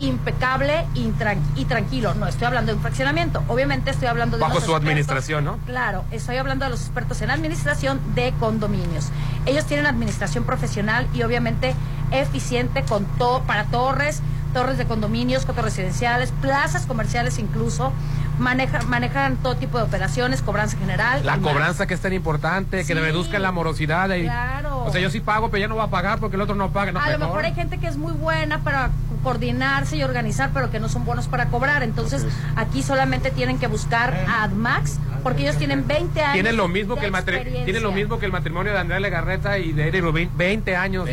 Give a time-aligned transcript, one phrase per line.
[0.00, 2.14] impecable y, tranquilo.
[2.14, 4.42] No estoy hablando de un fraccionamiento, obviamente estoy hablando de...
[4.42, 5.58] Bajo su administración, ¿no?
[5.66, 9.10] Claro, estoy hablando de los expertos en administración de condominios.
[9.46, 11.74] Ellos tienen administración profesional y obviamente
[12.10, 14.22] eficiente con todo para torres,
[14.52, 17.92] torres de condominios, residenciales, plazas comerciales incluso.
[18.38, 21.26] Manejan, manejan todo tipo de operaciones, cobranza general.
[21.26, 24.08] La cobranza que es tan importante, que le reduzca la morosidad.
[24.08, 24.84] Claro.
[24.84, 26.70] O sea, yo sí pago, pero ya no va a pagar porque el otro no
[26.70, 27.02] paga.
[27.02, 30.80] a lo mejor hay gente que es muy buena para coordinarse y organizar, pero que
[30.80, 31.82] no son buenos para cobrar.
[31.82, 32.26] Entonces,
[32.56, 36.32] aquí solamente tienen que buscar a AdMax, porque ellos tienen 20 años.
[36.34, 39.72] Tienen lo mismo, que el, tienen lo mismo que el matrimonio de Andrea Legarreta y
[39.72, 41.08] de Rubin, 20 años.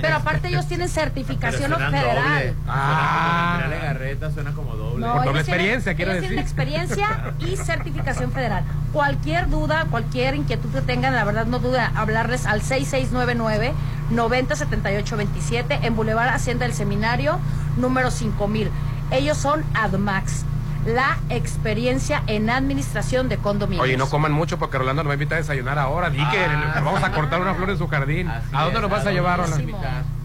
[0.00, 2.54] Pero aparte ellos tienen certificación federal.
[2.68, 3.60] Ah.
[3.62, 5.06] Andrea Legarreta suena como doble.
[5.06, 6.28] Por doble experiencia, quiero decir.
[6.28, 8.64] Tienen experiencia y certificación federal.
[8.92, 13.72] Cualquier duda, cualquier inquietud que tengan, la verdad no duda hablarles al 6699
[14.12, 17.38] 907827 en Boulevard Hacienda del Seminario,
[17.76, 18.70] número 5000.
[19.10, 20.44] Ellos son AdMax
[20.86, 23.84] la experiencia en administración de condominios.
[23.84, 26.10] Oye, no coman mucho porque Rolando nos va a invitar a desayunar ahora.
[26.10, 26.80] Di que ah.
[26.84, 28.28] vamos a cortar una flor en su jardín.
[28.28, 29.78] ¿A dónde nos vas a llevar, Rolando?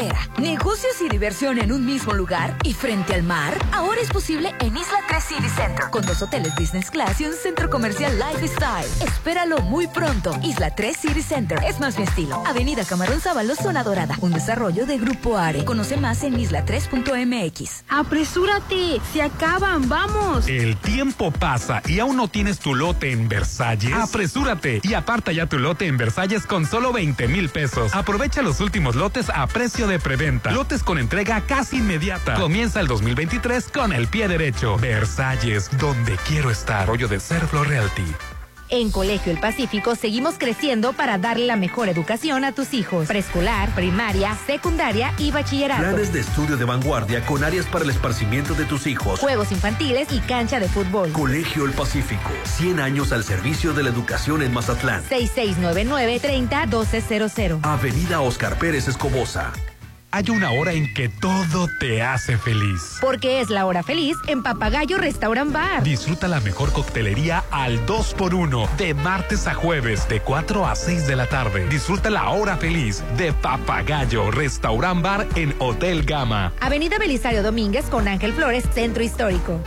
[0.02, 3.54] Espera, negocios y diversión en un mismo lugar y frente al mar.
[3.72, 7.34] Ahora es posible en Isla 3 City Center, con dos hoteles business class y un
[7.34, 8.88] centro comercial lifestyle.
[9.00, 10.36] Espéralo muy pronto.
[10.42, 12.42] Isla 3 City Center es más mi estilo.
[12.48, 14.18] Avenida Camarón Sábalo, zona dorada.
[14.22, 15.64] Un desarrollo de Grupo Are.
[15.66, 17.84] Conoce más en isla3.mx.
[17.88, 20.48] Apresúrate, se acaban, vamos.
[20.48, 23.94] El tiempo pasa y aún no tienes tu lote en Versalles.
[23.94, 27.94] Apresúrate y aparta ya tu lote en Versalles con solo 20 mil pesos.
[27.94, 30.52] Aprovecha los últimos lotes a precio de preventa.
[30.52, 32.36] Lotes con entrega casi inmediata.
[32.36, 34.78] Comienza el 2023 con el pie derecho.
[34.78, 36.88] Versalles, donde quiero estar.
[36.88, 38.06] Rollo de Serflo Realty.
[38.72, 43.06] En Colegio El Pacífico seguimos creciendo para darle la mejor educación a tus hijos.
[43.06, 45.82] Preescolar, primaria, secundaria y bachillerato.
[45.82, 49.20] Planes de estudio de vanguardia con áreas para el esparcimiento de tus hijos.
[49.20, 51.12] Juegos infantiles y cancha de fútbol.
[51.12, 52.32] Colegio El Pacífico.
[52.46, 55.04] 100 años al servicio de la educación en Mazatlán.
[55.10, 57.60] 6699-301200.
[57.64, 59.52] Avenida Oscar Pérez Escobosa
[60.12, 62.98] hay una hora en que todo te hace feliz.
[63.00, 65.84] Porque es la hora feliz en Papagayo Restaurant Bar.
[65.84, 71.16] Disfruta la mejor coctelería al 2x1 de martes a jueves de 4 a 6 de
[71.16, 71.68] la tarde.
[71.70, 76.52] Disfruta la hora feliz de Papagayo Restaurant Bar en Hotel Gama.
[76.60, 79.62] Avenida Belisario Domínguez con Ángel Flores, Centro Histórico.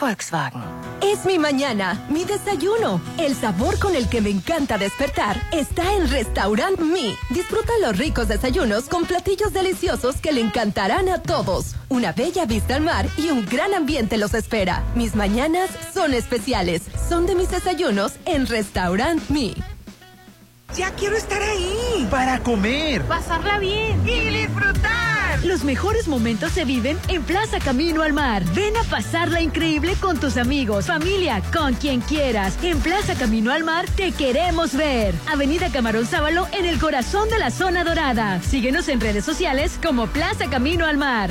[0.00, 0.62] Volkswagen.
[1.02, 3.00] Es mi mañana, mi desayuno.
[3.18, 7.14] El sabor con el que me encanta despertar está en Restaurant Mi.
[7.30, 11.76] Disfruta los ricos desayunos con platillos deliciosos que le encantarán a todos.
[11.88, 14.82] Una bella vista al mar y un gran ambiente los espera.
[14.94, 16.82] Mis mañanas son especiales.
[17.08, 19.54] Son de mis desayunos en Restaurant Mi.
[20.76, 22.06] Ya quiero estar ahí.
[22.10, 23.02] Para comer.
[23.02, 24.00] Pasarla bien.
[24.06, 25.44] Y disfrutar.
[25.44, 28.44] Los mejores momentos se viven en Plaza Camino al Mar.
[28.54, 32.56] Ven a pasarla increíble con tus amigos, familia, con quien quieras.
[32.62, 35.14] En Plaza Camino al Mar te queremos ver.
[35.28, 38.40] Avenida Camarón Sábalo en el corazón de la zona dorada.
[38.42, 41.30] Síguenos en redes sociales como Plaza Camino al Mar.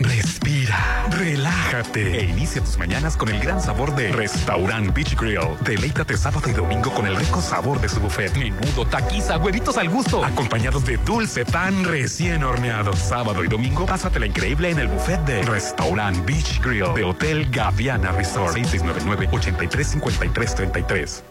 [0.00, 5.58] Respira, relájate e inicia tus mañanas con el gran sabor de Restaurant Beach Grill.
[5.60, 8.34] Deleítate sábado y domingo con el rico sabor de su buffet.
[8.34, 12.94] Menudo, taquiza, huevitos al gusto, acompañados de dulce pan recién horneado.
[12.94, 18.10] Sábado y domingo, pásatela increíble en el buffet de Restaurant Beach Grill de Hotel Gaviana
[18.12, 18.56] Resort.
[18.56, 21.29] 6699-835333.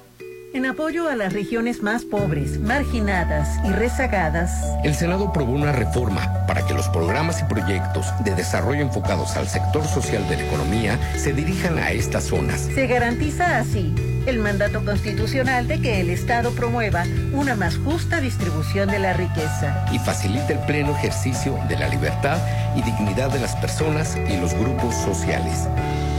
[0.52, 4.52] En apoyo a las regiones más pobres, marginadas y rezagadas,
[4.84, 9.48] el Senado aprobó una reforma para que los programas y proyectos de desarrollo enfocados al
[9.48, 12.62] sector social de la economía se dirijan a estas zonas.
[12.62, 13.94] Se garantiza así
[14.26, 19.86] el mandato constitucional de que el Estado promueva una más justa distribución de la riqueza.
[19.92, 22.40] Y facilite el pleno ejercicio de la libertad
[22.76, 25.68] y dignidad de las personas y los grupos sociales.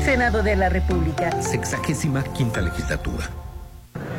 [0.04, 1.42] Senado de la República.
[1.42, 3.28] Sexagésima quinta legislatura.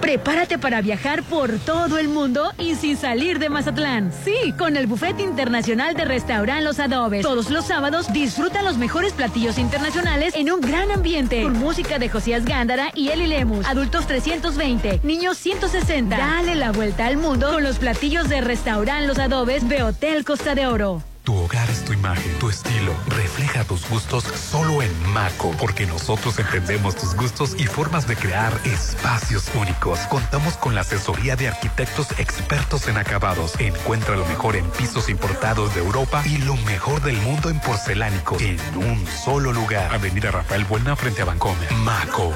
[0.02, 4.12] Prepárate para viajar por todo el mundo y sin salir de Mazatlán.
[4.26, 7.22] Sí, con el Buffet Internacional de Restaurant Los Adobes.
[7.22, 11.44] Todos los sábados disfruta los mejores platillos internacionales en un gran ambiente.
[11.44, 13.66] Con música de Josías Gándara y Eli Lemus.
[13.68, 16.18] Adultos 320, niños 160.
[16.18, 20.56] Dale la vuelta al mundo con los platillos de Restaurant Los Adobes de Hotel Costa
[20.56, 21.04] de Oro.
[21.24, 22.96] Tu hogar es tu imagen, tu estilo.
[23.08, 28.52] Refleja tus gustos solo en Maco, porque nosotros entendemos tus gustos y formas de crear
[28.66, 30.00] espacios únicos.
[30.10, 33.54] Contamos con la asesoría de arquitectos expertos en acabados.
[33.60, 38.42] Encuentra lo mejor en pisos importados de Europa y lo mejor del mundo en porcelánicos
[38.42, 39.94] en un solo lugar.
[39.94, 41.72] Avenida Rafael Buena frente a Bancomer.
[41.74, 42.34] Maco.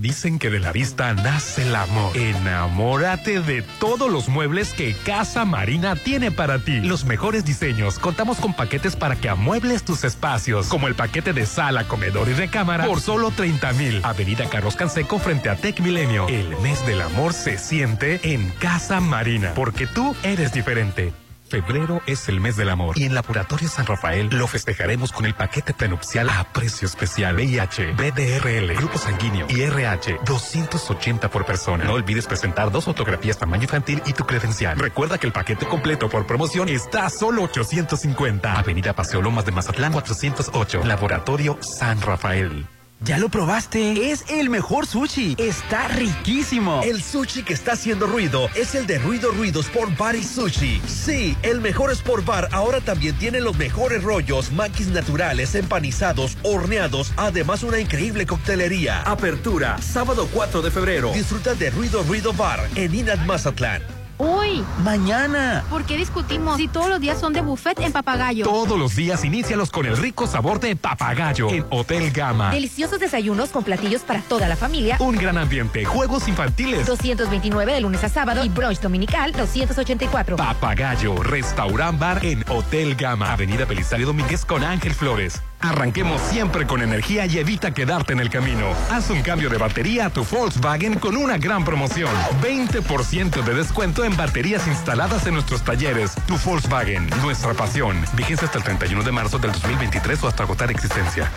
[0.00, 2.16] Dicen que de la vista nace el amor.
[2.16, 6.80] Enamórate de todos los muebles que Casa Marina tiene para ti.
[6.80, 7.98] Los mejores diseños.
[7.98, 12.34] Contamos con paquetes para que amuebles tus espacios, como el paquete de sala, comedor y
[12.34, 14.00] recámara por solo 30 mil.
[14.04, 16.28] Avenida Carlos Canseco frente a Tech Milenio.
[16.28, 21.25] El mes del amor se siente en Casa Marina, porque tú eres diferente.
[21.48, 25.34] Febrero es el mes del amor y en Laboratorio San Rafael lo festejaremos con el
[25.34, 31.84] paquete prenupcial a precio especial VIH, BDRL, grupo sanguíneo y RH, 280 por persona.
[31.84, 34.78] No olvides presentar dos fotografías tamaño infantil y tu credencial.
[34.78, 38.58] Recuerda que el paquete completo por promoción está a solo 850.
[38.58, 42.66] Avenida Paseo Lomas de Mazatlán 408, Laboratorio San Rafael.
[43.00, 44.10] ¿Ya lo probaste?
[44.10, 45.36] Es el mejor sushi.
[45.38, 46.80] Está riquísimo.
[46.82, 50.80] El sushi que está haciendo ruido es el de Ruido Ruido Sport Bar y Sushi.
[50.86, 57.12] Sí, el mejor Sport Bar ahora también tiene los mejores rollos, maquis naturales, empanizados, horneados,
[57.16, 59.02] además una increíble coctelería.
[59.02, 61.12] Apertura, sábado 4 de febrero.
[61.12, 63.95] Disfruta de Ruido Ruido Bar en Inat Mazatlán.
[64.18, 64.64] Hoy.
[64.82, 65.64] Mañana.
[65.68, 68.44] ¿Por qué discutimos si todos los días son de buffet en Papagayo?
[68.44, 72.50] Todos los días inícialos con el rico sabor de papagayo en Hotel Gama.
[72.50, 74.96] Deliciosos desayunos con platillos para toda la familia.
[75.00, 76.86] Un gran ambiente, juegos infantiles.
[76.86, 80.36] 229 de lunes a sábado y brunch dominical 284.
[80.36, 85.42] Papagayo, restaurant bar en Hotel Gama, Avenida Belisario Domínguez con Ángel Flores.
[85.60, 88.66] Arranquemos siempre con energía y evita quedarte en el camino.
[88.90, 92.10] Haz un cambio de batería a tu Volkswagen con una gran promoción.
[92.42, 96.14] 20% de descuento en baterías instaladas en nuestros talleres.
[96.26, 98.04] Tu Volkswagen, nuestra pasión.
[98.14, 101.30] Vigencia hasta el 31 de marzo del 2023 o hasta agotar existencia.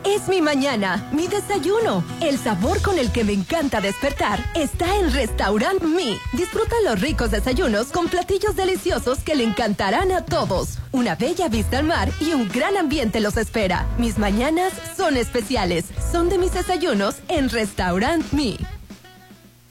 [0.04, 2.02] Es mi mañana, mi desayuno.
[2.20, 6.18] El sabor con el que me encanta despertar está en Restaurant Mi.
[6.32, 10.78] Disfruta los ricos desayunos con platillos deliciosos que le encantarán a todos.
[10.90, 13.86] Una bella vista al mar y un gran ambiente los espera.
[13.96, 15.84] Mis mañanas son especiales.
[16.10, 18.58] Son de mis desayunos en Restaurant Mi.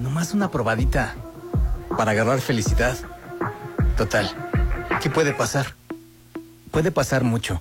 [0.00, 1.14] Nomás una probadita.
[1.98, 2.96] Para agarrar felicidad.
[3.98, 4.30] Total.
[5.02, 5.74] ¿Qué puede pasar?
[6.70, 7.60] Puede pasar mucho.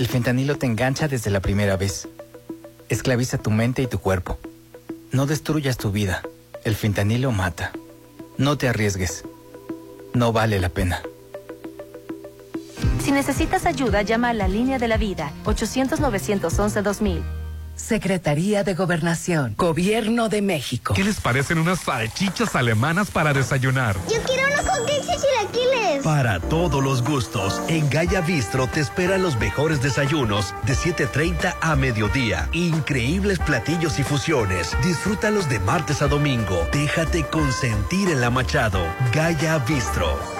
[0.00, 2.08] El fentanilo te engancha desde la primera vez.
[2.88, 4.38] Esclaviza tu mente y tu cuerpo.
[5.12, 6.22] No destruyas tu vida.
[6.64, 7.72] El fentanilo mata.
[8.38, 9.24] No te arriesgues.
[10.14, 11.02] No vale la pena.
[13.04, 17.39] Si necesitas ayuda, llama a la línea de la vida, 800-911-2000.
[17.80, 20.94] Secretaría de Gobernación, Gobierno de México.
[20.94, 23.96] ¿Qué les parecen unas salchichas alemanas para desayunar?
[24.12, 26.04] Yo quiero unos con queso y chilaquiles.
[26.04, 31.76] Para todos los gustos, en Gaya Bistro te esperan los mejores desayunos de 7.30 a
[31.76, 32.48] mediodía.
[32.52, 34.76] Increíbles platillos y fusiones.
[34.84, 36.66] Disfrútalos de martes a domingo.
[36.72, 38.80] Déjate consentir en la Machado.
[39.12, 40.39] Gaya Bistro.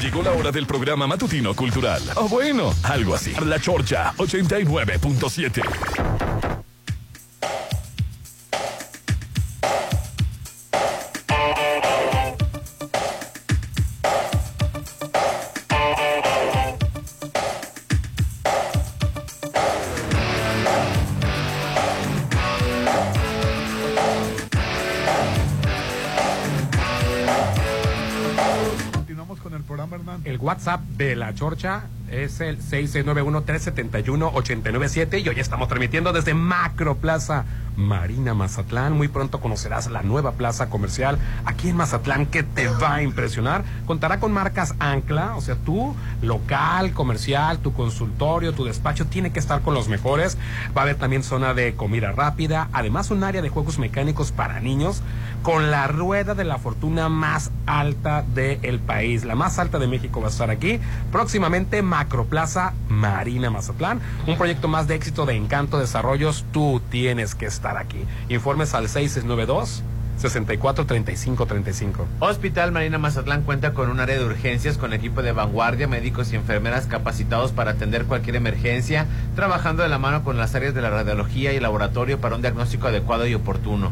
[0.00, 2.02] Llegó la hora del programa matutino cultural.
[2.14, 3.34] O bueno, algo así.
[3.44, 6.67] La Chorcha 89.7.
[30.48, 37.46] WhatsApp de la Chorcha es el 6691-371-897 y hoy estamos transmitiendo desde Macro Plaza
[37.78, 38.94] Marina Mazatlán.
[38.94, 43.62] Muy pronto conocerás la nueva plaza comercial aquí en Mazatlán que te va a impresionar.
[43.86, 49.38] Contará con marcas ancla, o sea, tu local, comercial, tu consultorio, tu despacho tiene que
[49.38, 50.36] estar con los mejores.
[50.76, 54.60] Va a haber también zona de comida rápida, además un área de juegos mecánicos para
[54.60, 55.02] niños
[55.42, 59.24] con la rueda de la fortuna más alta del país.
[59.24, 60.80] La más alta de México va a estar aquí.
[61.12, 64.00] Próximamente Macroplaza Marina Mazatlán.
[64.28, 66.44] Un proyecto más de éxito de Encanto Desarrollos.
[66.52, 68.04] Tú tienes que estar aquí.
[68.28, 69.82] Informes al 692
[70.16, 72.06] 64 35 35.
[72.20, 76.36] Hospital Marina Mazatlán cuenta con un área de urgencias con equipo de vanguardia, médicos y
[76.36, 80.90] enfermeras capacitados para atender cualquier emergencia, trabajando de la mano con las áreas de la
[80.90, 83.90] radiología y laboratorio para un diagnóstico adecuado y oportuno.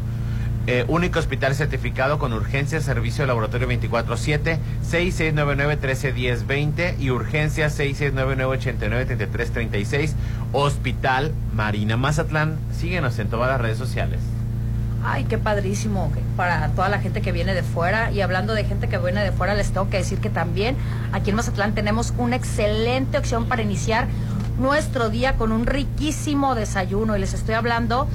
[0.69, 10.11] Eh, único hospital certificado con urgencia, servicio de laboratorio 24-7, 6699-1310-20 y urgencia 6699-893336.
[10.51, 12.57] Hospital Marina Mazatlán.
[12.77, 14.19] Síguenos en todas las redes sociales.
[15.05, 18.11] Ay, qué padrísimo para toda la gente que viene de fuera.
[18.11, 20.75] Y hablando de gente que viene de fuera, les tengo que decir que también
[21.13, 24.09] aquí en Mazatlán tenemos una excelente opción para iniciar
[24.59, 27.15] nuestro día con un riquísimo desayuno.
[27.15, 28.09] Y les estoy hablando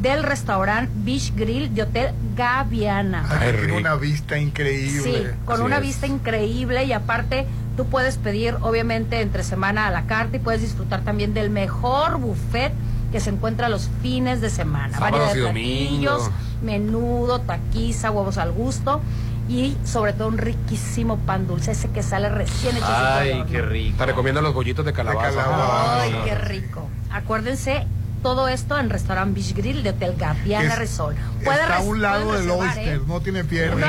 [0.00, 3.26] del restaurante Beach Grill de Hotel Gaviana.
[3.28, 5.02] Ay, tiene una vista increíble.
[5.02, 5.82] Sí, con Así una es.
[5.82, 10.60] vista increíble y aparte tú puedes pedir obviamente entre semana a la carta y puedes
[10.60, 12.72] disfrutar también del mejor buffet
[13.12, 14.98] que se encuentra los fines de semana.
[14.98, 16.30] Variedad de platillos,
[16.62, 19.00] menudo, taquiza, huevos al gusto
[19.48, 22.86] y sobre todo un riquísimo pan dulce, ese que sale recién hecho.
[22.86, 23.96] Ay, qué rico.
[23.96, 26.02] Te recomiendo los bollitos de calabaza.
[26.02, 26.86] Ay, qué rico.
[27.10, 27.86] Acuérdense,
[28.22, 31.16] todo esto en Restaurant Beach Grill de Hotel Gaviana Es- Resort.
[31.48, 33.00] Pueden Está a un lado del Oyster, ¿eh?
[33.06, 33.86] no tiene pierna.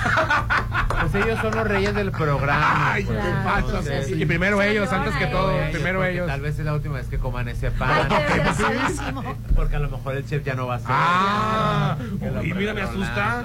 [1.00, 2.92] pues ellos son los reyes del programa.
[2.92, 3.18] Ay, pues,
[3.58, 6.26] entonces- Y primero ellos, antes que todo, ellos, primero ellos.
[6.26, 8.08] Tal vez es la última vez que coman ese pan.
[9.56, 10.88] Porque a lo mejor el chef ya no va a ser.
[10.90, 11.96] Ah,
[12.42, 13.44] y mira, me asusta.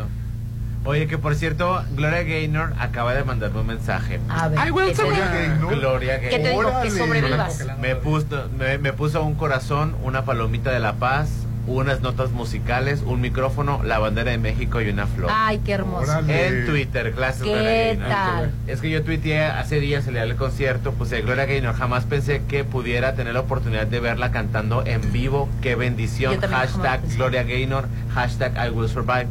[0.86, 4.20] Oye, que por cierto, Gloria Gaynor acaba de mandarme un mensaje.
[4.30, 5.28] A ver, Ay, güey, ¿qué te Gloria?
[5.28, 5.76] Gaynor.
[5.80, 6.82] Gloria ¿Qué te Gaynor.
[6.84, 7.66] Que sobrevivas.
[7.82, 11.30] Me puso, me, me puso un corazón, una palomita de la paz,
[11.68, 15.32] unas notas musicales, un micrófono, la bandera de México y una flor.
[15.34, 16.04] Ay, qué hermoso.
[16.12, 16.48] Órale.
[16.48, 18.08] En Twitter, clases ¿Qué Gloria Gaynor.
[18.08, 18.52] tal?
[18.68, 22.44] Es que yo tuiteé hace días el día del concierto, puse Gloria Gaynor, jamás pensé
[22.48, 27.02] que pudiera tener la oportunidad de verla cantando en vivo, qué bendición, hashtag.
[27.16, 29.26] Gloria Gaynor, hashtag I will survive.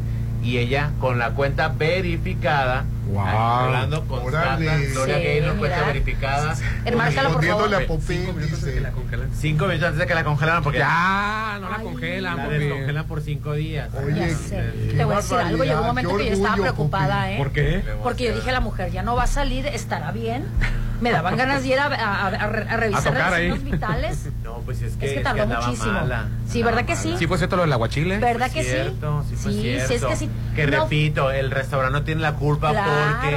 [0.45, 3.19] Y ella con la cuenta verificada, Wow.
[3.27, 4.23] hablando con.
[4.25, 4.57] Gloria
[5.17, 6.55] Sí, Gaynor, cuenta verificada.
[6.85, 7.73] Enmárcalo, por favor.
[7.75, 8.83] a Popín, dice.
[9.39, 11.83] Cinco minutos antes de que la congelaran, porque Ya, no la Ay.
[11.83, 13.89] congelan, la descongelan por cinco días.
[13.95, 14.35] Oye,
[14.95, 17.37] Te voy a decir algo, llegó un momento que yo estaba preocupada, ¿eh?
[17.39, 17.83] ¿Por qué?
[18.03, 20.45] Porque yo dije a la mujer, ya no va a salir, estará bien.
[21.01, 24.29] Me daban ganas de ir a, a- a- a re- a revisar los vitales.
[24.65, 25.93] Pues es que, Es que tardó andaba muchísimo.
[25.93, 26.27] mala.
[26.49, 27.13] Sí, ¿verdad que sí?
[27.19, 28.17] Sí, fue cierto lo del aguachile.
[28.17, 29.35] ¿Verdad que cierto, sí?
[29.35, 29.87] sí, fue sí, cierto.
[29.87, 30.29] sí, es que sí.
[30.55, 32.91] Que No, repito, el restaurante no tiene la culpa Claro.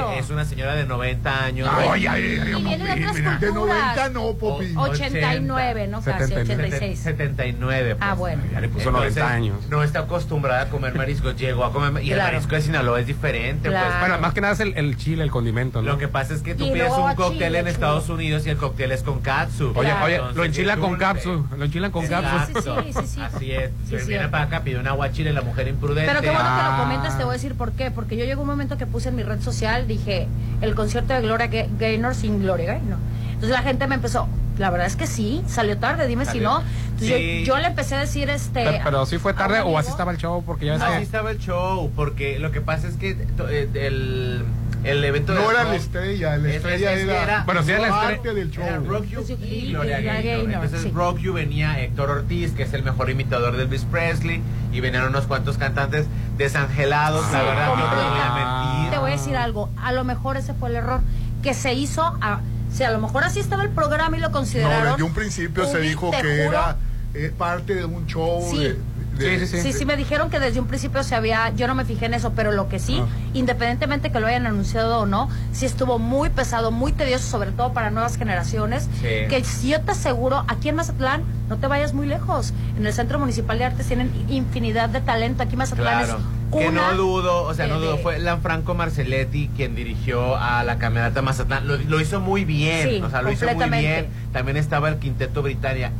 [0.05, 1.69] porque es una señora de 90 años.
[1.71, 3.39] Ay, ay, ay, ay, Y viene de otras.
[3.41, 3.95] De culturas.
[3.95, 4.77] 90 no, Popín.
[4.77, 6.63] O- 89, no casi, 79.
[6.67, 6.99] 86.
[6.99, 7.95] 79.
[7.95, 8.09] pues.
[8.09, 8.41] Ah, bueno.
[8.51, 9.57] Ya le puso Entonces, 90 años.
[9.69, 11.35] No está acostumbrada a comer mariscos.
[11.35, 12.03] Llegó a comer.
[12.03, 13.69] Y el marisco de Sinaloa es diferente.
[13.69, 13.87] Claro.
[13.87, 13.99] Pues.
[13.99, 15.91] Bueno, más que nada es el, el chile, el condimento, ¿no?
[15.91, 17.67] Lo que pasa es que tú Y pides un cóctel chile, en.
[17.67, 19.73] Estados Unidos y el cóctel es con katsu.
[19.75, 20.05] Oye, Claro.
[20.05, 22.53] oye, lo enchilan es con un- capsu, lo enchilan con Sí, capsu.
[22.53, 23.21] sí, sí, sí, sí.
[23.21, 24.07] Así es.
[24.07, 26.09] Viene para acá, pide un aguachile la mujer imprudente.
[26.09, 26.75] Pero qué bueno que Ah.
[26.77, 27.91] lo comentas, te voy a decir por qué.
[27.91, 30.27] Porque yo llegó un momento que puse en mi red social, dije,
[30.61, 32.97] el concierto de Gloria Ga- Gaynor sin Gloria Gaynor.
[33.27, 34.27] Entonces la gente me empezó,
[34.57, 36.61] la verdad es que sí, salió tarde, dime si no.
[36.91, 37.43] Entonces Sí.
[37.45, 38.63] yo, yo le empecé a decir, este...
[38.65, 41.03] Pero, pero sí fue tarde o así estaba el show, porque ya ves Así que...
[41.03, 43.11] estaba el show, porque lo que pasa es que
[43.49, 44.43] eh, el,
[44.83, 48.13] el evento No era la estrella, la es- estrella era, Bueno, sí era la parte
[48.15, 48.35] estrella.
[48.39, 48.63] del show.
[48.63, 50.49] Era Rock You y Gloria Gaynor.
[50.63, 50.91] Entonces sí.
[50.93, 55.03] Rock You venía Héctor Ortiz, que es el mejor imitador de Elvis Presley, y venían
[55.05, 56.05] unos cuantos cantantes
[56.37, 58.27] desangelados, la Sí, verdad, no te voy completa.
[58.27, 58.91] a mentir.
[58.91, 61.01] Te voy a decir algo, a lo mejor ese fue el error,
[61.43, 62.39] que se hizo, a,
[62.71, 64.91] sea, a lo mejor así estaba el programa y lo No, consideraron.
[64.93, 66.77] desde un principio se dijo que juro, era
[67.13, 68.59] eh, parte de un show Sí.
[68.59, 68.77] de,
[69.19, 72.05] de- Sí, sí, me dijeron que desde un principio se había, yo no me fijé
[72.05, 73.07] en eso, pero lo que sí, Ah.
[73.33, 77.73] independientemente que lo hayan anunciado o no, sí estuvo muy pesado, muy tedioso, sobre todo
[77.73, 79.07] para nuevas generaciones, Sí.
[79.29, 82.93] que si yo te aseguro, aquí en Mazatlán, no te vayas muy lejos, en el
[82.93, 86.19] Centro Municipal de Artes tienen infinidad de talento, aquí Mazatlán Claro.
[86.19, 86.25] es
[86.57, 91.21] Que no dudo, o sea, no dudo, fue Lanfranco Marcelletti quien dirigió a la camerata
[91.21, 91.67] Mazatlán.
[91.67, 94.07] Lo, lo hizo muy bien, Sí, o sea, lo hizo muy bien.
[94.33, 95.91] También estaba el Quinteto Britannia.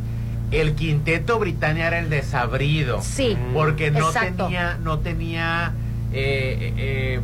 [0.52, 3.02] El Quinteto Britannia era el desabrido.
[3.02, 4.46] Sí, Porque no exacto.
[4.46, 5.74] tenía, no tenía,
[6.12, 7.22] eh, eh, eh,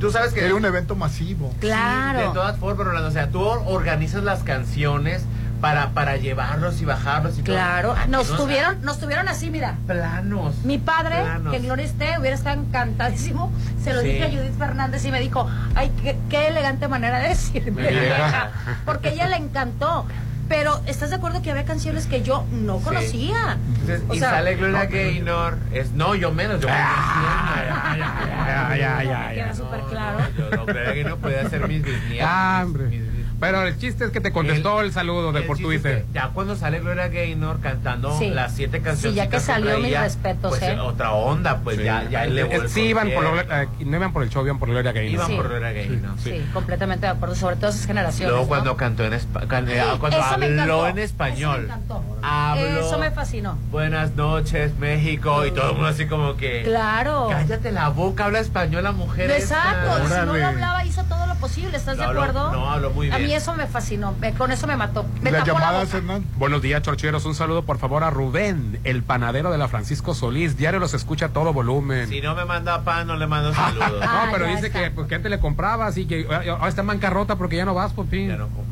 [0.00, 0.44] tú sabes que...
[0.44, 1.52] Era un evento masivo.
[1.60, 2.20] Claro.
[2.20, 5.24] Sí, de todas formas, Rolando, o sea, tú organizas las canciones
[5.60, 7.54] para, para llevarlos y bajarlos y todo.
[7.54, 9.76] Claro, nos no, tuvieron, nos tuvieron así, mira.
[9.86, 10.56] Planos.
[10.64, 11.52] Mi padre, Planos.
[11.52, 13.52] que gloria esté, hubiera estado encantadísimo.
[13.82, 14.08] Se lo Sí.
[14.08, 17.88] dije a Judith Fernández y me dijo, ay, qué, qué elegante manera de decirme.
[17.90, 18.50] Vieja.
[18.84, 20.06] Porque ella le encantó.
[20.48, 22.84] Pero, ¿estás de acuerdo que había canciones que yo no Sí.
[22.84, 23.56] conocía?
[23.80, 25.58] Entonces, O y sea, sale Gloria no, Gaynor.
[25.72, 29.30] Es, no, yo menos, yo ya, ya, ya, ya.
[29.34, 30.18] Queda súper claro.
[30.36, 32.28] Yo no, Gloria Gaynor puede hacer mis bisnietos.
[32.30, 33.11] Ah, hombre.
[33.42, 36.04] Pero el chiste es que te contestó el, saludo de El por chiste es Twitter.
[36.04, 38.30] que Ya cuando sale Gloria Gaynor cantando Sí.
[38.30, 39.14] las siete canciones.
[39.14, 40.78] Sí, ya que salió, mis respetos, pues, ¿eh?
[40.78, 44.30] Otra onda, pues ya, ya le Eh, sí, iban por, eh, no iban por el
[44.30, 45.12] show, iban por Gloria Gaynor.
[45.14, 45.34] Iban Sí.
[45.34, 46.18] por Gloria Gaynor.
[46.22, 48.28] Sí, completamente de acuerdo, sobre todo esas generaciones.
[48.28, 48.48] Luego ¿no?
[48.48, 51.56] cuando cantó en espa- can- eh, cuando habló en español.
[51.64, 52.02] Eso me encantó.
[52.26, 53.58] Eso me fascinó.
[53.70, 55.44] Buenas noches, México.
[55.46, 56.62] Y todo el mundo así como que.
[56.62, 57.28] Claro.
[57.30, 59.30] Cállate la boca, habla español la mujer.
[59.30, 60.04] Exacto, esta".
[60.04, 62.52] y si no lo hablaba, hizo todo lo posible, ¿estás No de acuerdo?
[62.52, 63.28] no, habló muy A bien.
[63.30, 65.04] mí eso me fascinó, me- con eso me mató.
[65.20, 65.98] Me la llamadas, boca.
[65.98, 66.24] Hernán.
[66.36, 67.24] Buenos días, chorcheros.
[67.24, 70.56] Un saludo, por favor, a Rubén, el panadero de la Francisco Solís.
[70.56, 72.08] Diario los escucha a todo volumen.
[72.08, 74.00] Si no me manda pan, no le mando saludos.
[74.00, 74.80] No, Ah, pero dice está.
[74.80, 77.64] que, pues, que antes le comprabas y que ah, ahora está en bancarrota porque ya
[77.64, 78.28] no vas, por fin.
[78.28, 78.71] Ya no compro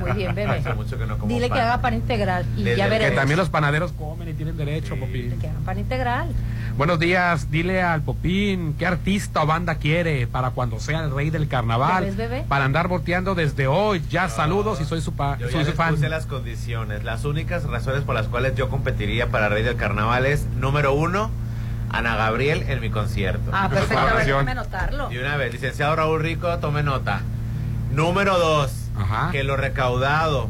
[0.00, 0.58] Muy bien, bebé.
[0.58, 1.56] Hace mucho que no como Dile pan.
[1.58, 3.16] que haga pan integral y Desde ya que Que veremos.
[3.20, 5.38] también los panaderos comen y tienen derecho, Popín.
[5.40, 6.28] Que haga pan integral.
[6.76, 11.30] Buenos días, dile al Popín qué artista o banda quiere para cuando sea el rey
[11.30, 12.04] del carnaval.
[12.04, 12.44] ¿Ya ves, bebé?
[12.48, 14.02] Para andar volteando desde hoy.
[14.10, 15.94] Ya saludos y soy su, pa- Yo ya soy su les fan.
[15.94, 17.02] puse las condiciones.
[17.04, 21.30] Las únicas razones por las cuales yo competiría para Rey del Carnaval es, número uno,
[21.88, 23.50] Ana Gabriel en mi concierto.
[23.54, 24.38] Ah, perfecto, a ver, Colaboración.
[24.44, 25.12] déjame anotarlo.
[25.12, 27.22] Y una vez, licenciado Raúl Rico, tome nota.
[27.92, 29.30] Número dos, Ajá.
[29.32, 30.48] que lo recaudado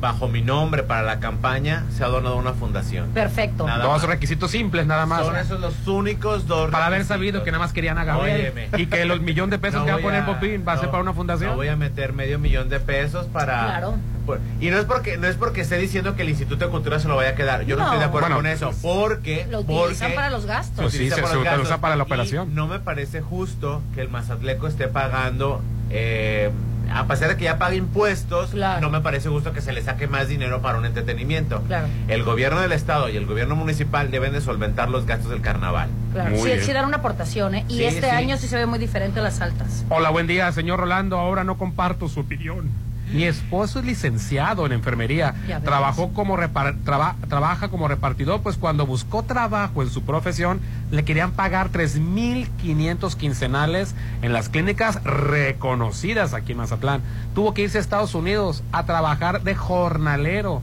[0.00, 3.08] bajo mi nombre para la campaña se ha donado a una fundación.
[3.10, 3.66] Perfecto.
[3.66, 4.02] Nada Dos más.
[4.04, 5.26] requisitos simples, nada más.
[5.26, 8.52] Son esos los únicos dos Para haber sabido que nada más querían a Gabriel.
[8.54, 8.68] Óyeme.
[8.80, 10.90] Y que los millón de pesos No que va a poner Popín va a ser
[10.90, 11.50] para una fundación.
[11.50, 13.64] No voy a meter medio millón de pesos para.
[13.64, 13.96] Claro.
[14.24, 17.00] por- y no es porque no es porque esté diciendo que el Instituto de Cultura
[17.00, 17.62] se lo vaya a quedar.
[17.64, 17.86] Yo no, No.
[17.88, 18.70] estoy de acuerdo Bueno, con eso.
[18.82, 19.48] Porque.
[19.50, 20.76] Lo utilizan porque para los gastos.
[20.80, 21.78] Pues sí, se- para se los utiliza gastos.
[21.80, 22.54] para la Y operación.
[22.54, 25.60] no me parece justo que el Mazatleco esté pagando.
[25.90, 26.50] eh,
[26.92, 28.80] a pesar de que ya paga impuestos, Claro.
[28.80, 31.62] no me parece justo que se le saque más dinero para un entretenimiento.
[31.62, 31.86] Claro.
[32.08, 35.88] El gobierno del estado y el gobierno municipal deben de solventar los gastos del carnaval.
[36.12, 36.36] Claro.
[36.36, 37.64] Sí, sí dan una aportación, ¿eh?
[37.68, 38.14] Y Sí, este sí.
[38.16, 39.84] año sí se ve muy diferente a las altas.
[39.88, 41.18] Hola, buen día, señor Rolando.
[41.18, 42.68] Ahora no comparto su opinión.
[43.12, 45.34] Mi esposo es licenciado en enfermería.
[45.64, 51.04] Trabajó como repar- traba- trabaja como repartidor, pues cuando buscó trabajo en su profesión, le
[51.04, 57.00] querían pagar 3.500 quincenales en las clínicas reconocidas aquí en Mazatlán.
[57.34, 60.62] Tuvo que irse a Estados Unidos a trabajar de jornalero.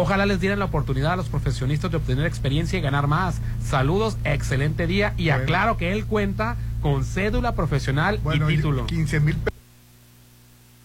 [0.00, 3.40] Ojalá les dieran la oportunidad a los profesionistas de obtener experiencia y ganar más.
[3.60, 5.42] Saludos, excelente día y Bueno.
[5.42, 8.86] aclaro que él cuenta con cédula profesional Bueno, y título.
[8.86, 9.36] 15 mil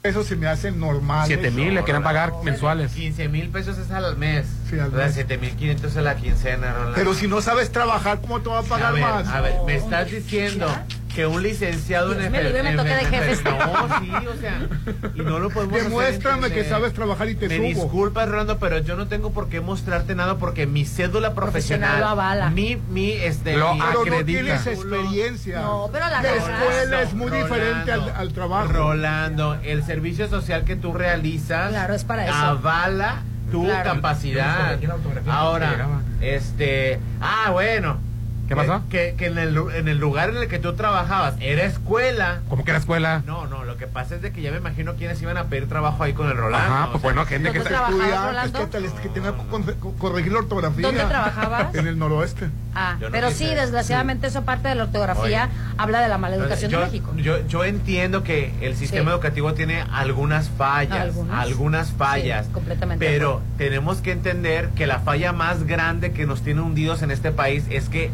[0.01, 1.27] pesos se me hacen normales.
[1.27, 2.91] 7 mil le quieren pagar mensuales.
[2.93, 4.47] 15 mil pesos es al mes.
[4.73, 5.13] Sí, al O sea, mes.
[5.15, 6.95] 7 mil 500 es la quincena, Rolando.
[6.95, 9.27] Pero si no sabes trabajar, ¿cómo te va a pagar a ver, más?
[9.27, 10.67] A ver, me estás diciendo
[11.13, 13.43] que un licenciado Dios en me libre, me toque de jefes.
[13.43, 13.51] No,
[13.99, 14.67] sí, o sea,
[15.13, 16.63] y no lo podemos hacer Demuéstrame entender.
[16.63, 17.65] que sabes trabajar y te Me subo.
[17.67, 21.99] disculpas, Rolando, pero yo no tengo por qué mostrarte nada porque mi cédula Profesional profesional,
[21.99, 22.49] lo avala.
[22.49, 24.25] mi mi este Lo mi- Pero no acredita.
[24.25, 25.61] tienes experiencia.
[25.61, 28.73] No, pero la La escuela es muy Rolando, diferente al, al trabajo.
[28.73, 32.33] Rolando, el servicio social que tú realizas Claro, es para eso.
[32.33, 33.21] avala
[33.53, 33.93] tu Claro.
[33.93, 34.79] capacidad.
[35.27, 37.99] Ahora, este, ah, bueno.
[38.47, 38.81] ¿Qué pasó?
[38.89, 42.41] Que, que en, el, en el lugar en el que tú trabajabas era escuela.
[42.49, 43.23] ¿Cómo que era escuela?
[43.25, 45.69] No, no, lo que pasa es de que ya me imagino quiénes iban a pedir
[45.69, 46.67] trabajo ahí con el Rolando.
[46.73, 47.87] Ajá, pues sea, bueno, gente que ¿Dónde está...
[47.87, 48.59] trabajabas, Estudiar, es Rolando?
[48.59, 50.87] que, tal- es que tenía que corregir la ortografía.
[50.87, 51.75] ¿Dónde trabajabas?
[51.75, 52.49] En el noroeste.
[52.75, 56.71] Ah, no pero sí, desgraciadamente eso parte de la ortografía habla de la mala educación
[56.71, 57.13] yo, de México.
[57.17, 59.13] Yo, yo entiendo que el sistema Sí.
[59.13, 61.39] educativo tiene algunas fallas, Algunas.
[61.39, 66.41] algunas, fallas, Sí, completamente pero tenemos que entender que la falla más grande que nos
[66.41, 68.11] tiene hundidos en este país es que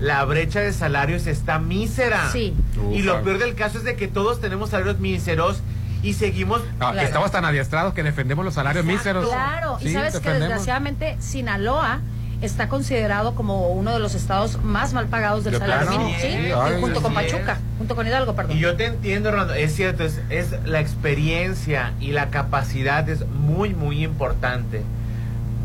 [0.00, 2.30] la brecha de salarios está mísera.
[2.32, 2.54] Sí.
[2.92, 5.60] Y lo peor del caso es de que todos tenemos salarios míseros
[6.02, 6.62] Y seguimos.
[6.78, 9.28] No, Estamos tan adiestrados que defendemos los salarios míseros.
[9.28, 12.00] Claro, y sabes que desgraciadamente Sinaloa
[12.40, 16.22] está considerado como uno de los estados más mal pagados del De salario mínimo, sí,
[16.22, 17.16] Sí, y ay, junto con sí.
[17.16, 18.56] Pachuca, junto con Hidalgo, perdón.
[18.56, 23.26] Y yo te entiendo, Rolando, es cierto, es, es la experiencia y la capacidad es
[23.26, 24.82] muy, muy importante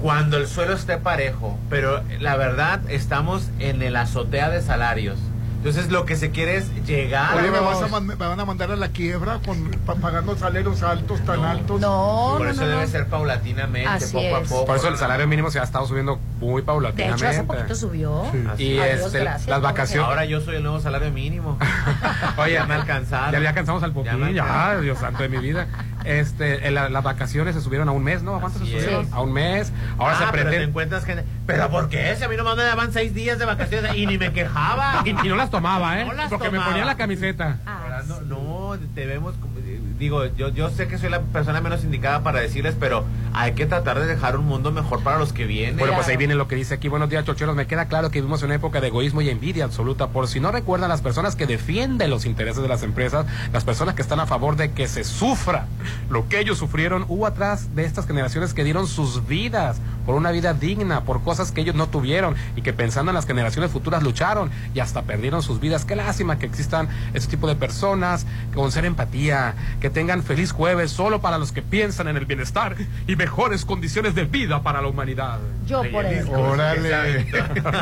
[0.01, 5.17] cuando el suelo esté parejo, pero la verdad estamos en el azotea de salarios.
[5.57, 8.13] Entonces lo que se quiere es llegar Oye, a ¿me, los- vas a man- me
[8.13, 11.81] van a mandar a la quiebra con, pa- pagando salarios altos, tan altos.
[11.81, 14.65] No, Por eso debe ser paulatinamente, Así poco a poco.
[14.67, 17.25] Por eso el salario mínimo se ha estado subiendo muy De paulatinamente.
[17.25, 18.25] hecho, hace poquito subió.
[18.59, 20.07] Y Adiós, este, gracias, las vacaciones.
[20.07, 21.57] Ahora yo soy el nuevo salario mínimo.
[22.37, 23.31] Oye, ya me alcanzaron.
[23.31, 24.77] Ya, ya alcanzamos al popín, ya.
[24.81, 25.65] Dios santo de mi vida.
[26.05, 28.35] Este, la- las vacaciones se subieron a un mes, ¿no?
[28.35, 29.05] ¿A cuánto se subieron?
[29.05, 29.13] es.
[29.13, 29.71] A un mes.
[29.97, 30.63] Ahora Ah, se pero te pretende.
[30.69, 31.23] encuentras gente.
[31.47, 32.15] ¿Pero por qué?
[32.15, 35.01] Si a mí nomás me daban seis días de vacaciones y ni me quejaba.
[35.05, 36.05] Y, y no las tomaba, ¿eh?
[36.05, 37.57] No las Porque me ponía la camiseta.
[37.83, 39.54] Rolando, no, te vemos como-
[39.97, 43.65] digo, yo, yo sé que soy la persona menos indicada para decirles, pero hay que
[43.65, 45.77] tratar de dejar un mundo mejor para los que vienen.
[45.77, 46.87] Bueno, pues ahí viene lo que dice aquí.
[46.87, 47.55] Buenos días, chocheros.
[47.55, 50.07] Me queda claro que vivimos en una época de egoísmo y envidia absoluta.
[50.07, 53.95] Por si no recuerdan, las personas que defienden los intereses de las empresas, las personas
[53.95, 55.67] que están a favor de que se sufra
[56.09, 60.31] lo que ellos sufrieron, hubo atrás de estas generaciones que dieron sus vidas por una
[60.31, 64.03] vida digna, por cosas que ellos no tuvieron y que pensando en las generaciones futuras
[64.03, 65.83] lucharon y hasta perdieron sus vidas.
[65.83, 70.91] Qué lástima que existan este tipo de personas con ser empatía, que tengan feliz jueves
[70.91, 72.75] solo para los que piensan en el bienestar
[73.07, 75.39] y mejores condiciones de vida para la humanidad.
[75.65, 76.27] Yo por él.
[76.27, 77.27] Órale.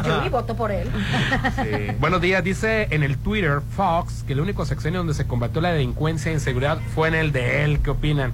[0.06, 0.90] Yo y voto por él.
[2.00, 5.72] Buenos días, dice en el Twitter Fox que el único sexenio donde se combatió la
[5.72, 7.80] delincuencia e inseguridad fue en el de él.
[7.84, 8.34] ¿Qué opinan?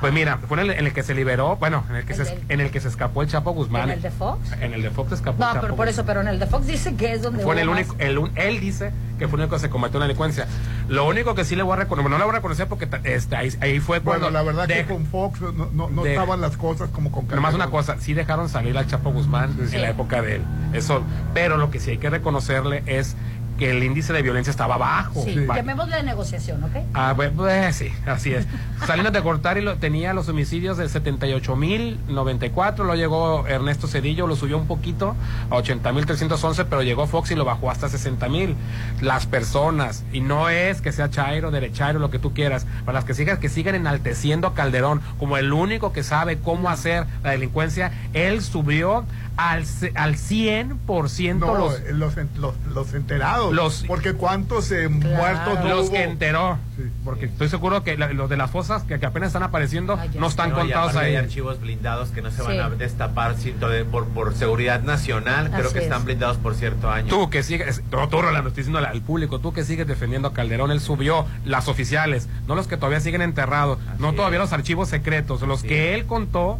[0.00, 2.26] Pues mira, fue en el, en el que se liberó, bueno, en el que, ¿El
[2.26, 3.84] se, en el que se escapó el Chapo Guzmán.
[3.84, 4.52] ¿En el de Fox?
[4.60, 6.38] En el de Fox se escapó No, el Chapo pero por eso, pero en el
[6.38, 9.28] de Fox dice que es donde fue en el único, el un- él dice que
[9.28, 10.46] fue el único que se combatió la delincuencia.
[10.88, 13.36] Lo único que sí le voy a reconocer, no le voy a reconocer porque este,
[13.36, 14.26] ahí, ahí fue cuando...
[14.26, 17.12] Bueno, la verdad de- que con Fox no, no, no de- estaban las cosas como
[17.12, 17.68] con Nomás Calderón.
[17.68, 19.76] una cosa, sí dejaron salir al Chapo Guzmán Sí.
[19.76, 20.42] en la época de él.
[20.72, 21.02] Eso,
[21.32, 23.14] pero lo que sí hay que reconocerle es
[23.58, 25.22] que el índice de violencia estaba bajo.
[25.24, 26.70] Sí, Ba- llamémosle de negociación, ¿ok?
[26.94, 28.46] Ah, bueno, pues, sí, así es.
[28.86, 34.58] Salinas de Cortari lo, tenía los homicidios de 78.094, lo llegó Ernesto Cedillo, lo subió
[34.58, 35.14] un poquito
[35.50, 38.54] a 80.311, pero llegó Fox y lo bajó hasta 60.000.
[39.00, 43.04] Las personas, y no es que sea Chairo, derechairo, lo que tú quieras, para las
[43.04, 47.30] que sigan, que sigan enalteciendo a Calderón como el único que sabe cómo hacer la
[47.30, 49.04] delincuencia, él subió
[49.36, 53.52] al, al 100% No, los, eh, los, los, los enterados.
[53.52, 55.92] Los- porque cuántos eh, muertos no los hubo?
[55.92, 56.58] que enteró.
[57.04, 60.26] Porque estoy seguro que la- los de las fosas que, que apenas están apareciendo no
[60.26, 61.10] están No, y contados ahí.
[61.10, 62.42] Hay archivos blindados que no se Sí.
[62.46, 63.54] van a destapar sin-
[63.90, 65.50] por, por seguridad nacional.
[65.50, 66.04] Creo que están es.
[66.04, 67.08] blindados por cierto año.
[67.08, 70.32] Tú que sigues, no, tú Rolando, estoy diciendo al público, tú que sigues defendiendo a
[70.32, 74.88] Calderón, él subió las oficiales, no los que todavía siguen enterrados, no todavía los archivos
[74.88, 76.58] secretos, los que él contó.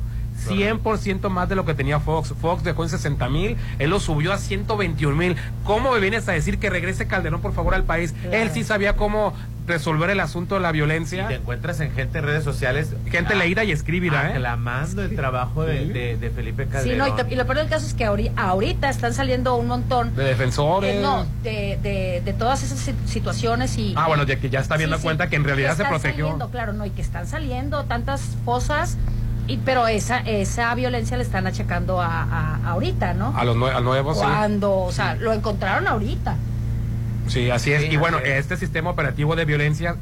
[0.48, 2.34] 100% más de lo que tenía Fox.
[2.40, 5.36] Fox dejó en 60 mil, él lo subió a 121 mil.
[5.64, 8.14] ¿Cómo me vienes a decir que regrese Calderón, por favor, al país?
[8.30, 9.34] Él sí sabía cómo
[9.66, 11.26] resolver el asunto de la violencia.
[11.26, 12.90] Te encuentras en gente en redes sociales.
[13.10, 14.32] Gente ah, leída y escribida, ¿eh?
[14.32, 16.98] Aclamando el trabajo de, de- de Felipe Sí, Calderón.
[16.98, 19.66] no, y, te- y lo peor del caso es que ahori- ahorita están saliendo un
[19.68, 20.94] montón De defensores.
[20.96, 23.94] de, no, de, de, de todas esas si- situaciones y...
[23.96, 25.82] Ah, bueno, ya que ya está viendo Sí, sí, cuenta que en realidad que se
[25.84, 26.24] están protegió.
[26.26, 28.98] saliendo, claro, no, y que están saliendo tantas fosas,
[29.46, 33.36] y, pero esa esa violencia le están achacando a, a- ahorita, ¿no?
[33.36, 34.20] A los nue- al nuevo, sí.
[34.20, 36.36] Cuando, o sea, lo encontraron ahorita.
[37.28, 37.82] Sí, así es.
[37.82, 38.28] Sí, y bueno, es.
[38.40, 39.96] este sistema operativo de violencia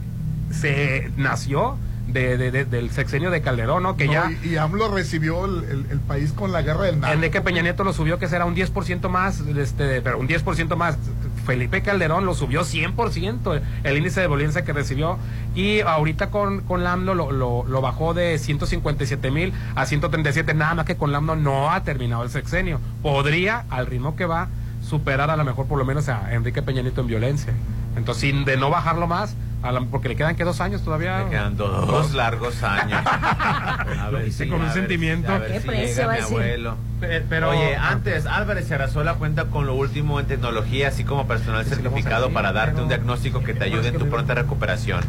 [0.50, 1.76] se nació
[2.09, 3.96] de, de- de- del sexenio de Calderón, ¿no?
[3.96, 7.00] Que No, ya y, y AMLO recibió el, el- el país con la guerra del
[7.00, 7.14] narco.
[7.14, 10.96] Enrique Peña Nieto lo subió que será un 10% más, este, pero un 10% más.
[11.44, 15.18] Felipe Calderón lo subió 100% el índice de violencia que recibió
[15.55, 20.74] y ahorita con, con LAMNO lo, lo, lo bajó de 157 mil a 137, nada
[20.74, 22.81] más que con LAMNO no ha terminado el sexenio.
[23.02, 24.48] Podría, al ritmo que va,
[24.83, 27.52] superar a lo mejor por lo menos a Enrique Peña Nieto en violencia.
[27.96, 31.25] Entonces, sin de no bajarlo más, a la- porque le quedan que dos años todavía.
[31.25, 33.01] Le quedan dos largos años.
[33.07, 35.33] A ver si- con un sentimiento.
[35.33, 36.77] a ver ¿Qué si precio llega va a mi abuelo.
[37.01, 41.64] Pe- pero- Oye, antes, Álvarez Arrazola cuenta con lo último en tecnología, así como personal
[41.64, 45.01] certificado para darte un diagnóstico que te ayude en tu pronta recuperación.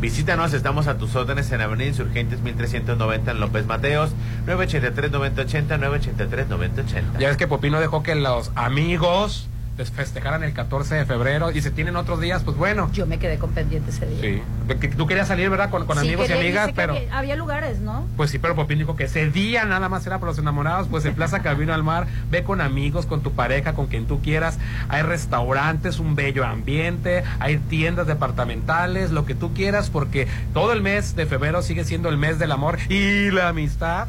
[0.00, 4.10] Visítanos, estamos a tus órdenes en Avenida Insurgentes 1390 en López Mateos,
[4.48, 7.18] 983-9080, 983-9080.
[7.18, 11.70] Ya ves que Popino dejó que los amigos festejaran el 14 de febrero y se
[11.70, 12.90] tienen otros días, pues bueno.
[12.92, 14.20] Yo me quedé con pendiente ese día.
[14.20, 14.88] Sí.
[14.96, 15.70] Tú querías salir, ¿verdad?
[15.70, 16.94] Con, con Sí, amigos y amigas, pero...
[16.94, 18.06] Había, había lugares, ¿no?
[18.16, 21.04] Pues sí, pero Popín dijo que ese día nada más era para los enamorados, pues
[21.04, 24.58] en Plaza Camino al Mar, ve con amigos, con tu pareja, con quien tú quieras.
[24.88, 30.82] Hay restaurantes, un bello ambiente, hay tiendas departamentales, lo que tú quieras, porque todo el
[30.82, 34.08] mes de febrero sigue siendo el mes del amor y la amistad.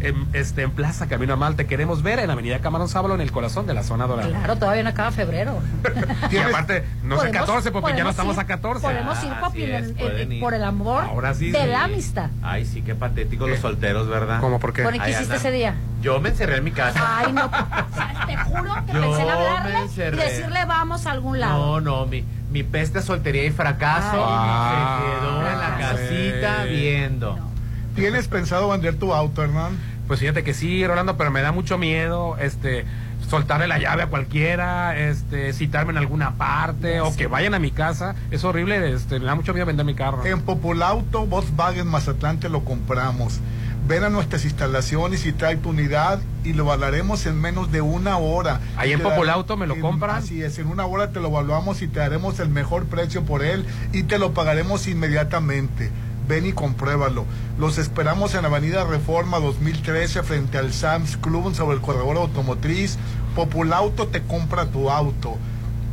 [0.00, 3.20] En, este, en Plaza Camino al Mar te queremos ver en Avenida Camarón Sábalo, en
[3.20, 4.28] el corazón de la zona dorada.
[4.28, 5.58] Claro, todavía no acaba febrero.
[6.30, 8.86] Y aparte, no es Podemos- 14, Popín, ya no podemos estamos ir- a 14.
[8.86, 10.40] Podemos ir, Popín, es, en- ir.
[10.40, 11.66] por el amor Ahora sí, de sí.
[11.66, 12.30] la amistad.
[12.42, 14.40] Ay, sí, qué patético los solteros, ¿verdad?
[14.40, 14.82] ¿Cómo por qué?
[14.94, 15.74] ¿y qué hiciste ese día?
[16.00, 17.00] Yo me encerré en mi casa.
[17.18, 17.46] Ay, no.
[17.46, 21.40] o sea, te juro que Yo pensé en me hablarle y decirle vamos a algún
[21.40, 21.80] lado.
[21.80, 26.68] No, no, mi, mi peste, soltería y fracaso Ay, se quedó en la casita Sí.
[26.70, 27.38] viendo.
[27.98, 29.76] ¿Tienes pensado vender tu auto, Hernán?
[30.06, 32.86] Pues fíjate que sí, Rolando, pero me da mucho miedo, este,
[33.28, 37.72] soltarle la llave a cualquiera, este, citarme en alguna parte o que vayan a mi
[37.72, 38.14] casa.
[38.30, 40.24] Es horrible, este, me da mucho miedo vender mi carro.
[40.24, 43.40] En Populauto, Volkswagen Mazatlán te lo compramos.
[43.86, 48.18] Ven a nuestras instalaciones y trae tu unidad y lo evaluaremos en menos de una
[48.18, 48.60] hora.
[48.76, 50.16] Ahí en Populauto me lo compran.
[50.16, 53.42] Así es, en una hora te lo evaluamos y te daremos el mejor precio por
[53.42, 55.90] él y te lo pagaremos inmediatamente.
[56.28, 57.24] Ven y compruébalo.
[57.58, 62.98] Los esperamos en Avenida Reforma 2013 frente al Sam's Club sobre el corredor automotriz.
[63.34, 65.38] Populauto te compra tu auto.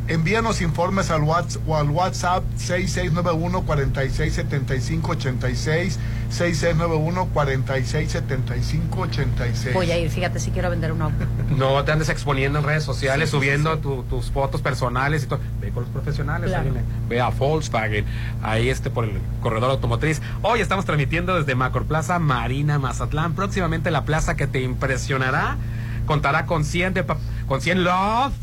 [0.08, 9.74] Envíanos informes al WhatsApp, o al WhatsApp 6691 4675 86 6691 4675 86.
[9.74, 11.26] Voy a ir, fíjate, si quiero vender un auto.
[11.58, 15.28] No te andes exponiendo en redes sociales, Sí, sí, subiendo tu- tus fotos personales y
[15.28, 15.40] todo.
[15.60, 16.70] Ve con los profesionales, Claro.
[16.70, 18.06] ahí ve a Volkswagen,
[18.44, 20.22] ahí este por el corredor automotriz.
[20.44, 23.34] Hoy estamos transmitiendo desde Macroplaza Marina Mazatlán.
[23.34, 25.58] Próximamente la plaza que te impresionará
[26.06, 27.06] contará con 100 de
[27.48, 28.34] con 100 Love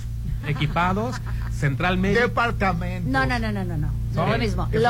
[0.48, 1.20] equipados,
[1.62, 2.22] central médico.
[2.22, 3.08] Departamento.
[3.08, 3.90] No, no, no, no, no, no.
[4.14, 4.68] No lo mismo.
[4.70, 4.80] ¿Qué?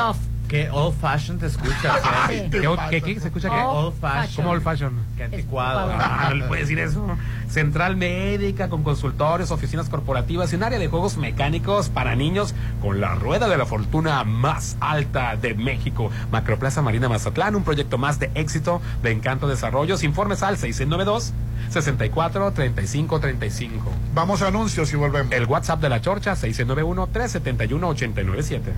[0.53, 1.97] Qué old fashion te escuchas,
[2.29, 2.47] ¿eh?
[2.51, 2.61] ¿Qué,
[2.91, 3.19] qué- qué?
[3.19, 3.55] ¿Se escucha qué?
[3.55, 4.35] Old fashion.
[4.35, 4.99] ¿Cómo old fashion?
[5.17, 5.89] Qué anticuado.
[5.91, 7.03] Ah, no le puedes decir eso.
[7.49, 13.01] Central médica con consultorios, oficinas corporativas y un área de juegos mecánicos para niños con
[13.01, 16.11] la rueda de la fortuna más alta de México.
[16.31, 20.03] Macroplaza Marina Mazatlán, un proyecto más de éxito de Encanto Desarrollos.
[20.03, 21.33] Informes al 692
[21.71, 23.91] 64 35 35.
[24.13, 25.33] Vamos a anuncios y volvemos.
[25.33, 28.71] El WhatsApp de la Chorcha 691 371 897.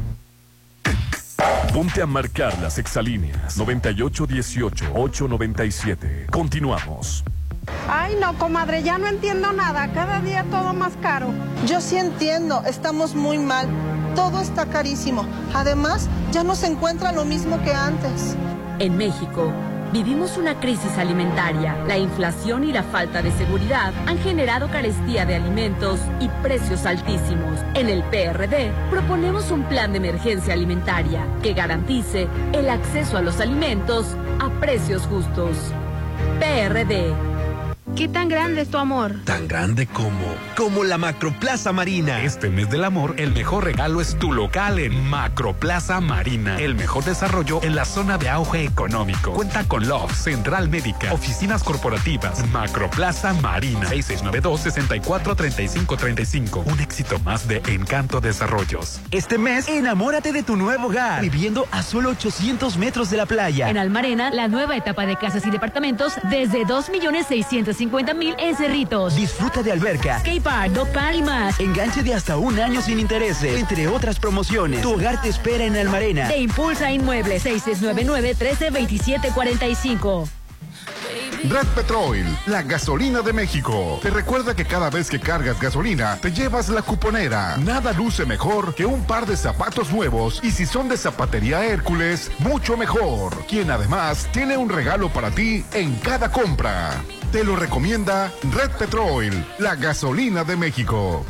[1.73, 6.29] Ponte a marcar las exalíneas 9818-897.
[6.31, 7.23] Continuamos.
[7.89, 9.91] Ay, no, comadre, ya no entiendo nada.
[9.93, 11.29] Cada día todo más caro.
[11.67, 13.67] Yo sí entiendo, estamos muy mal.
[14.15, 15.25] Todo está carísimo.
[15.53, 18.35] Además, ya no se encuentra lo mismo que antes.
[18.79, 19.51] En México,
[19.95, 21.81] vivimos una crisis alimentaria.
[21.87, 27.61] La inflación y la falta de seguridad han generado carestía de alimentos y precios altísimos.
[27.75, 33.39] En el PRD proponemos un plan de emergencia alimentaria que garantice el acceso a los
[33.39, 35.55] alimentos a precios justos.
[36.41, 37.34] PRD.
[37.95, 39.13] ¿Qué tan grande es tu amor?
[39.23, 42.23] Tan grande como, como la Macroplaza Marina.
[42.23, 46.59] Este mes del amor, el mejor regalo es tu local en Macroplaza Marina.
[46.59, 49.31] El mejor desarrollo en la zona de auge económico.
[49.31, 53.89] Cuenta con Love, Central Médica, oficinas corporativas, Macroplaza Marina.
[53.89, 56.65] 6692-643535.
[56.65, 58.99] Un éxito más de Encanto Desarrollos.
[59.11, 63.69] Este mes, enamórate de tu nuevo hogar, viviendo a solo 800 metros de la playa.
[63.69, 66.65] En Almarena, la nueva etapa de casas y departamentos desde
[67.89, 69.15] 2.650.000 en Cerritos.
[69.15, 71.59] Disfruta de alberca, Skate Park, Dog Park y más.
[71.59, 74.81] enganche de hasta un año sin intereses, entre otras promociones.
[74.81, 76.27] Tu hogar te espera en Almarena.
[76.27, 80.29] Te impulsa Inmuebles 6699 132745.
[81.49, 83.99] Red Petrol, la gasolina de México.
[84.01, 87.57] Te recuerda que cada vez que cargas gasolina, te llevas la cuponera.
[87.57, 92.31] Nada luce mejor que un par de zapatos nuevos y si son de zapatería Hércules,
[92.39, 93.45] mucho mejor.
[93.47, 96.93] Quien además tiene un regalo para ti en cada compra.
[97.35, 101.25] Te lo recomienda Red Petrol, la gasolina de México.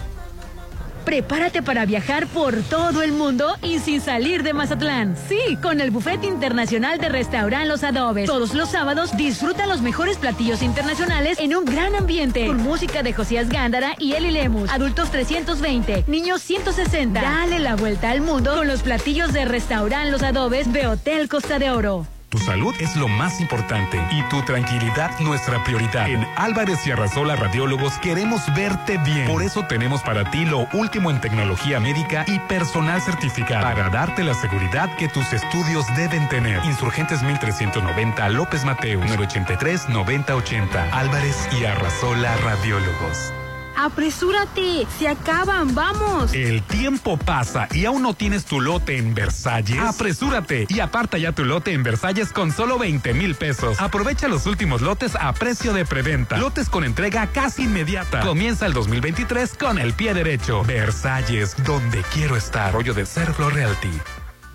[1.04, 5.18] Prepárate para viajar por todo el mundo y sin salir de Mazatlán.
[5.28, 8.28] Sí, con el Buffet Internacional de Restaurant Los Adobes.
[8.28, 12.46] Todos los sábados disfruta los mejores platillos internacionales en un gran ambiente.
[12.46, 14.70] Con música de Josías Gándara y Eli Lemus.
[14.70, 17.20] Adultos 320, niños 160.
[17.20, 21.58] Dale la vuelta al mundo con los platillos de Restaurant Los Adobes de Hotel Costa
[21.58, 22.06] de Oro.
[22.30, 26.10] Tu salud es lo más importante y tu tranquilidad nuestra prioridad.
[26.10, 29.28] En Álvarez y Arrasola Radiólogos queremos verte bien.
[29.28, 34.24] Por eso tenemos para ti lo último en tecnología médica y personal certificado para darte
[34.24, 36.64] la seguridad que tus estudios deben tener.
[36.66, 43.34] Insurgentes 1390 López Mateo 983 9080 Álvarez y Arrasola Radiólogos.
[43.78, 46.34] Apresúrate, se acaban, vamos.
[46.34, 49.80] El tiempo pasa y aún no tienes tu lote en Versalles.
[49.80, 53.80] Apresúrate y aparta ya tu lote en Versalles con solo 20 mil pesos.
[53.80, 56.38] Aprovecha los últimos lotes a precio de preventa.
[56.38, 58.22] Lotes con entrega casi inmediata.
[58.22, 60.64] Comienza el 2023 con el pie derecho.
[60.64, 62.74] Versalles, donde quiero estar.
[62.74, 63.92] Rollo de Serflo Realty.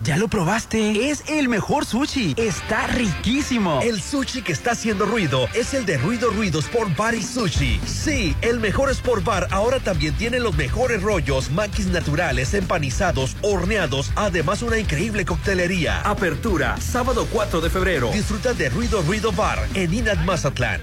[0.03, 1.11] ¿Ya lo probaste?
[1.11, 2.33] Es el mejor sushi.
[2.35, 3.81] Está riquísimo.
[3.83, 7.79] El sushi que está haciendo ruido es el de Ruido Ruido Sport Bar y Sushi.
[7.85, 14.11] Sí, el mejor Sport Bar ahora también tiene los mejores rollos, maquis naturales, empanizados, horneados,
[14.15, 16.01] además una increíble coctelería.
[16.01, 18.11] Apertura, sábado 4 de febrero.
[18.11, 20.81] Disfruta de Ruido Ruido Bar en Inat Mazatlán.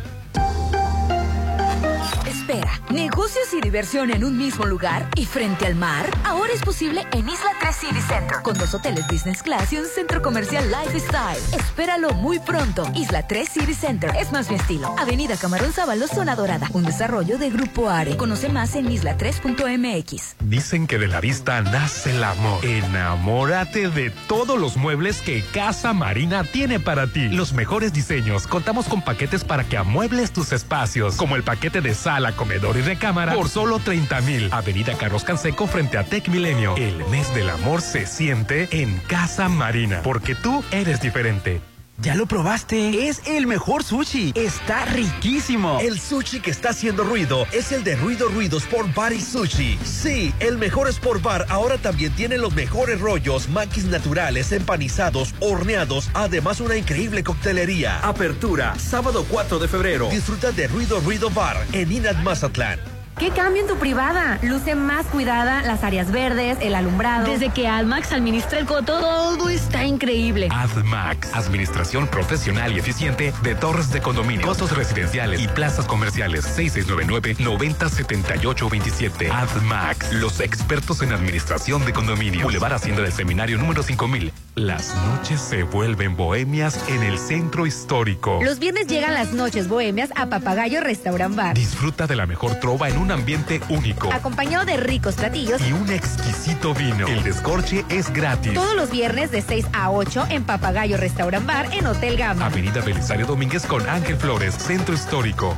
[2.27, 6.07] Espera, negocios y diversión en un mismo lugar y frente al mar.
[6.25, 9.87] Ahora es posible en Isla 3 City Center, con dos hoteles business class y un
[9.87, 11.39] centro comercial lifestyle.
[11.53, 12.91] Espéralo muy pronto.
[12.95, 14.95] Isla 3 City Center es más mi estilo.
[14.99, 16.69] Avenida Camarón Sábalo, zona dorada.
[16.73, 18.17] Un desarrollo de Grupo Are.
[18.17, 20.37] Conoce más en isla3.mx.
[20.41, 22.65] Dicen que de la vista nace el amor.
[22.65, 27.29] Enamórate de todos los muebles que Casa Marina tiene para ti.
[27.29, 28.47] Los mejores diseños.
[28.47, 32.81] Contamos con paquetes para que amuebles tus espacios, como el paquete de sala, comedor y
[32.81, 34.49] recámara por solo 30 mil.
[34.53, 36.75] Avenida Carlos Canseco frente a Tech Milenio.
[36.77, 41.61] El mes del amor se siente en Casa Marina, porque tú eres diferente.
[42.01, 43.09] ¿Ya lo probaste?
[43.09, 44.33] Es el mejor sushi.
[44.37, 45.81] Está riquísimo.
[45.81, 49.77] El sushi que está haciendo ruido es el de Ruido Ruido Sport Bar y Sushi.
[49.83, 56.09] Sí, el mejor Sport Bar ahora también tiene los mejores rollos, maquis naturales, empanizados, horneados,
[56.15, 57.99] además una increíble coctelería.
[57.99, 60.09] Apertura, sábado 4 de febrero.
[60.09, 62.98] Disfruta de Ruido Ruido Bar en Inat Mazatlán.
[63.19, 64.39] ¿Qué cambio en tu privada?
[64.43, 67.27] Luce más cuidada, las áreas verdes, el alumbrado.
[67.27, 70.49] Desde que AdMax administra el coto, todo está increíble.
[70.53, 76.45] AdMax, administración profesional y eficiente de torres de condominio, costos residenciales y plazas comerciales.
[76.57, 79.33] 6699-907827.
[79.33, 82.45] AdMax, los expertos en administración de condominio.
[82.45, 84.33] Boulevard Hacienda del Seminario número 5000.
[84.55, 88.41] Las noches se vuelven bohemias en el centro histórico.
[88.43, 91.55] Los viernes llegan las noches bohemias a Papagayo Restaurant Bar.
[91.55, 94.13] Disfruta de la mejor trova en un ambiente único.
[94.13, 97.07] Acompañado de ricos platillos y un exquisito vino.
[97.07, 98.55] El descorche es gratis.
[98.55, 102.47] Todos los viernes de 6 a 8 en Papagayo Restaurant Bar en Hotel Gama.
[102.47, 105.57] Avenida Belisario Domínguez con Ángel Flores, Centro Histórico.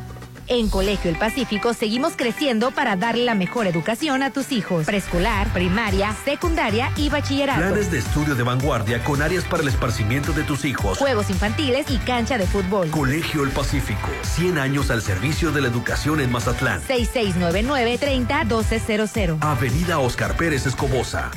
[0.50, 4.84] En Colegio El Pacífico seguimos creciendo para darle la mejor educación a tus hijos.
[4.84, 7.60] Preescolar, primaria, secundaria y bachillerato.
[7.60, 10.98] Planes de estudio de vanguardia con áreas para el esparcimiento de tus hijos.
[10.98, 12.90] Juegos infantiles y cancha de fútbol.
[12.90, 14.08] Colegio El Pacífico.
[14.22, 16.82] 100 años al servicio de la educación en Mazatlán.
[16.82, 19.38] 6699-301200.
[19.42, 21.30] Avenida Oscar Pérez Escobosa.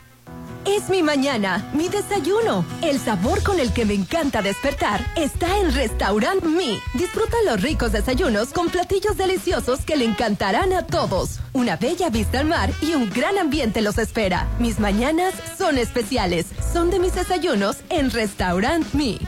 [0.78, 2.64] Es mi mañana, mi desayuno.
[2.84, 6.80] El sabor con el que me encanta despertar está en Restaurant Mi.
[6.94, 11.40] Disfruta los ricos desayunos con platillos deliciosos que le encantarán a todos.
[11.54, 14.48] Una bella vista al mar y un gran ambiente los espera.
[14.60, 16.46] Mis mañanas son especiales.
[16.72, 19.20] Son de mis desayunos en Restaurant Mi.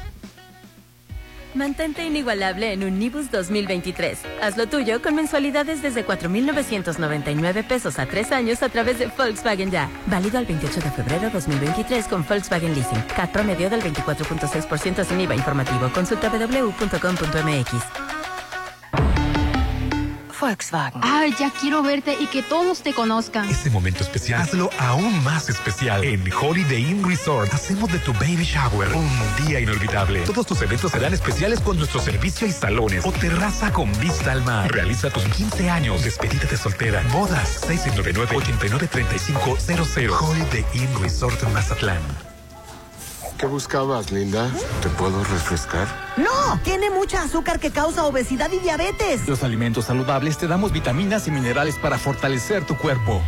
[1.54, 4.20] Mantente inigualable en un Nibus 2023.
[4.41, 9.70] Haz lo tuyo con mensualidades desde 4,999 pesos a tres años a través de Volkswagen
[9.70, 9.89] Ya.
[10.06, 13.02] Válido al 28 de febrero 2023 con Volkswagen Leasing.
[13.16, 15.91] CAT promedio del 24.6% sin IVA informativo.
[15.93, 18.20] Consulta www.com.mx.
[20.42, 21.00] Volkswagen.
[21.04, 23.48] Ay, ya quiero verte y que todos te conozcan.
[23.50, 26.04] Este momento especial, hazlo aún más especial.
[26.04, 29.12] En Holiday Inn Resort, hacemos de tu baby shower un
[29.46, 30.22] día inolvidable.
[30.22, 34.44] Todos tus eventos serán especiales con nuestro servicio y salones o terraza con vista al
[34.44, 34.72] mar.
[34.72, 40.20] Realiza tus 15 años, despedida de soltera, bodas, 699-893500.
[40.20, 42.31] Holiday Inn Resort Mazatlán.
[43.42, 44.52] ¿Qué buscabas, Linda?
[44.84, 45.88] ¿Te puedo refrescar?
[46.16, 46.60] ¡No!
[46.64, 49.28] Tiene mucha azúcar que causa obesidad y diabetes.
[49.28, 53.20] Los alimentos saludables te damos vitaminas y minerales para fortalecer tu cuerpo.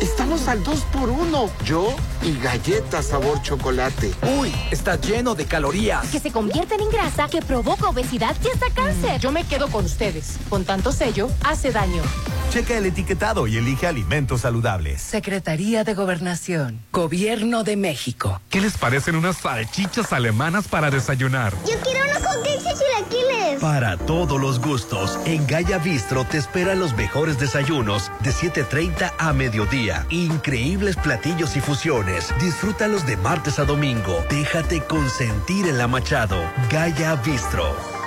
[0.00, 4.12] Estamos al 2 por 1 Yo y galletas sabor chocolate.
[4.38, 6.08] Uy, está lleno de calorías.
[6.08, 9.20] Que se convierten en grasa, que provoca obesidad y hasta cáncer.
[9.20, 10.38] Yo me quedo con ustedes.
[10.48, 12.02] Con tanto sello, hace daño.
[12.50, 15.00] Checa el etiquetado y elige alimentos saludables.
[15.00, 18.40] Secretaría de Gobernación, Gobierno de México.
[18.50, 21.52] ¿Qué les parecen unas salchichas alemanas para desayunar?
[21.64, 23.60] Yo quiero unos con queso y chilaquiles.
[23.60, 29.32] Para todos los gustos, en Gaya Bistro te esperan los mejores desayunos de 7.30 a
[29.32, 29.89] mediodía.
[30.10, 32.32] Increíbles platillos y fusiones.
[32.40, 34.24] Disfrútalos de martes a domingo.
[34.30, 36.40] Déjate consentir en la Machado.
[36.70, 37.99] Gaya Bistro.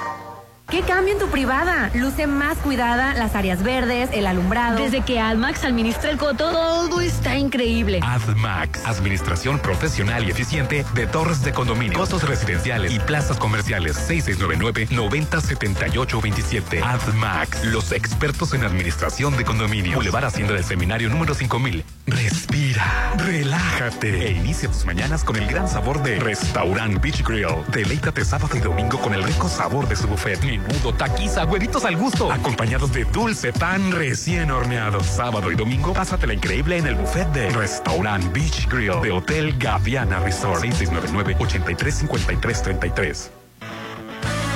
[0.74, 1.92] ¿Qué cambio en tu privada?
[1.94, 4.78] Luce más cuidada, las áreas verdes, el alumbrado.
[4.78, 8.00] Desde que AdMax administra el coto, todo está increíble.
[8.02, 13.98] AdMax, administración profesional y eficiente de torres de condominio, costos residenciales y plazas comerciales.
[14.10, 16.82] 6699-907827.
[16.84, 19.94] AdMax, los expertos en administración de condominio.
[19.94, 21.86] Boulevard Hacienda del Seminario número 5000.
[22.06, 24.28] Respira, relájate.
[24.28, 27.64] E inicia tus mañanas con el gran sabor de Restaurant Beach Grill.
[27.72, 30.44] Deleítate sábado y domingo con el rico sabor de su buffet.
[30.44, 35.02] Menudo, taquiza, huevitos al gusto, acompañados de dulce pan recién horneado.
[35.02, 40.20] Sábado y domingo, pásatela increíble en el buffet de Restaurant Beach Grill de Hotel Gaviana
[40.20, 40.62] Resort.
[40.62, 43.43] 6699 835333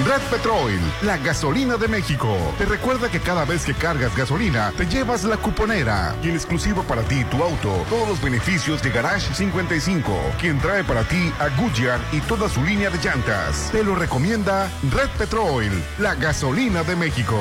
[0.05, 0.71] Red Petrol,
[1.01, 2.29] la gasolina de México.
[2.57, 6.15] Te recuerda que cada vez que cargas gasolina, te llevas la cuponera.
[6.21, 10.83] Y en exclusivo para ti, tu auto, todos los beneficios de Garage 55, quien trae
[10.83, 13.69] para ti a Goodyear y toda su línea de llantas.
[13.71, 17.35] Te lo recomienda Red Petrol, la gasolina de México.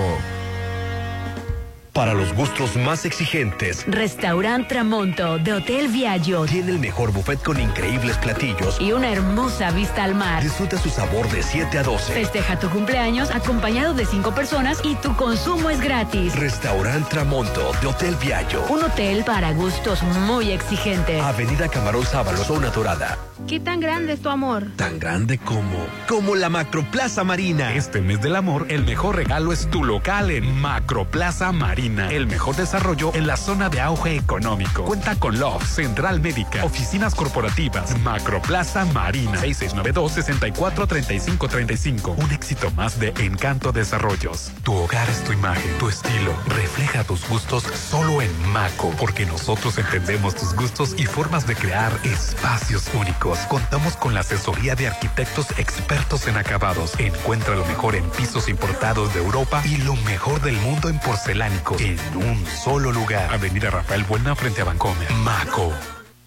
[1.96, 7.58] Para los gustos más exigentes, Restaurant Tramonto de Hotel Viaggio tiene el mejor buffet con
[7.58, 10.42] increíbles platillos y una hermosa vista al mar.
[10.42, 12.12] Disfruta su sabor de 7 a 12.
[12.12, 16.36] Festeja tu cumpleaños acompañado de 5 personas y tu consumo es gratis.
[16.36, 18.62] Restaurant Tramonto de Hotel Viaggio.
[18.68, 21.22] Un hotel para gustos muy exigentes.
[21.22, 23.16] Avenida Camarón Sábalo, zona dorada.
[23.48, 24.64] ¿Qué tan grande es tu amor?
[24.76, 27.74] Tan grande como como la Macroplaza Marina.
[27.74, 31.85] Este mes del amor, el mejor regalo es tu local en Macroplaza Marina.
[31.86, 34.84] El mejor desarrollo en la zona de auge económico.
[34.84, 42.16] Cuenta con Love, Central Médica, oficinas corporativas, Macroplaza Marina, 6692-643535.
[42.16, 44.50] Un éxito más de Encanto Desarrollos.
[44.64, 46.34] Tu hogar es tu imagen, tu estilo.
[46.48, 51.92] Refleja tus gustos solo en Maco, porque nosotros entendemos tus gustos y formas de crear
[52.02, 53.38] espacios únicos.
[53.48, 56.98] Contamos con la asesoría de arquitectos expertos en acabados.
[56.98, 61.75] Encuentra lo mejor en pisos importados de Europa y lo mejor del mundo en porcelánico
[61.78, 63.32] en un solo lugar.
[63.32, 65.10] Avenida Rafael Buena frente a Bancomer.
[65.24, 65.72] Maco.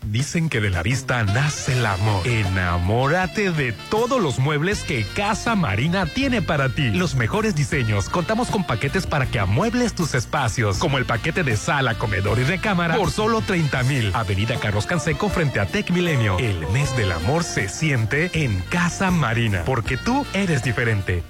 [0.05, 2.25] Dicen que de la vista nace el amor.
[2.25, 6.89] Enamórate de todos los muebles que Casa Marina tiene para ti.
[6.91, 8.09] Los mejores diseños.
[8.09, 12.43] Contamos con paquetes para que amuebles tus espacios, como el paquete de sala, comedor y
[12.43, 14.11] recámara por solo 30 mil.
[14.15, 16.39] Avenida Carlos Canseco frente a Tech Milenio.
[16.39, 21.23] El mes del amor se siente en Casa Marina, porque tú eres diferente.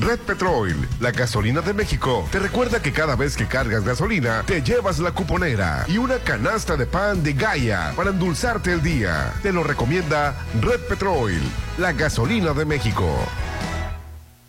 [0.00, 4.62] Red Petrol, la gasolina de México, te recuerda que cada vez que cargas gasolina, te
[4.62, 9.32] llevas la cuponera y una canasta de pan de Gaia para endulzarte el día.
[9.42, 11.32] Te lo recomienda Red Petrol,
[11.78, 13.06] la gasolina de México.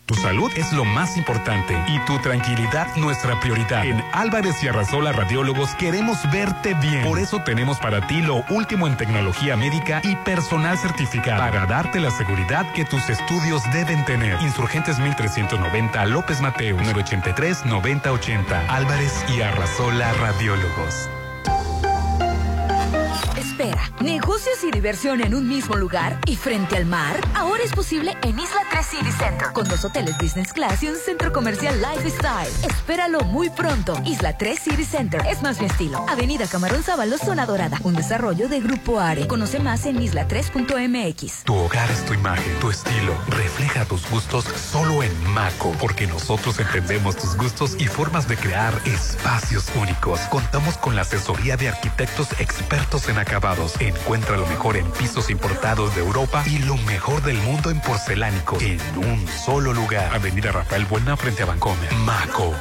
[0.09, 3.85] Tu salud es lo más importante y tu tranquilidad nuestra prioridad.
[3.85, 7.03] En Álvarez y Arrasola Radiólogos queremos verte bien.
[7.03, 11.99] Por eso tenemos para ti lo último en tecnología médica y personal certificado para darte
[11.99, 14.41] la seguridad que tus estudios deben tener.
[14.41, 21.07] Insurgentes 1390 López Mateo 983 9080 Álvarez y Arrasola Radiólogos.
[23.99, 27.19] Negocios y diversión en un mismo lugar y frente al mar.
[27.35, 30.95] Ahora es posible en Isla 3 City Center, con dos hoteles Business Class y un
[30.95, 32.47] centro comercial Lifestyle.
[32.63, 34.01] Espéralo muy pronto.
[34.05, 36.05] Isla 3 City Center es más mi estilo.
[36.07, 37.77] Avenida Camarón Sábalo, zona dorada.
[37.83, 39.27] Un desarrollo de Grupo Are.
[39.27, 41.43] Conoce más en isla3.mx.
[41.43, 43.13] Tu hogar es tu imagen, tu estilo.
[43.27, 48.73] Refleja tus gustos solo en Maco, porque nosotros entendemos tus gustos y formas de crear
[48.85, 50.21] espacios únicos.
[50.29, 53.17] Contamos con la asesoría de arquitectos expertos en
[53.79, 58.61] Encuentra lo mejor en pisos importados de Europa y lo mejor del mundo en porcelánicos
[58.61, 60.13] en un solo lugar.
[60.13, 61.91] Avenida Rafael Buena frente a Bancomer.
[62.05, 62.53] Maco.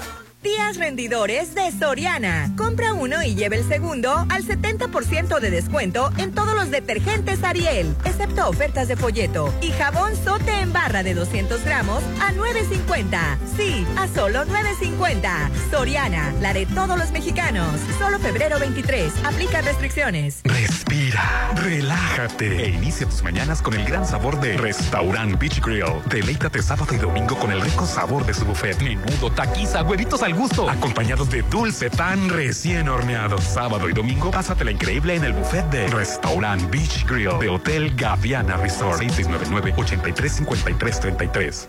[0.43, 2.55] Días rendidores de Soriana.
[2.57, 7.93] Compra uno y lleve el segundo al 70% de descuento en todos los detergentes Ariel,
[8.05, 9.53] excepto ofertas de folleto.
[9.61, 13.37] Y jabón sote en barra de 200 gramos a 9.50.
[13.57, 15.51] Sí, a solo 9.50.
[15.73, 17.75] Soriana, la de todos los mexicanos.
[17.99, 19.13] Solo febrero 23.
[19.25, 20.43] Aplica restricciones.
[20.45, 26.01] Respira, relájate e inicia tus mañanas con el gran sabor de Restaurant Beach Grill.
[26.09, 28.81] Deleítate sábado y domingo con el rico sabor de su buffet.
[28.81, 33.39] Menudo, taquiza, huevitos al gusto, acompañados de dulce pan recién horneado.
[33.39, 38.59] Sábado y domingo, pásatela increíble en el buffet de Restaurant Beach Grill de Hotel Gaviana
[38.59, 41.69] Resort 6699-835333.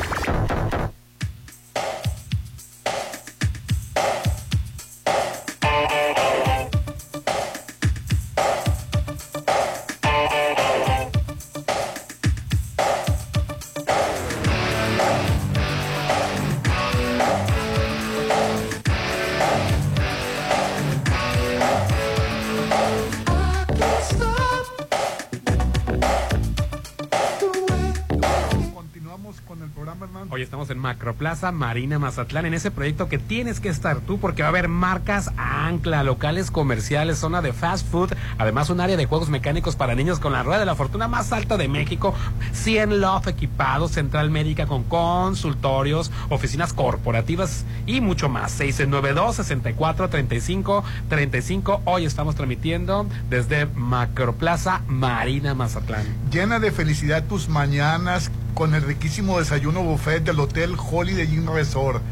[30.92, 34.68] Macroplaza Marina Mazatlán, en ese proyecto que tienes que estar tú, porque va a haber
[34.68, 39.94] marcas ancla, locales comerciales, zona de fast food, además un área de juegos mecánicos para
[39.94, 42.14] niños con la rueda de la fortuna más alta de México,
[42.52, 48.52] 100 Love equipados, central médica con consultorios, oficinas corporativas y mucho más.
[48.52, 51.82] 692 64 35 35.
[51.86, 56.04] Hoy estamos transmitiendo desde Macroplaza Marina Mazatlán.
[56.30, 62.02] Llena de felicidad tus mañanas con el riquísimo desayuno buffet del Hotel Holiday Inn Resort.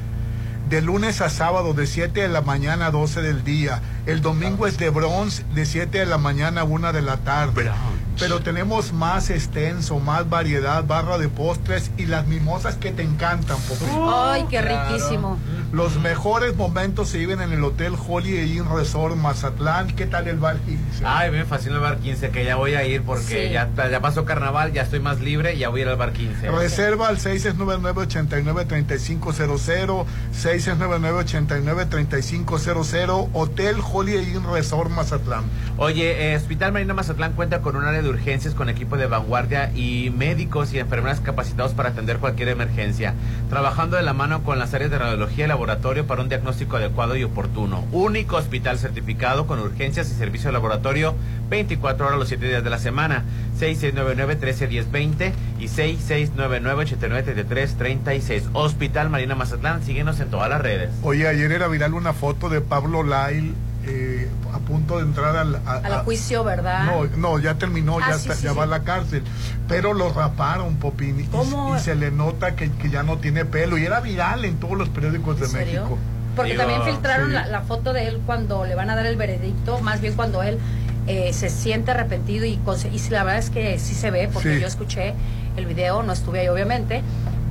[0.68, 3.82] De lunes a sábado de 7 de la mañana a 12 del día.
[4.06, 7.70] El domingo es de bronze de 7 de la mañana a 1 de la tarde.
[8.18, 13.56] Pero tenemos más extenso, más variedad, barra de postres y las mimosas que te encantan,
[13.60, 13.88] Popín.
[14.12, 15.38] Ay, qué riquísimo.
[15.72, 19.86] Los mejores momentos se viven en el Hotel Holiday Inn Resort Mazatlán.
[19.94, 21.02] ¿Qué tal el bar 15?
[21.06, 23.52] Ay, me fascina el bar 15, que ya voy a ir porque Sí.
[23.54, 26.50] ya, ya pasó carnaval, ya estoy más libre, ya voy a ir al bar 15.
[26.50, 30.04] Reserva Reserva al 6699-893500,
[30.42, 35.44] 6699-893500, Hotel Holiday Resort Mazatlán.
[35.76, 39.70] Oye, eh, Hospital Marina Mazatlán cuenta con un área de urgencias con equipo de vanguardia
[39.74, 43.14] y médicos y enfermeras capacitados para atender cualquier emergencia,
[43.50, 47.14] trabajando de la mano con las áreas de radiología y laboratorio para un diagnóstico adecuado
[47.14, 47.84] y oportuno.
[47.92, 51.14] Único hospital certificado con urgencias y servicio de laboratorio
[51.50, 53.24] 24 horas los 7 días de la semana.
[53.58, 58.44] 6699-131020 y 6699-893336.
[58.54, 60.88] Hospital Marina Mazatlán, síguenos en todas las redes.
[61.02, 63.52] Oye, ayer era viral una foto de Pablo Lyle
[63.86, 66.84] eh, a punto de entrar al, a- Al juicio, ¿verdad?
[66.84, 68.56] No, no, ya terminó, Ah, ya, sí, está- sí, ya sí.
[68.58, 69.22] va a la cárcel.
[69.68, 73.78] Pero lo raparon, Popín, y, y se le nota que, que ya no tiene pelo.
[73.78, 75.48] Y era viral en todos los periódicos de.
[75.48, 75.98] México.
[76.36, 77.34] Porque también filtraron sí.
[77.34, 80.42] la, la foto de él cuando le van a dar el veredicto, más bien cuando
[80.42, 80.58] él
[81.06, 82.52] eh, se siente arrepentido y,
[82.92, 84.60] y la verdad es que sí se ve, porque Sí.
[84.60, 85.14] yo escuché
[85.56, 87.02] el video, no estuve ahí obviamente,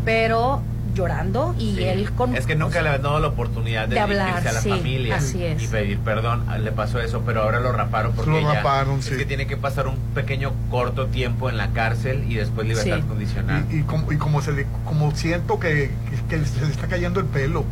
[0.05, 0.61] pero
[0.93, 1.83] llorando y Sí.
[1.83, 2.35] él con...
[2.35, 4.69] Es que nunca le han dado la oportunidad de, de hablar, dirigirse a la sí,
[4.69, 5.61] familia así es.
[5.63, 6.43] y pedir perdón.
[6.47, 9.17] Ah, Le pasó eso, pero ahora lo raparon porque Lo ya- raparon, es sí.
[9.17, 13.03] que tiene que pasar un pequeño corto tiempo en la cárcel y después libertad Sí.
[13.03, 13.65] condicional.
[13.71, 15.91] Y, y como, y como se le, como siento que,
[16.29, 17.65] que, se le está cayendo el pelo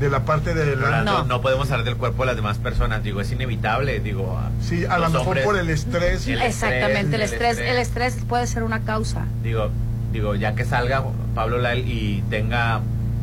[0.00, 1.04] de la parte de delante.
[1.10, 1.24] no.
[1.24, 4.38] no podemos hablar del cuerpo de las demás personas, digo, es inevitable, digo.
[4.38, 6.26] a- Sí, a lo mejor hombres- por el estrés.
[6.26, 9.26] El Exactamente, el estrés, estrés, el el estrés puede ser una causa.
[9.42, 9.68] Digo,
[10.12, 11.02] digo, ya que salga
[11.34, 12.80] Pablo Lyle y tenga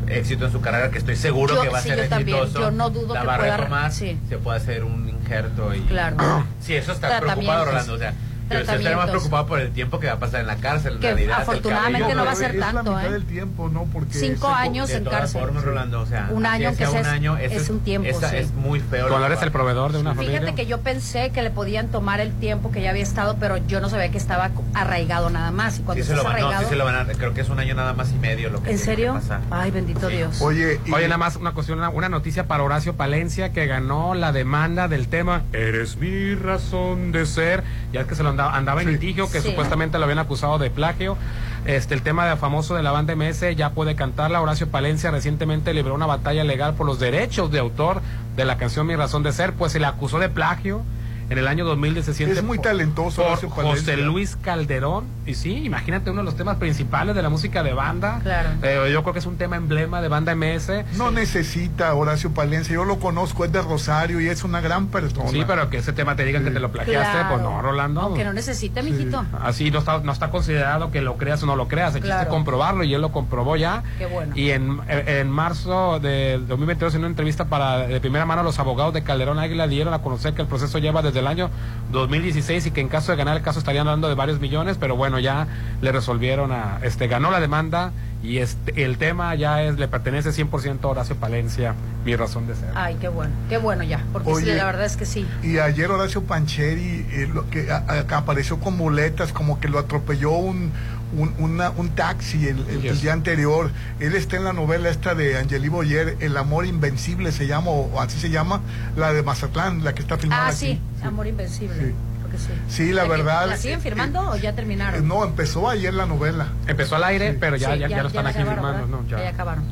[0.08, 2.38] éxito en su carrera, que estoy seguro Yo- que va a sí, ser yo también,
[2.38, 4.18] exitoso, yo no dudo la que pueda- retomar, sí.
[4.30, 5.82] se puede hacer un injerto y...
[5.82, 6.46] Claro.
[6.62, 8.14] Sí, eso está preocupado, Rolando, o sea,
[8.50, 10.94] Yo estaría más preocupado por el tiempo que va a pasar en la cárcel.
[10.96, 13.12] En Que realidad, afortunadamente no va a ser es tanto, la mitad ¿eh?
[13.14, 13.86] del tiempo, ¿no?
[13.92, 15.42] Porque Cinco se- años de en cárcel.
[15.42, 17.80] formas, Rolando, o sea, Un año, sea que sea un es- año, es ese un
[17.82, 18.38] tiempo, esa- sí.
[18.38, 19.08] Es muy feo.
[19.08, 20.40] Cuando lo eres el proveedor de una familia.
[20.40, 23.58] Fíjate que yo pensé que le podían tomar el tiempo que ya había estado, pero
[23.68, 25.80] yo no sabía que estaba arraigado nada más.
[25.80, 27.42] Y cuando Sí se, lo van, no, arraigado, sí se lo van a, creo que
[27.42, 29.14] es un año nada más y medio lo que ¿En serio?
[29.14, 29.42] pasar.
[29.52, 30.42] Ay, bendito Dios.
[30.42, 34.14] Oye, y- Oye, nada más una cuestión, una, una noticia para Horacio Palencia que ganó
[34.14, 37.64] la demanda del tema Eres mi razón de ser.
[37.92, 39.50] Ya es que se lo andaba, andaba en litigio, que Sí.
[39.50, 41.18] supuestamente lo habían acusado de plagio.
[41.66, 44.42] Este, el tema de famoso de la banda MS ya puede cantarla.
[44.42, 48.02] Horacio Palencia recientemente libró una batalla legal por los derechos de autor
[48.36, 50.82] de la canción Mi razón de ser, pues se le acusó de plagio.
[51.30, 53.96] En el año 2017 Es muy talentoso por Horacio Palencia.
[53.96, 55.06] José Luis Calderón.
[55.28, 58.22] Y sí, imagínate uno de los temas principales de la música de banda.
[58.24, 58.50] Claro.
[58.64, 60.86] Eh, yo creo que es un tema emblema de banda MS.
[60.96, 65.30] No necesita Horacio Palencia, yo lo conozco, es de Rosario y es una gran persona.
[65.30, 67.30] Sí, pero que ese tema te digan que te lo plagiaste, Claro.
[67.30, 68.00] pues no, Rolando.
[68.02, 69.26] Aunque no necesite, mijito.
[69.44, 71.94] Así no está, no está considerado que lo creas o no lo creas.
[71.96, 72.30] El chiste Claro.
[72.30, 73.84] comprobarlo y él lo comprobó ya.
[73.98, 74.32] Qué bueno.
[74.36, 78.94] Y en, en marzo de 2022, en una entrevista para de primera mano, los abogados
[78.94, 81.50] de Calderón Águila dieron a conocer que el proceso lleva desde el año
[81.92, 84.96] 2016 y que en caso de ganar el caso estarían hablando de varios millones, pero
[84.96, 85.48] bueno, ya
[85.82, 87.92] le resolvieron a, este, ganó la demanda
[88.24, 92.56] y este, el tema ya es, le pertenece 100% a Horacio Palencia, mi razón de
[92.56, 92.70] ser.
[92.76, 93.32] Ay, qué bueno.
[93.48, 94.04] Qué bueno ya.
[94.12, 95.26] Porque sí, la verdad es que sí.
[95.44, 99.78] Y ayer Horacio Pancheri eh, lo que a- a- apareció con muletas, como que lo
[99.78, 100.72] atropelló un,
[101.16, 103.70] un, una- un taxi el, el- el día anterior.
[104.00, 108.02] Él está en la novela esta de Angeli Boyer, El amor invencible se llama, o,
[108.02, 108.62] así se llama,
[108.96, 110.58] la de Mazatlán, la que está filmada Ah, aquí.
[110.58, 111.94] sí, Amor Invencible.
[112.28, 112.50] Que sí.
[112.70, 115.08] Sí, la verdad, ¿La siguen eh, firmando o ya Eh, terminaron?
[115.08, 116.48] No, empezó ayer la novela.
[116.68, 118.98] Empezó al aire, pero ya, Sí, ya, ya lo están aquí acabaron, firmando.
[119.04, 119.08] ¿no?
[119.08, 119.24] Ya.
[119.24, 119.64] Ya acabaron.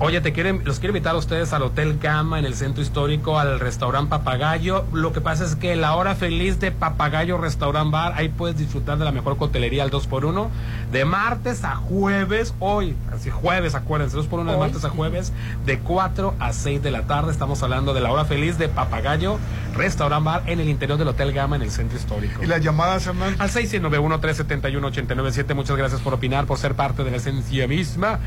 [0.00, 3.38] Oye, te quieren, los quiero invitar a ustedes al Hotel Gama en el centro histórico,
[3.38, 4.84] al restaurante Papagayo.
[4.92, 8.98] Lo que pasa es que la hora feliz de Papagayo Restaurant Bar, ahí puedes disfrutar
[8.98, 10.48] de la mejor coctelería al 2x1,
[10.94, 15.32] de martes a jueves, hoy, así jueves, acuérdense, 2x1 de Hoy, martes a jueves,
[15.66, 17.32] de 4 a 6 de la tarde.
[17.32, 19.40] Estamos hablando de la hora feliz de Papagayo
[19.74, 22.44] Restaurant Bar en el interior del Hotel Gama en el centro histórico.
[22.44, 23.34] Y las llamadas, Hernán.
[23.40, 25.52] Al 691-371-897.
[25.56, 28.20] Muchas gracias por opinar, por ser parte de la esencia misma.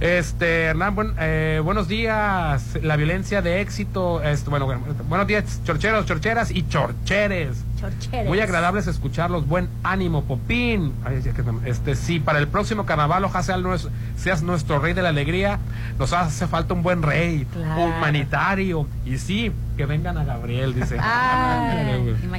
[0.00, 2.78] Este, Hernán, buen- eh, buenos días.
[2.82, 4.22] La violencia de éxito.
[4.22, 7.58] este, bueno, bueno, buenos días, chorcheros, chorcheras y chorcheres.
[7.76, 8.26] Chorcheres.
[8.26, 9.46] Muy agradables escucharlos.
[9.46, 10.92] Buen ánimo, Popín.
[11.04, 11.22] Ay,
[11.64, 13.78] este, sí, para el próximo carnaval, ojalá
[14.16, 15.58] seas nuestro rey de la alegría.
[15.98, 17.84] Nos hace falta un buen rey, Claro.
[17.84, 18.86] humanitario.
[19.04, 20.96] Y sí, que vengan a Gabriel, dice.
[21.08, 21.74] Ah.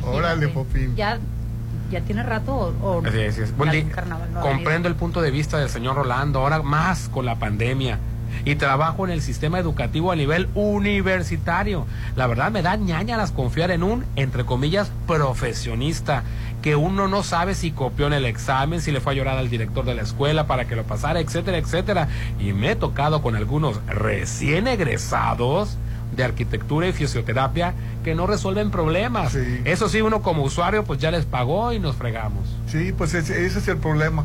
[0.04, 0.96] Órale, Popín.
[0.96, 1.18] Ya,
[1.92, 6.40] ya tiene rato o, o carnaval no Comprendo el punto de vista del señor Rolando,
[6.40, 8.00] ahora más con la pandemia.
[8.46, 11.86] Y trabajo en el sistema educativo a nivel universitario.
[12.16, 16.24] La verdad me da ñañaras confiar en un, entre comillas, profesionista,
[16.62, 19.50] que uno no sabe si copió en el examen, si le fue a llorar al
[19.50, 22.08] director de la escuela para que lo pasara, etcétera, etcétera.
[22.40, 25.78] Y me he tocado con algunos recién egresados
[26.16, 27.74] de arquitectura y fisioterapia
[28.04, 29.36] que no resuelven problemas.
[29.36, 32.48] Eso sí, uno como usuario pues ya les pagó y nos fregamos.
[32.68, 34.24] Sí, pues ese, ese es el problema.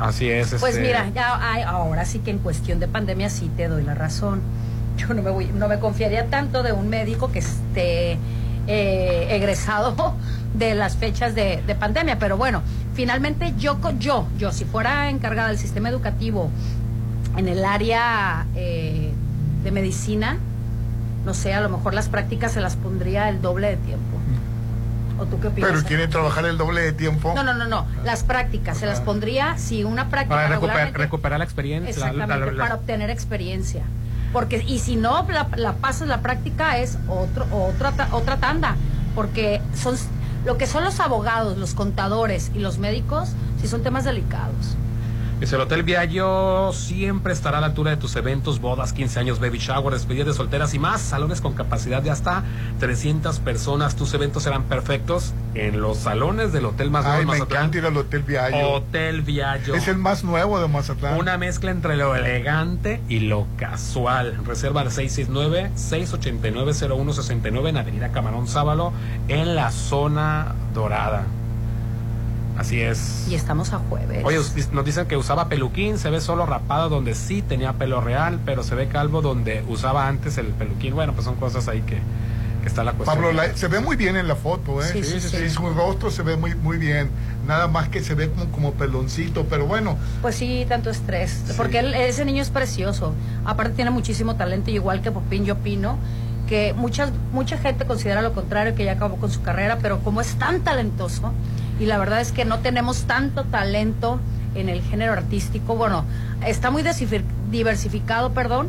[0.00, 0.54] Así es.
[0.60, 3.94] Pues este, mira, ya ahora sí que en cuestión de pandemia sí te doy la
[3.94, 4.42] razón.
[4.96, 8.18] Yo no me voy, no me confiaría tanto de un médico que esté
[8.66, 10.14] eh, egresado
[10.54, 12.62] de las fechas de, de pandemia, pero bueno,
[12.94, 16.50] finalmente yo, yo, yo si fuera encargada del sistema educativo
[17.36, 19.12] en el área eh,
[19.62, 20.36] de medicina,
[21.24, 24.17] no sé, a lo mejor las prácticas se las pondría el doble de tiempo.
[25.18, 25.70] ¿O tú qué opinas?
[25.70, 27.32] Pero quieren trabajar el doble de tiempo.
[27.34, 27.86] No, no, no, no.
[28.04, 31.90] Las prácticas se las pondría si una práctica para recuperar, recuperar la experiencia.
[31.98, 33.82] la- la- Exactamente, la- para obtener experiencia.
[34.32, 38.76] Porque, y si no la, la pasas la práctica es otro, otra, ta- otra tanda.
[39.14, 39.96] Porque son
[40.44, 44.76] lo que son los abogados, los contadores y los médicos, sí son temas delicados.
[45.40, 49.38] Dice, el Hotel Viallo siempre estará a la altura de tus eventos, bodas, 15 años,
[49.38, 51.00] baby shower, despedidas de solteras y más.
[51.00, 52.42] Salones con capacidad de hasta
[52.80, 53.94] 300 personas.
[53.94, 57.60] Tus eventos serán perfectos en los salones del hotel más nuevo Ay, de me Mazatlán.
[57.66, 58.68] encanta ir al Hotel Viallo.
[58.70, 59.76] Hotel Viallo.
[59.76, 61.20] Es el más nuevo de Mazatlán.
[61.20, 64.44] Una mezcla entre lo elegante y lo casual.
[64.44, 68.92] Reserva al 669-689-0169 en Avenida Camarón Sábalo,
[69.28, 71.26] en la zona dorada.
[72.58, 73.26] Así es.
[73.30, 74.24] Y estamos a jueves.
[74.24, 74.38] Oye,
[74.72, 78.62] nos dicen que usaba peluquín, se ve solo rapado donde sí tenía pelo real, pero
[78.64, 80.94] se ve calvo donde usaba antes el peluquín.
[80.94, 81.98] Bueno, pues son cosas ahí que,
[82.62, 83.16] que está la cuestión.
[83.22, 84.86] Pablo, la- se ve muy bien en la foto, ¿eh?
[84.92, 85.48] Sí, sí, sí.
[85.50, 87.10] Su rostro se ve muy, muy bien.
[87.46, 89.96] Nada más que se ve como, como peloncito, pero bueno.
[90.20, 91.44] Pues sí, tanto estrés.
[91.56, 93.14] Porque él- ese niño es precioso.
[93.44, 95.96] Aparte tiene muchísimo talento, y igual que Popín, yo opino
[96.48, 100.20] que mucha, mucha gente considera lo contrario, que ya acabó con su carrera, pero como
[100.22, 101.30] es tan talentoso,
[101.78, 104.20] y la verdad es que no tenemos tanto talento
[104.54, 106.04] en el género artístico, bueno,
[106.46, 106.82] está muy
[107.50, 108.68] diversificado, perdón,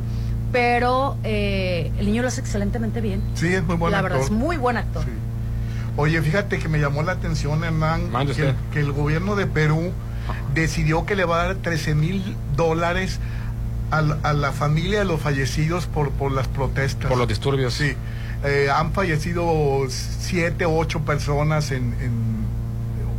[0.51, 3.22] pero eh, el niño lo hace excelentemente bien.
[3.36, 4.12] Sí, es muy buen la actor.
[4.12, 5.03] verdad, es muy buen actor.
[5.97, 8.10] Oye, fíjate que me llamó la atención, Hernán,
[8.72, 9.91] que, el gobierno de Perú
[10.53, 13.20] decidió que le va a dar 13 mil dólares
[13.91, 17.10] a, la- a la familia de los fallecidos por, por las protestas.
[17.10, 17.74] Por los disturbios.
[17.74, 17.93] Sí.
[18.43, 19.45] Eh, han fallecido
[19.89, 22.39] siete ocho personas en, en-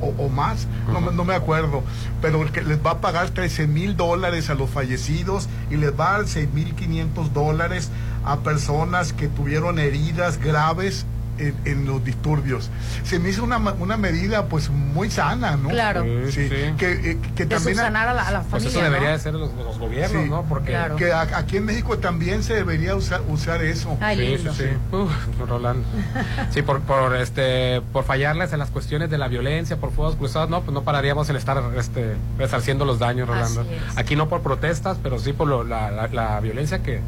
[0.01, 1.83] o, o más, no, me- no me acuerdo,
[2.23, 6.11] pero que les va a pagar 13 mil dólares a los fallecidos y les va
[6.15, 7.91] a dar 6 mil 500 dólares
[8.25, 11.07] a personas que tuvieron heridas graves
[11.41, 12.71] en, en los disturbios.
[13.05, 15.69] Se me hizo una, una medida pues muy sana, ¿no?
[15.71, 16.05] Claro.
[16.27, 16.55] Sí, Sí, sí.
[16.79, 17.77] Que, eh, que De también...
[17.77, 19.15] subsanar a la, a la Pues eso debería ¿no?
[19.15, 20.29] de ser los, los gobiernos, Sí.
[20.31, 20.45] ¿no?
[20.49, 20.97] Porque Claro.
[20.97, 23.97] Que a- aquí en México también se debería usar, usar eso.
[24.01, 24.53] Ay, sí, lindo.
[24.55, 24.97] sí, sí.
[24.97, 25.11] Uf,
[25.49, 25.85] Rolando.
[26.51, 30.51] Sí, por, por este por fallarles en las cuestiones de la violencia, por fuegos cruzados,
[30.51, 33.65] no, pues no pararíamos en estar este resarciendo los daños, Rolando.
[33.97, 37.01] Aquí no por protestas, pero sí por lo- la, la- la violencia que,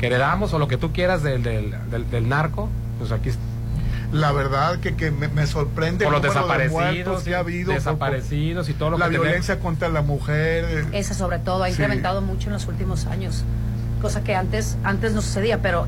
[0.00, 2.68] que heredamos o lo que tú quieras del, del, del, del narco,
[2.98, 3.30] pues aquí
[4.12, 7.66] La verdad que, que me, me sorprende por los de desaparecidos, muertos que ha habido
[7.66, 9.26] por- desaparecidos y todo lo la que tenemos.
[9.26, 10.64] violencia contra la mujer.
[10.66, 11.72] eh, Esa sobre todo ha Sí.
[11.74, 13.44] incrementado mucho en los últimos años,
[14.00, 15.86] cosa que antes antes no sucedía, pero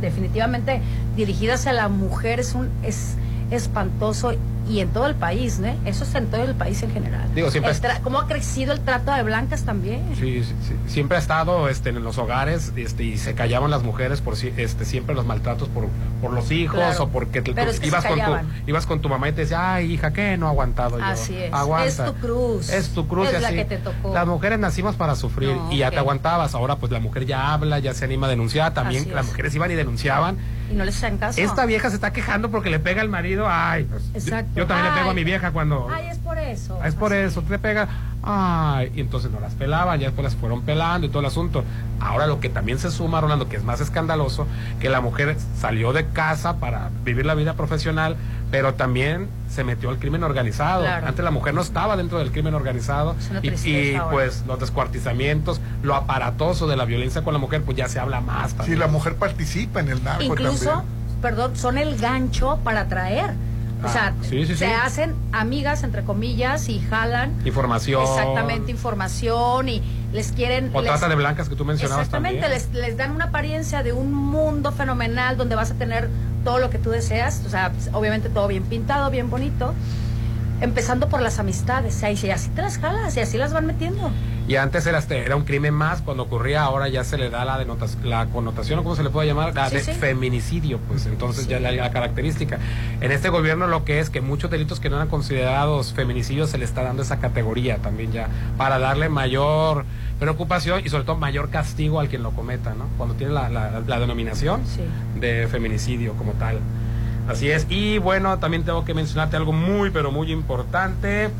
[0.00, 0.80] definitivamente
[1.16, 3.14] dirigidas a la mujer es un es
[3.50, 4.32] espantoso
[4.68, 5.68] y en todo el país, ¿no?
[5.84, 7.28] Eso es en todo el país en general.
[7.34, 10.02] Digo, siempre tra- ¿Cómo ha crecido el trato de blancas también?
[10.18, 10.74] Sí, sí, sí.
[10.86, 14.84] siempre ha estado este, en los hogares este, y se callaban las mujeres por este,
[14.84, 15.86] siempre los maltratos por,
[16.22, 17.04] por los hijos Claro.
[17.04, 18.32] o porque te- Pero tú es que se ibas, con tu,
[18.66, 20.36] ibas con tu mamá y te decía, ay hija, ¿qué?
[20.38, 21.04] No he aguantado yo.
[21.04, 21.52] Así es.
[21.52, 21.86] Aguanta.
[22.06, 22.68] Es tu cruz.
[22.70, 23.56] Es tu cruz y Es la así.
[23.56, 24.14] que te tocó.
[24.14, 26.54] Las mujeres nacimos para sufrir No, y ya te aguantabas.
[26.54, 28.72] Ahora pues la mujer ya habla, ya se anima a denunciar.
[28.72, 29.30] También Así las es.
[29.32, 30.36] mujeres iban y denunciaban.
[30.70, 31.40] Y no les hacen caso.
[31.40, 33.46] Esta vieja se está quejando porque le pega al marido.
[33.48, 34.50] Ay, pues, yo- Exacto.
[34.56, 35.88] Yo, también le pego a mi vieja cuando...
[35.92, 36.82] Ay, es por eso.
[36.84, 37.88] Es por eso, te pega.
[38.22, 41.62] Ay, y entonces no las pelaban, ya después las fueron pelando y todo el asunto.
[42.00, 44.46] Ahora lo que también se suma, Rolando, que es más escandaloso,
[44.80, 48.16] que la mujer salió de casa para vivir la vida profesional,
[48.54, 50.82] pero también se metió al crimen organizado.
[50.84, 51.08] Claro.
[51.08, 56.68] Antes la mujer no estaba dentro del crimen organizado y, pues los descuartizamientos, lo aparatoso
[56.68, 58.52] de la violencia con la mujer, pues ya se habla más.
[58.52, 58.78] Si también.
[58.78, 60.88] la mujer participa en el narco Incluso, también.
[61.20, 63.30] perdón, son el gancho para atraer.
[63.82, 64.72] O Ah, sea, sí, sí, se sí.
[64.72, 68.02] hacen amigas, entre comillas, y jalan Información.
[68.04, 69.82] exactamente información y
[70.14, 70.70] les quieren...
[70.72, 72.62] O les- trata de blancas que tú mencionabas Exactamente, también.
[72.72, 76.08] les, les dan una apariencia de un mundo fenomenal donde vas a tener
[76.44, 79.74] todo lo que tú deseas, o sea, pues, obviamente todo bien pintado, bien bonito,
[80.60, 84.10] empezando por las amistades, y así te las jalas y así las van metiendo.
[84.46, 87.64] Y antes era, era un crimen más, cuando ocurría ahora ya se le da la,
[88.04, 89.92] la connotación, o cómo se le puede llamar, la Sí, de sí.
[89.92, 92.58] feminicidio, pues entonces ya la, la característica.
[93.00, 96.58] En este gobierno lo que es que muchos delitos que no eran considerados feminicidios se
[96.58, 99.86] le está dando esa categoría también ya, para darle mayor
[100.24, 102.86] preocupación y sobre todo mayor castigo al quien lo cometa, ¿no?
[102.96, 104.80] Cuando tiene la, la- la denominación Sí.
[105.20, 106.58] de feminicidio como tal.
[107.28, 107.66] Así es.
[107.70, 111.30] Y bueno, también tengo que mencionarte algo muy, pero muy importante,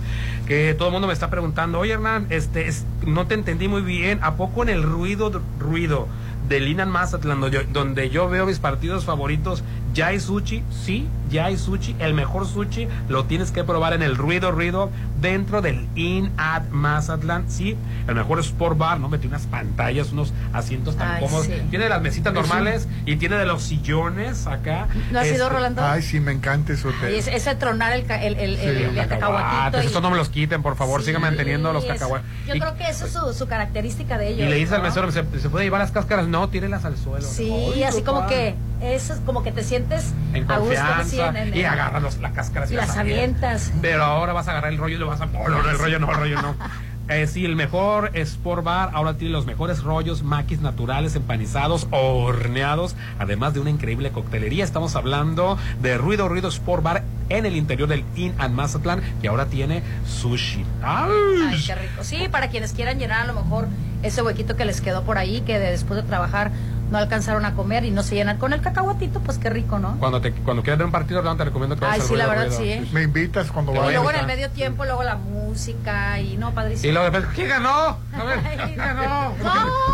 [0.46, 3.82] que todo el mundo me está preguntando, oye Hernán, este, es- no te entendí muy
[3.82, 6.08] bien, ¿a poco en el ruido, ruido
[6.48, 9.62] del Inan Mazatlán, donde yo, donde yo veo mis partidos favoritos,
[9.94, 10.62] ya hay sushi?
[10.84, 14.90] Sí, ya hay sushi, el mejor sushi lo tienes que probar en el ruido, ruido,
[15.20, 17.76] dentro del In at Mazatlán, sí,
[18.08, 19.08] el mejor sport bar, ¿no?
[19.08, 21.52] Metí unas pantallas, unos asientos tan Ay, cómodos, sí.
[21.70, 24.88] tiene las mesitas Es un- normales y tiene de los sillones acá.
[25.12, 25.82] ¿No has Este, Rolando?
[25.84, 26.90] Ay, sí, me encanta eso.
[27.10, 29.82] Y ese, ese tronar el, ca- el, el, el- Sí, el cacahuatito.
[29.82, 32.26] y- Estos no me los quiten, por favor, Sí, sigan manteniendo los cacahuates.
[32.46, 34.46] Yo Y, creo que eso es su, su característica de ellos.
[34.46, 36.26] y le dice al mesero, ¿se, ¿se puede llevar las cáscaras?
[36.28, 37.26] No, tírelas al suelo.
[37.26, 41.64] Sí, así como que eso es como que te sientes En a gusto en- y
[41.64, 43.72] agarras los- la cáscara y las avientas.
[43.80, 45.26] Pero ahora vas a agarrar el rollo y lo vas a...
[45.26, 46.54] No, no, no, el rollo no, el rollo no.
[47.06, 52.96] Eh, sí, el mejor Sport Bar ahora tiene los mejores rollos, maquis naturales, empanizados, horneados,
[53.18, 54.64] además de una increíble coctelería.
[54.64, 59.28] Estamos hablando de Ruido Ruido Sport Bar en el interior del Inn and Mazatlán, que
[59.28, 60.64] ahora tiene sushi.
[60.82, 61.08] ¡Ay!
[61.50, 62.02] Ay, qué rico.
[62.04, 63.68] Sí, para quienes quieran llenar a lo mejor
[64.02, 66.52] ese huequito que les quedó por ahí, que de- después de trabajar
[66.90, 69.96] no alcanzaron a comer y no se llenan con el cacahuatito, pues qué rico, ¿no?
[69.98, 72.26] Cuando, te, cuando quieras ver un partido, Orlando, te recomiendo que vayas Ay, sí, la
[72.26, 72.86] verdad, sí, ¿eh?
[72.92, 73.94] Me invitas cuando Te Y vayas.
[73.94, 76.90] luego en el medio tiempo, luego la música y no, padrísimo.
[76.90, 77.70] Y luego después, ¿quién ganó?
[78.12, 79.32] A ver, ¿quién No,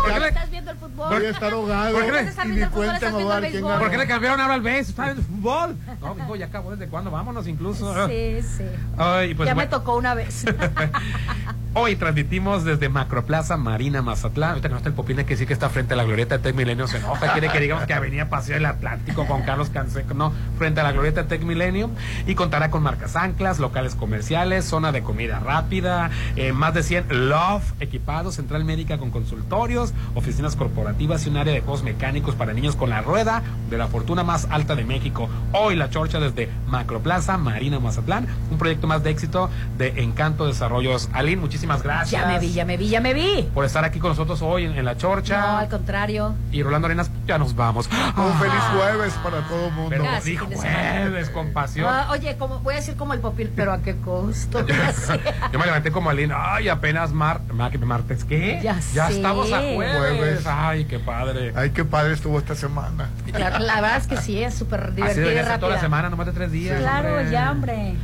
[0.03, 1.09] por qué le- estás viendo el fútbol.
[1.09, 1.93] Voy a estar ahogado.
[1.93, 3.69] ¿Por qué le- estás viendo el fútbol, estás viendo el dar quién béisbol.
[3.71, 3.81] ganó.
[3.81, 4.79] ¿Por qué le cambiaron ahora al base?
[4.81, 5.77] ¿Está viendo fútbol?
[6.01, 6.71] No, hijo, ya acabó.
[6.71, 7.09] ¿Desde cuándo?
[7.11, 8.07] Vámonos incluso.
[8.07, 8.63] Sí, sí.
[8.97, 10.45] Ay, pues, ya me tocó una vez.
[11.73, 14.49] Hoy transmitimos desde Macroplaza Marina Mazatlán.
[14.51, 16.43] Ahorita no está el Popín, hay que decir que está frente a la glorieta de
[16.43, 16.80] Tec Milenio.
[16.87, 20.81] Se nota, quiere que digamos que Avenida Paseo del Atlántico con Carlos Canseco, no, frente
[20.81, 21.89] a la glorieta de Tec Milenio.
[22.27, 27.29] Y contará con marcas anclas, locales comerciales, zona de comida rápida, eh, más de 100
[27.29, 32.53] Love equipados, central médica con consultorios, oficinas corporativas y un área de juegos mecánicos para
[32.53, 35.29] niños con la rueda de la fortuna más alta de México.
[35.53, 41.09] Hoy la chorcha desde Macroplaza Marina Mazatlán, un proyecto más de éxito de Encanto Desarrollos.
[41.13, 42.21] Alin, muchísimas gracias.
[42.21, 43.49] Ya me vi, ya me vi, ya me vi.
[43.53, 45.39] Por estar aquí con nosotros hoy en, en La Chorcha.
[45.39, 46.35] No, al contrario.
[46.51, 47.89] Y Rolando Arenas, ya nos vamos.
[48.15, 49.97] Un feliz jueves para todo el mundo.
[50.21, 51.85] Sí, jueves, con pasión.
[51.89, 54.65] Ah, oye, como, voy a decir como el popil, pero ¿a qué costo?
[55.51, 58.61] Yo me levanté como Aline, ay, apenas mar, mar- martes, ¿qué?
[58.63, 59.01] Ya sé.
[59.17, 59.75] estamos a jueves.
[59.97, 60.47] Jueves.
[60.47, 61.51] Ay, qué padre.
[61.57, 63.09] Ay, qué padre estuvo esta semana.
[63.33, 65.59] La, la verdad es que sí, es súper Así divertida y debería ser rápida.
[65.59, 66.79] toda la semana, nomás de tres días.
[66.79, 67.31] Claro, hombre.
[67.31, 67.95] ya, hombre.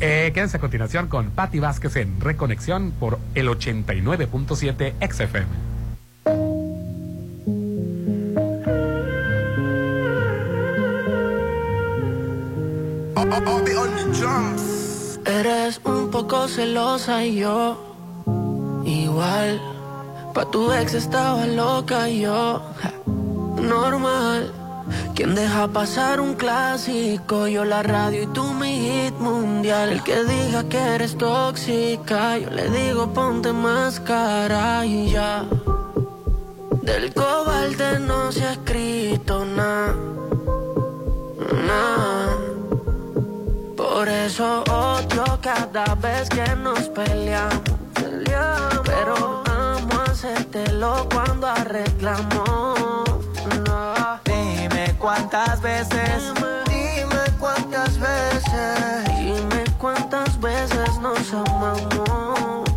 [0.00, 5.67] Eh, quédense a continuación con Patti Vázquez en Reconexión por el 89.7 XFM.
[15.24, 17.76] Eres un poco celosa y yo
[18.84, 19.60] igual.
[20.32, 22.62] Pa' tu ex estaba loca y yo
[23.60, 24.52] normal.
[25.14, 29.90] Quien deja pasar un clásico, yo la radio y tú mi hit mundial.
[29.90, 35.44] El que diga que eres tóxica, yo le digo ponte máscara y ya.
[36.82, 39.94] Del cobalde no se ha escrito nada,
[41.66, 42.17] nada.
[43.88, 47.62] Por eso odio cada vez que nos peleamos.
[48.84, 52.78] Pero amo hacértelo cuando arreglamos.
[53.66, 53.94] No.
[54.24, 56.32] Dime cuántas veces,
[56.68, 59.04] Dime cuántas veces.
[59.18, 62.68] Dime cuántas veces nos amamos.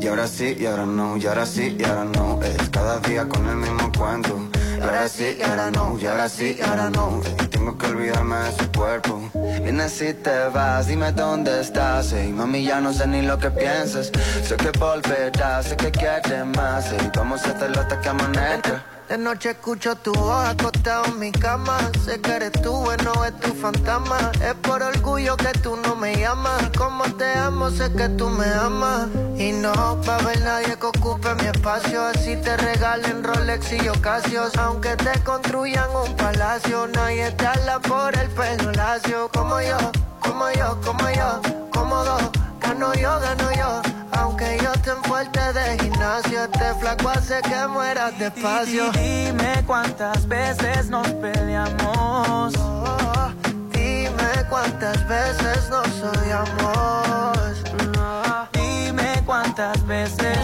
[0.00, 2.40] Y ahora sí, y ahora no, y ahora sí, y ahora no.
[2.42, 4.55] Es cada día con el mismo cuento.
[4.76, 7.22] Y ahora sí, y ahora no, y ahora sí, y ahora no.
[7.24, 9.30] Ey, tengo que olvidarme de su cuerpo.
[9.62, 12.12] Vienes y te vas, dime dónde estás.
[12.12, 14.12] Ey, mami, ya no sé ni lo que piensas.
[14.42, 16.92] Sé que volverás, sé que quieres más.
[16.92, 18.95] Ey, vamos a hacerlo hasta que amanezca.
[19.08, 21.78] De noche escucho tu voz acostado en mi cama.
[22.04, 24.32] Sé que eres tú, bueno, es tu fantasma.
[24.42, 26.70] Es por orgullo que tú no me llamas.
[26.76, 29.06] Como te amo, sé que tú me amas.
[29.38, 32.04] Y no va a haber nadie que ocupe mi espacio.
[32.04, 34.56] Así te regalen Rolex y Ocasios.
[34.56, 39.30] Aunque te construyan un palacio, nadie te habla por el pelo lacio.
[39.32, 39.78] Como yo,
[40.18, 41.40] como yo, como yo,
[41.70, 42.32] cómodo.
[42.60, 43.82] Gano yo, gano yo.
[44.12, 48.90] Aunque yo en fuerte de gimnasio, este flaco hace que mueras despacio.
[48.92, 52.54] dime cuántas veces nos peleamos.
[52.56, 53.30] Oh,
[53.72, 57.64] dime cuántas veces nos odiamos.
[57.96, 58.48] No.
[58.52, 60.38] Dime cuántas veces,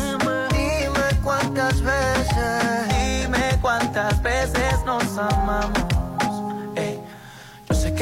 [0.50, 2.88] Dime cuántas veces.
[2.88, 5.81] dime cuántas veces nos amamos.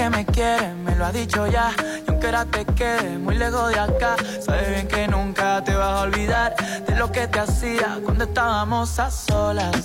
[0.01, 1.75] Que me quieres, me lo ha dicho ya.
[1.79, 5.99] Y aunque ahora te quede muy lejos de acá, sabes bien que nunca te vas
[5.99, 9.85] a olvidar de lo que te hacía cuando estábamos a solas.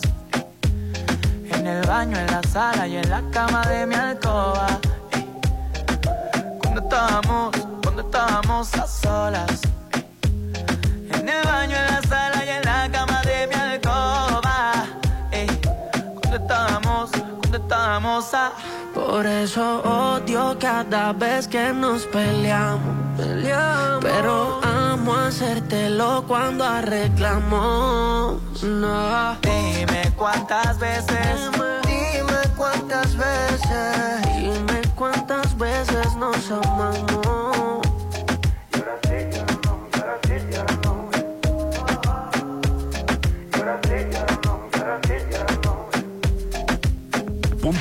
[1.51, 4.80] En el baño, en la sala y en la cama de mi alcoba.
[6.61, 7.51] Cuando estábamos,
[7.84, 9.59] cuando estábamos a solas.
[11.11, 11.95] En el baño, en la
[18.93, 22.95] Por eso odio cada vez que nos peleamos.
[24.01, 28.63] Pero amo hacértelo cuando arreglamos.
[28.63, 29.36] No.
[29.41, 31.51] Dime cuántas veces,
[31.86, 34.22] Dime cuántas veces.
[34.38, 37.14] Dime cuántas veces nos amamos.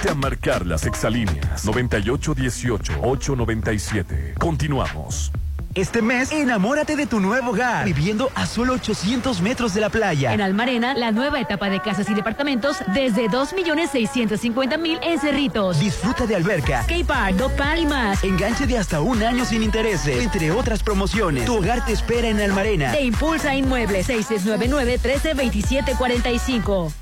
[0.05, 4.35] Ponte a marcar las exalíneas 9818-897.
[4.35, 5.33] Continuamos.
[5.75, 10.35] Este mes, enamórate de tu nuevo hogar, viviendo a solo 800 metros de la playa.
[10.35, 15.81] En Almarena, la nueva etapa de casas y departamentos desde 2.650.000 en Cerritos.
[15.81, 18.23] Disfruta de alberca, Skate Park, Dog Park y más.
[18.23, 21.47] enganche de hasta un año sin intereses, entre otras promociones.
[21.47, 22.93] Tu hogar te espera en Almarena.
[22.93, 26.93] Te impulsa Inmuebles 6699-132745.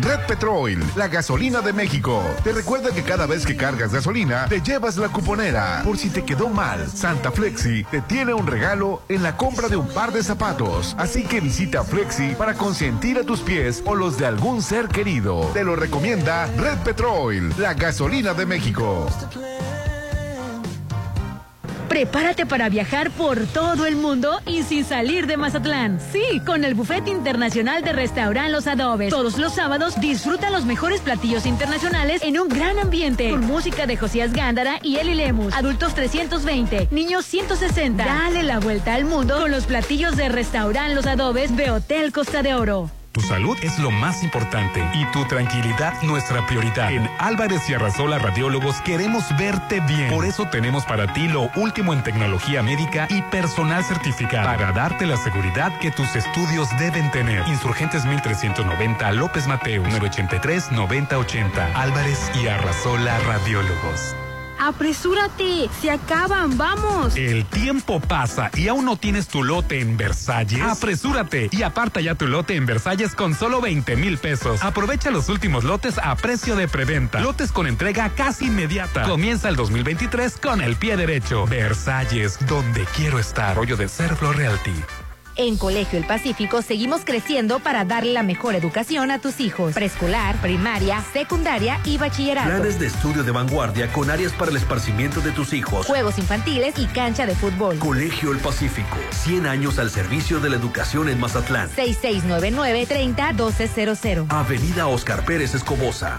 [0.00, 2.22] Red Petrol, la gasolina de México.
[2.44, 5.82] Te recuerda que cada vez que cargas gasolina, te llevas la cuponera.
[5.84, 9.76] Por si te quedó mal, Santa Flexi te tiene un regalo en la compra de
[9.76, 10.94] un par de zapatos.
[10.98, 15.50] Así que visita Flexi para consentir a tus pies o los de algún ser querido.
[15.52, 19.06] Te lo recomienda Red Petrol, la gasolina de México.
[21.88, 25.98] Prepárate para viajar por todo el mundo y sin salir de Mazatlán.
[26.12, 29.10] Sí, con el Buffet Internacional de Restaurant Los Adobes.
[29.10, 33.30] Todos los sábados disfruta los mejores platillos internacionales en un gran ambiente.
[33.30, 35.54] Con música de Josías Gándara y Eli Lemus.
[35.54, 38.04] Adultos 320, niños 160.
[38.04, 42.42] Dale la vuelta al mundo con los platillos de Restaurant Los Adobes de Hotel Costa
[42.42, 42.90] de Oro.
[43.12, 46.92] Tu salud es lo más importante y tu tranquilidad nuestra prioridad.
[46.92, 50.10] En Álvarez y Arrasola Radiólogos queremos verte bien.
[50.10, 55.06] Por eso tenemos para ti lo último en tecnología médica y personal certificado para darte
[55.06, 57.46] la seguridad que tus estudios deben tener.
[57.48, 64.14] Insurgentes 1390 López Mateo 983 9080 Álvarez y Arrasola Radiólogos.
[64.58, 65.68] ¡Apresúrate!
[65.80, 66.56] ¡Se acaban!
[66.58, 67.16] ¡Vamos!
[67.16, 70.62] El tiempo pasa y aún no tienes tu lote en Versalles.
[70.62, 74.62] Apresúrate y aparta ya tu lote en Versalles con solo 20 mil pesos.
[74.62, 77.20] Aprovecha los últimos lotes a precio de preventa.
[77.20, 79.04] Lotes con entrega casi inmediata.
[79.04, 81.46] Comienza el 2023 con el pie derecho.
[81.46, 83.56] Versalles, donde quiero estar.
[83.56, 84.74] Rollo de Serflo Realty.
[85.38, 89.72] En Colegio El Pacífico seguimos creciendo para darle la mejor educación a tus hijos.
[89.72, 92.48] Preescolar, primaria, secundaria y bachillerato.
[92.48, 95.86] Planes de estudio de vanguardia con áreas para el esparcimiento de tus hijos.
[95.86, 97.78] Juegos infantiles y cancha de fútbol.
[97.78, 98.96] Colegio El Pacífico.
[99.10, 101.70] 100 años al servicio de la educación en Mazatlán.
[101.76, 104.26] 6699-301200.
[104.30, 106.18] Avenida Oscar Pérez Escobosa.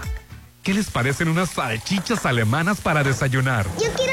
[0.62, 3.66] ¿Qué les parecen unas salchichas alemanas para desayunar?
[3.78, 4.09] Yo quiero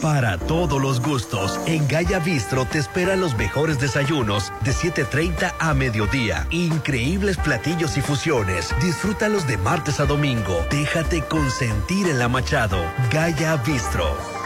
[0.00, 5.74] Para todos los gustos, en Gaya Bistro te esperan los mejores desayunos de 7.30 a
[5.74, 6.46] mediodía.
[6.50, 8.74] Increíbles platillos y fusiones.
[8.80, 10.64] Disfrútalos de martes a domingo.
[10.70, 12.80] Déjate consentir en la Machado.
[13.10, 14.37] Gaya Bistro.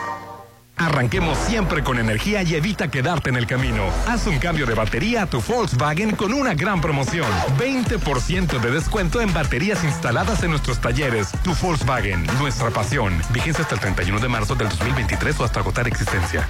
[0.77, 3.85] Arranquemos siempre con energía y evita quedarte en el camino.
[4.09, 7.31] Haz un cambio de batería a tu Volkswagen con una gran promoción.
[7.59, 11.29] 20% de descuento en baterías instaladas en nuestros talleres.
[11.45, 13.21] Tu Volkswagen, nuestra pasión.
[13.33, 16.49] Vigencia hasta el 31 de marzo del 2023 o hasta agotar existencia.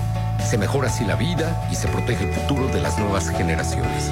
[0.49, 4.09] Se mejora así la vida y se protege el futuro de las nuevas generaciones.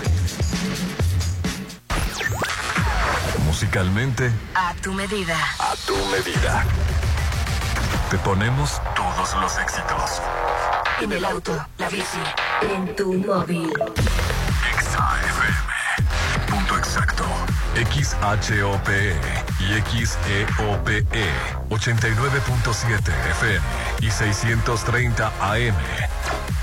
[3.45, 4.31] Musicalmente.
[4.53, 5.35] A tu medida.
[5.57, 6.63] A tu medida.
[8.11, 10.21] Te ponemos todos los éxitos.
[11.01, 12.21] en el auto, la bici,
[12.61, 13.73] en tu móvil.
[17.75, 19.15] XHOPE
[19.59, 21.05] y XEOPE
[21.69, 22.97] 89.7
[23.31, 23.65] FM
[23.99, 25.75] y 630 AM.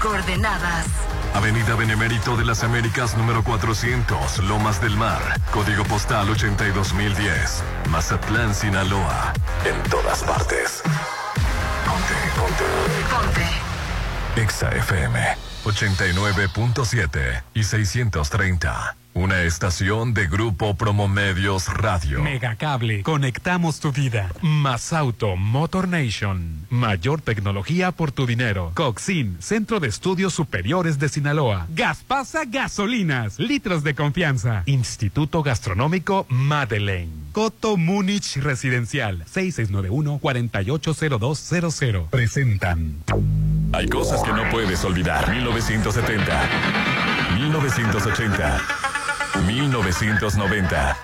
[0.01, 0.87] Coordenadas.
[1.35, 5.21] Avenida Benemérito de las Américas número 400, Lomas del Mar,
[5.53, 9.33] código postal 82010, Mazatlán, Sinaloa.
[9.65, 10.83] En todas partes.
[11.87, 12.65] Ponte, ponte.
[13.11, 14.41] Ponte.
[14.41, 18.97] Exa FM 89.7 y 630.
[19.15, 22.23] Una estación de Grupo Promomedios Radio.
[22.23, 24.31] Megacable, conectamos tu vida.
[24.41, 26.67] Más Auto, Motor Nation.
[26.71, 28.73] Mayor tecnología por tu dinero.
[28.75, 31.67] Coxin, Centro de Estudios Superiores de Sinaloa.
[31.75, 34.63] Gaspasa Gasolinas, litros de confianza.
[34.65, 37.13] Instituto Gastronómico Madeleine.
[37.33, 42.09] Coto Múnich Residencial, 6691-480200.
[42.09, 42.97] Presentan.
[43.75, 45.27] Hay cosas que no puedes olvidar.
[45.53, 46.49] 1970.
[47.37, 48.61] 1980.
[49.47, 50.97] 1990.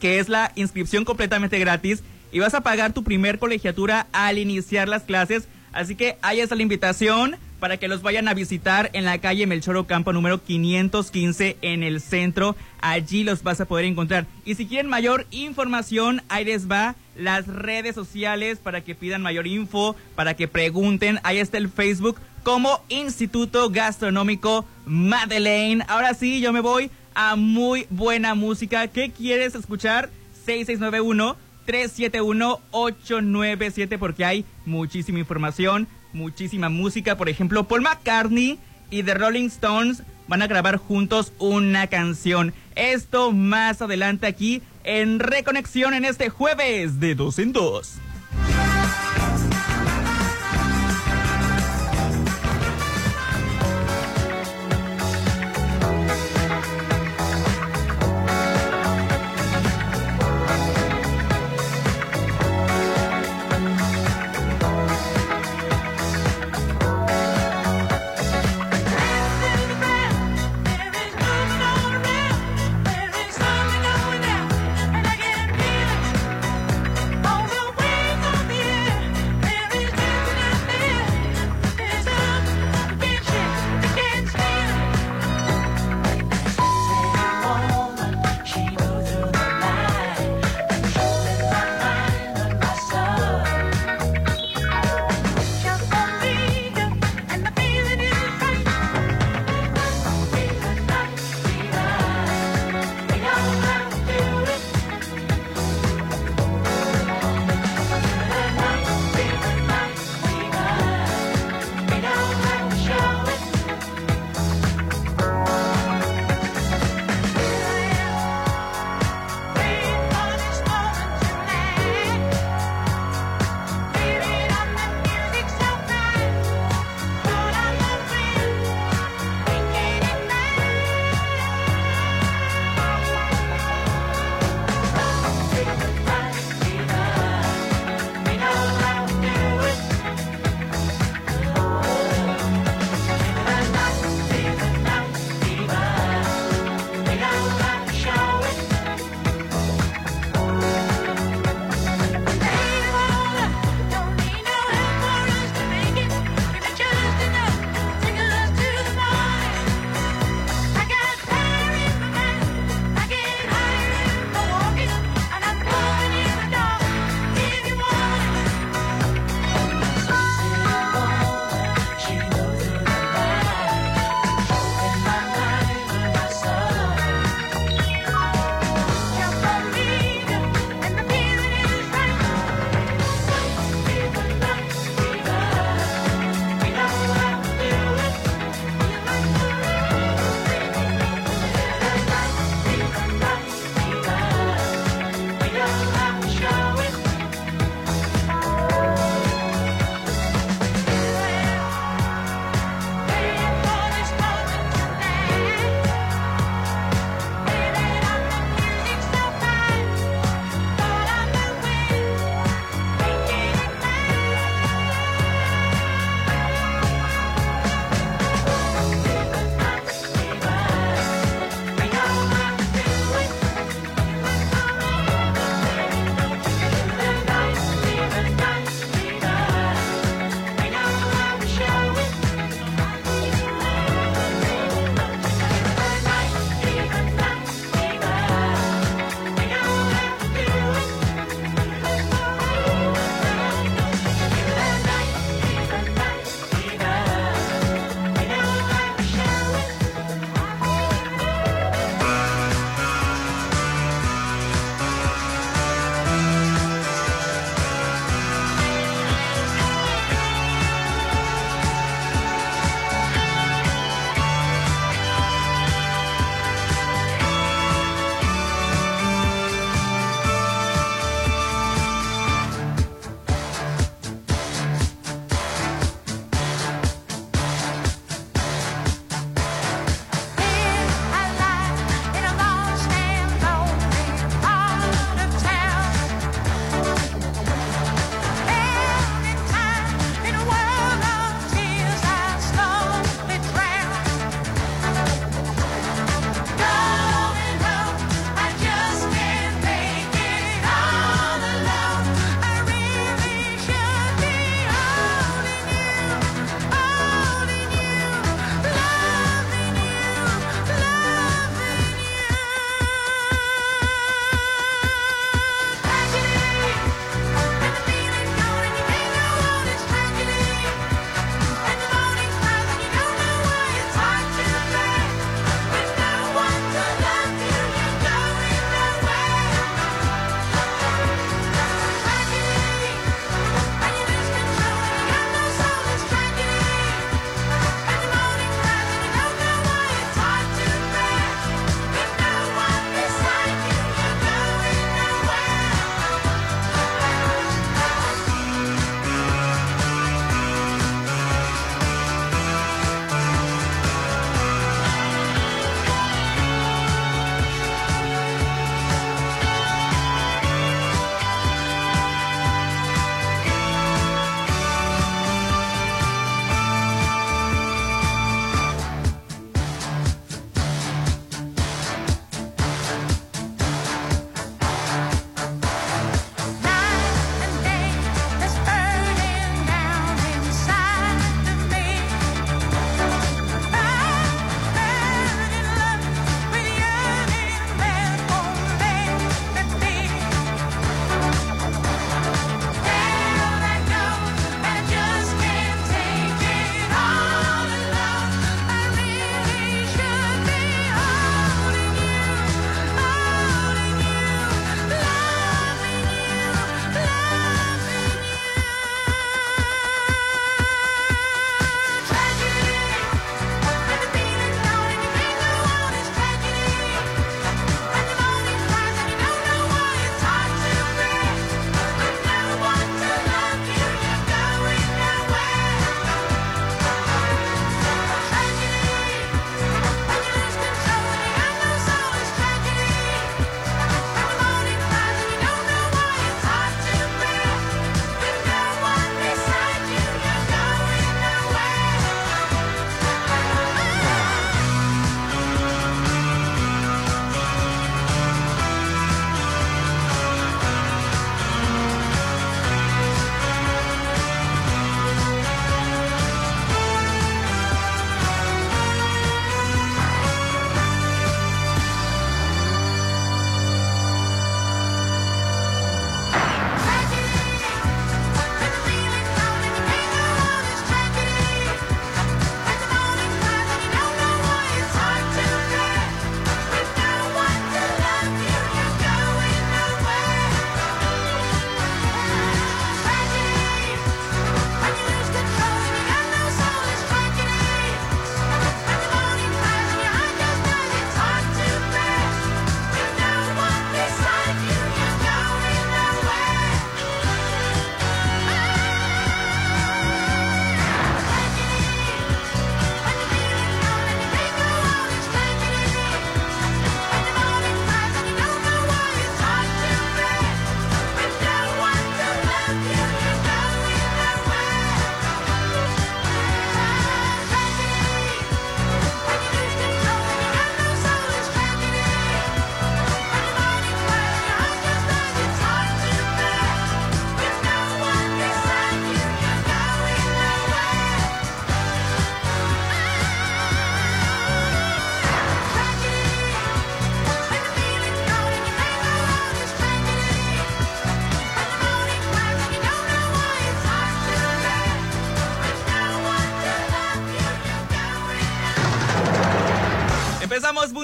[0.00, 2.02] que es la inscripción completamente gratis
[2.32, 5.48] y vas a pagar tu primer colegiatura al iniciar las clases.
[5.72, 9.46] Así que ahí está la invitación para que los vayan a visitar en la calle
[9.46, 12.56] Melchor Ocampo número 515 en el centro.
[12.80, 14.26] Allí los vas a poder encontrar.
[14.44, 19.46] Y si quieren mayor información, ahí les va las redes sociales para que pidan mayor
[19.46, 21.18] info, para que pregunten.
[21.24, 25.84] Ahí está el Facebook como Instituto Gastronómico Madeleine.
[25.88, 28.86] Ahora sí, yo me voy a muy buena música.
[28.86, 30.08] ¿Qué quieres escuchar?
[30.46, 31.36] 6691
[31.66, 37.16] 371 897 porque hay muchísima información, muchísima música.
[37.16, 42.54] Por ejemplo, Paul McCartney y The Rolling Stones van a grabar juntos una canción.
[42.76, 47.94] Esto más adelante aquí en Reconexión en este jueves de 2 en 2.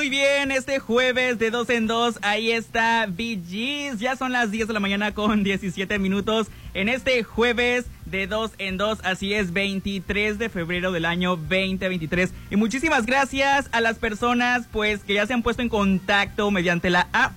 [0.05, 4.01] Muy bien, este jueves de dos en dos, ahí está BGs.
[4.01, 6.49] Ya son las 10 de la mañana con 17 minutos.
[6.75, 12.35] En este jueves de dos en dos, así es, 23 de febrero del año 2023.
[12.51, 16.91] Y muchísimas gracias a las personas, pues, que ya se han puesto en contacto mediante
[16.91, 17.33] la app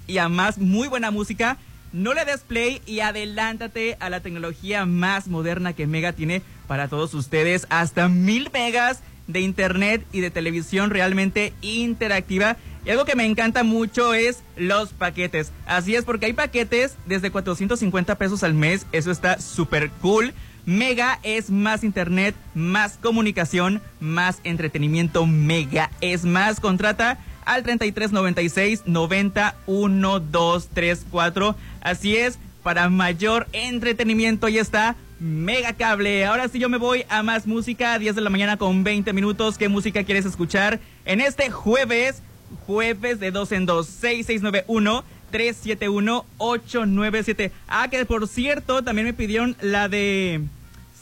[0.06, 1.56] y a más muy buena música,
[1.92, 6.88] no le des play y adelántate a la tecnología más moderna que Mega tiene para
[6.88, 7.68] todos ustedes.
[7.70, 12.56] Hasta mil megas de internet y de televisión realmente interactiva.
[12.84, 15.52] Y algo que me encanta mucho es los paquetes.
[15.66, 18.86] Así es, porque hay paquetes desde 450 pesos al mes.
[18.92, 20.34] Eso está súper cool.
[20.66, 25.26] Mega es más internet, más comunicación, más entretenimiento.
[25.26, 26.60] Mega es más.
[26.60, 31.56] Contrata al 3396 90 1234.
[31.80, 36.24] Así es, para mayor entretenimiento ya está Mega Cable.
[36.24, 39.58] Ahora sí yo me voy a más música, 10 de la mañana con 20 minutos.
[39.58, 40.80] ¿Qué música quieres escuchar?
[41.04, 42.22] En este jueves,
[42.66, 47.52] jueves de 2 en 2, 6691 371 897.
[47.68, 50.42] Ah, que por cierto, también me pidieron la de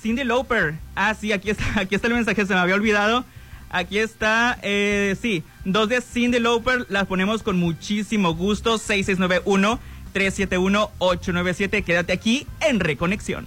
[0.00, 0.74] Cindy Lauper.
[0.94, 3.24] Ah, sí, aquí está, aquí está el mensaje, se me había olvidado.
[3.70, 9.80] Aquí está, eh, sí, dos de Cindy Lauper, las ponemos con muchísimo gusto, 6691
[10.12, 11.82] 371 897.
[11.82, 13.46] Quédate aquí en Reconexión.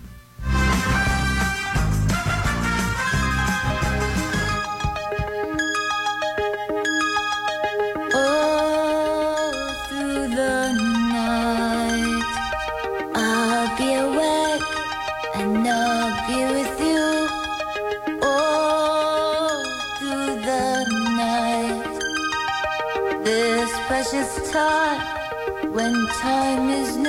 [25.75, 27.04] When time is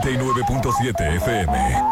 [0.00, 1.91] 89.7 FM.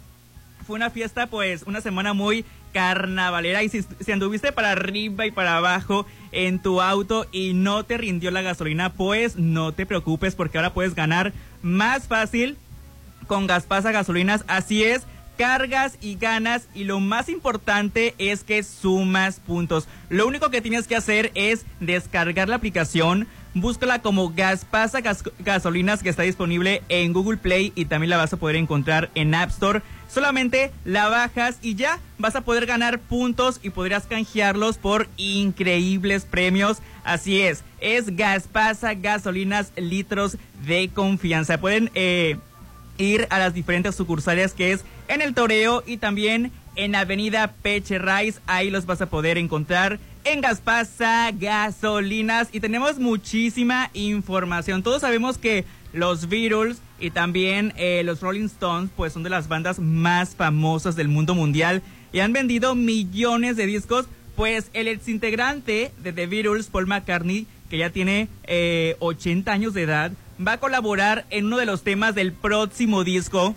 [0.67, 3.63] fue una fiesta, pues, una semana muy carnavalera.
[3.63, 8.31] Y si, anduviste para arriba y para abajo en tu auto y no te rindió
[8.31, 11.33] la gasolina, pues no te preocupes porque ahora puedes ganar
[11.63, 12.57] más fácil
[13.27, 14.45] con Gaspasa Gasolinas.
[14.49, 15.03] Así es,
[15.39, 19.87] cargas y ganas y lo más importante es que sumas puntos.
[20.11, 23.27] Lo único que tienes que hacer es descargar la aplicación.
[23.57, 28.33] Búscala como Gaspasa Gas- Gasolinas que está disponible en Google Play y también la vas
[28.33, 29.81] a poder encontrar en App Store.
[30.15, 36.25] Solamente la bajas y ya vas a poder ganar puntos y podrás canjearlos por increíbles
[36.25, 36.79] premios.
[37.03, 41.59] Así es, es Gaspasa Gasolinas litros de confianza.
[41.59, 42.37] Pueden eh,
[42.97, 47.99] ir a las diferentes sucursales que es en el Toreo y también en Avenida Peche
[47.99, 48.39] Rice.
[48.47, 54.85] Ahí los vas a poder encontrar en Gaspasa Gasolinas y tenemos muchísima información.
[54.85, 55.65] Todos sabemos que
[55.95, 60.97] los Beatles y también eh, los Rolling Stones pues son de las bandas más famosas
[60.97, 64.07] del mundo mundial y han vendido millones de discos.
[64.37, 69.83] Pues el exintegrante de The Beatles, Paul McCartney, que ya tiene eh, 80 años de
[69.83, 70.13] edad,
[70.45, 73.55] va a colaborar en uno de los temas del próximo disco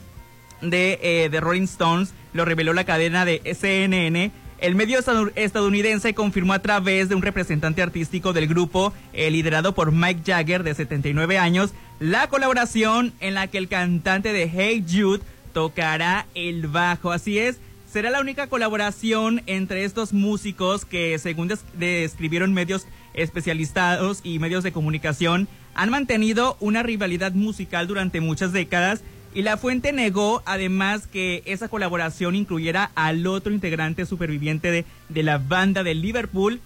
[0.62, 4.32] de eh, The Rolling Stones, lo reveló la cadena de CNN.
[4.60, 5.00] El medio
[5.36, 10.64] estadounidense confirmó a través de un representante artístico del grupo, eh, liderado por Mike Jagger,
[10.64, 15.22] de 79 años, la colaboración en la que el cantante de Hey Jude
[15.54, 17.12] tocará el bajo.
[17.12, 17.58] Así es,
[17.92, 24.64] será la única colaboración entre estos músicos que, según des- describieron medios especializados y medios
[24.64, 29.02] de comunicación, han mantenido una rivalidad musical durante muchas décadas
[29.38, 35.22] y la fuente negó además que esa colaboración incluyera al otro integrante superviviente de, de
[35.22, 36.60] la banda de Liverpool,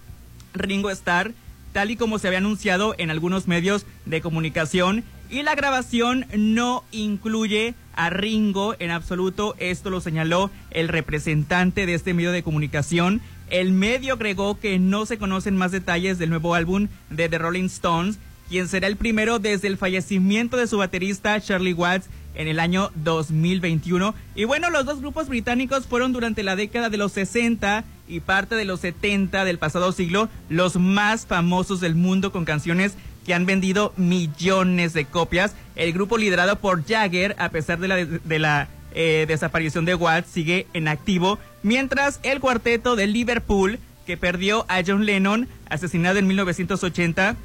[0.54, 1.34] Ringo Starr,
[1.74, 5.04] tal y como se había anunciado en algunos medios de comunicación.
[5.28, 9.54] Y la grabación no incluye a Ringo en absoluto.
[9.58, 13.20] Esto lo señaló el representante de este medio de comunicación.
[13.50, 17.66] El medio agregó que no se conocen más detalles del nuevo álbum de The Rolling
[17.66, 18.18] Stones,
[18.48, 22.90] quien será el primero desde el fallecimiento de su baterista Charlie Watts en el año
[22.96, 24.14] 2021.
[24.34, 28.54] Y bueno, los dos grupos británicos fueron durante la década de los 60 y parte
[28.54, 32.94] de los 70 del pasado siglo los más famosos del mundo con canciones
[33.24, 35.54] que han vendido millones de copias.
[35.76, 40.30] El grupo liderado por Jagger, a pesar de la, de la eh, desaparición de Watts,
[40.30, 46.26] sigue en activo, mientras el cuarteto de Liverpool, que perdió a John Lennon, asesinado en
[46.26, 47.36] 1980,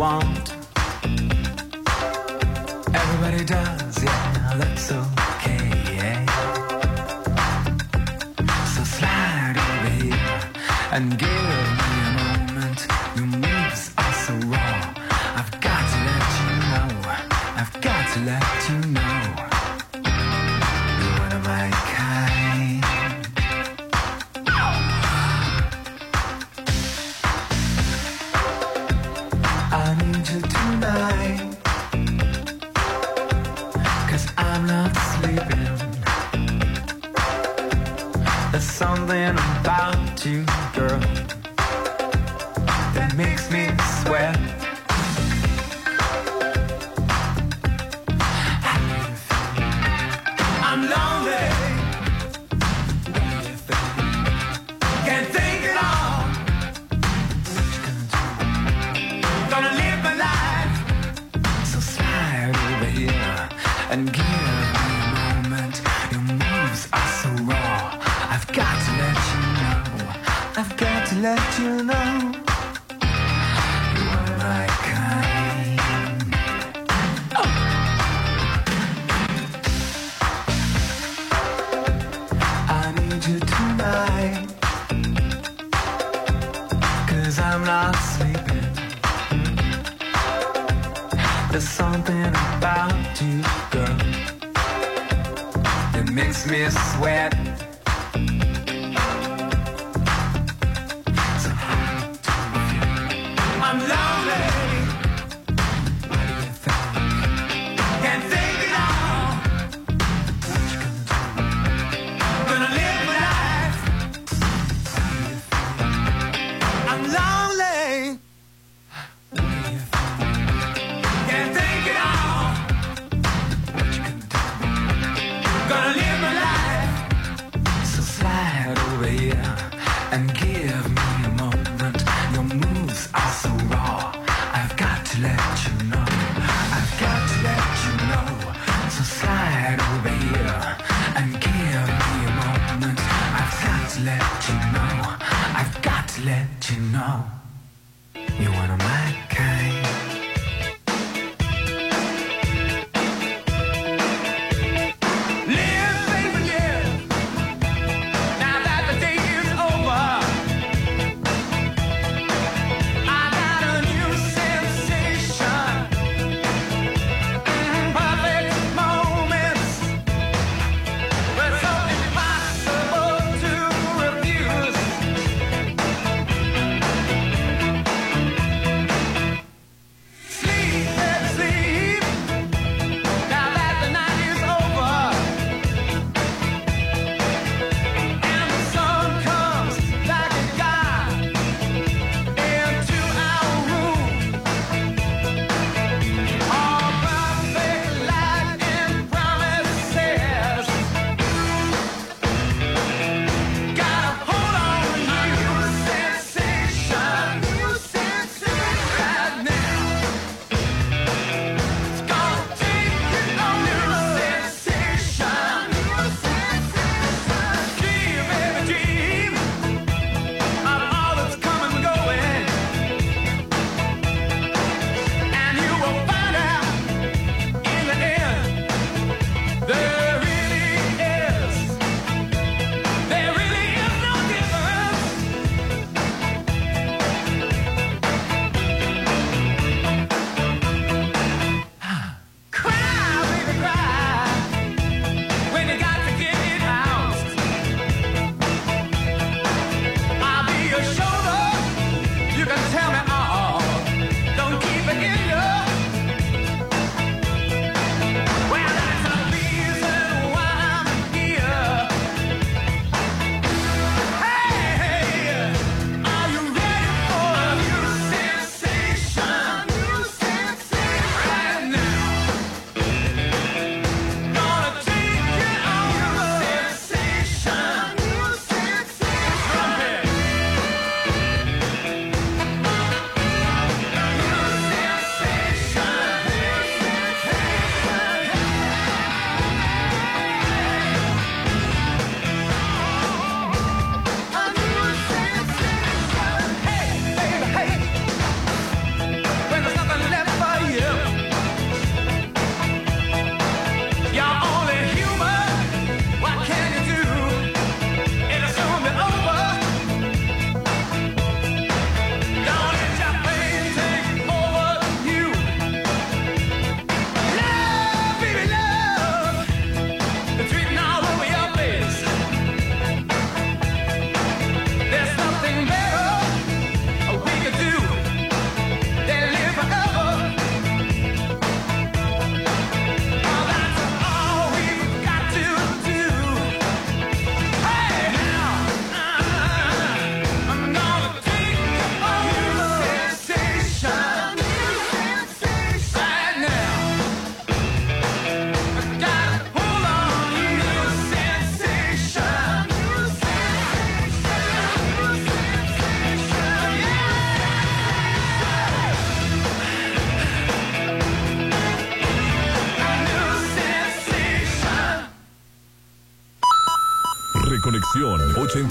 [0.04, 0.33] one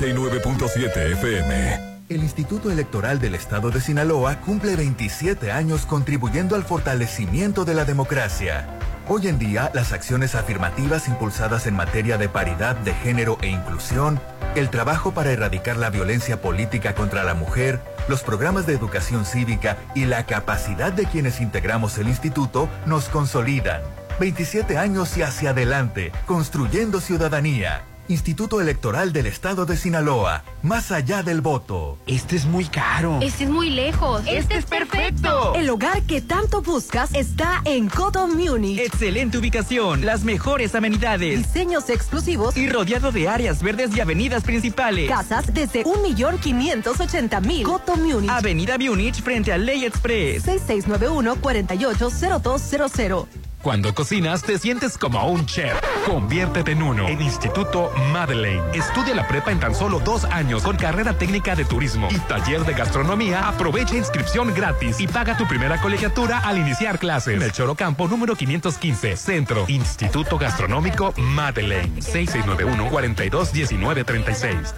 [0.04, 1.80] 89.7 FM.
[2.10, 7.86] El Instituto Electoral del Estado de Sinaloa cumple 27 años contribuyendo al fortalecimiento de la
[7.86, 8.68] democracia.
[9.08, 14.20] Hoy en día, las acciones afirmativas impulsadas en materia de paridad de género e inclusión,
[14.56, 19.78] el trabajo para erradicar la violencia política contra la mujer, los programas de educación cívica
[19.96, 23.82] y la capacidad de quienes integramos el instituto nos consolidan.
[24.20, 27.84] 27 años y hacia adelante, construyendo ciudadanía.
[28.14, 31.98] Instituto Electoral del Estado de Sinaloa, más allá del voto.
[32.06, 33.18] Este es muy caro.
[33.22, 34.22] Este es muy lejos.
[34.28, 35.56] Este es perfecto.
[35.56, 38.78] El hogar que tanto buscas está en Coto Munich.
[38.80, 41.40] Excelente ubicación, las mejores amenidades.
[41.40, 45.10] Diseños exclusivos y rodeado de áreas verdes y avenidas principales.
[45.10, 47.64] Casas desde 1.580.000.
[47.64, 48.30] Coto Munich.
[48.30, 50.46] Avenida Munich frente a Ley Express.
[50.46, 53.43] 6691-480200.
[53.64, 55.74] Cuando cocinas te sientes como un chef.
[56.06, 57.08] Conviértete en uno.
[57.08, 58.62] En Instituto Madeleine.
[58.74, 62.66] Estudia la prepa en tan solo dos años con carrera técnica de turismo y taller
[62.66, 63.48] de gastronomía.
[63.48, 67.38] Aprovecha inscripción gratis y paga tu primera colegiatura al iniciar clases.
[67.38, 69.64] En el Chorocampo número 515, Centro.
[69.70, 72.02] Instituto Gastronómico Madeleine.
[72.02, 74.76] 6691 421936.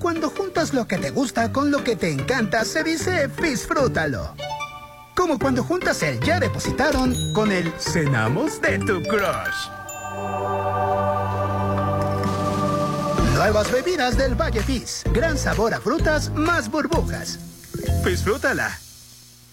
[0.00, 4.34] Cuando juntas lo que te gusta con lo que te encanta, se dice disfrútalo.
[5.14, 11.19] Como cuando juntas el ya depositaron con el cenamos de tu crush.
[13.40, 15.04] Nuevas bebidas del Valle Fizz.
[15.14, 17.38] Gran sabor a frutas más burbujas.
[18.04, 18.78] Disfrútala.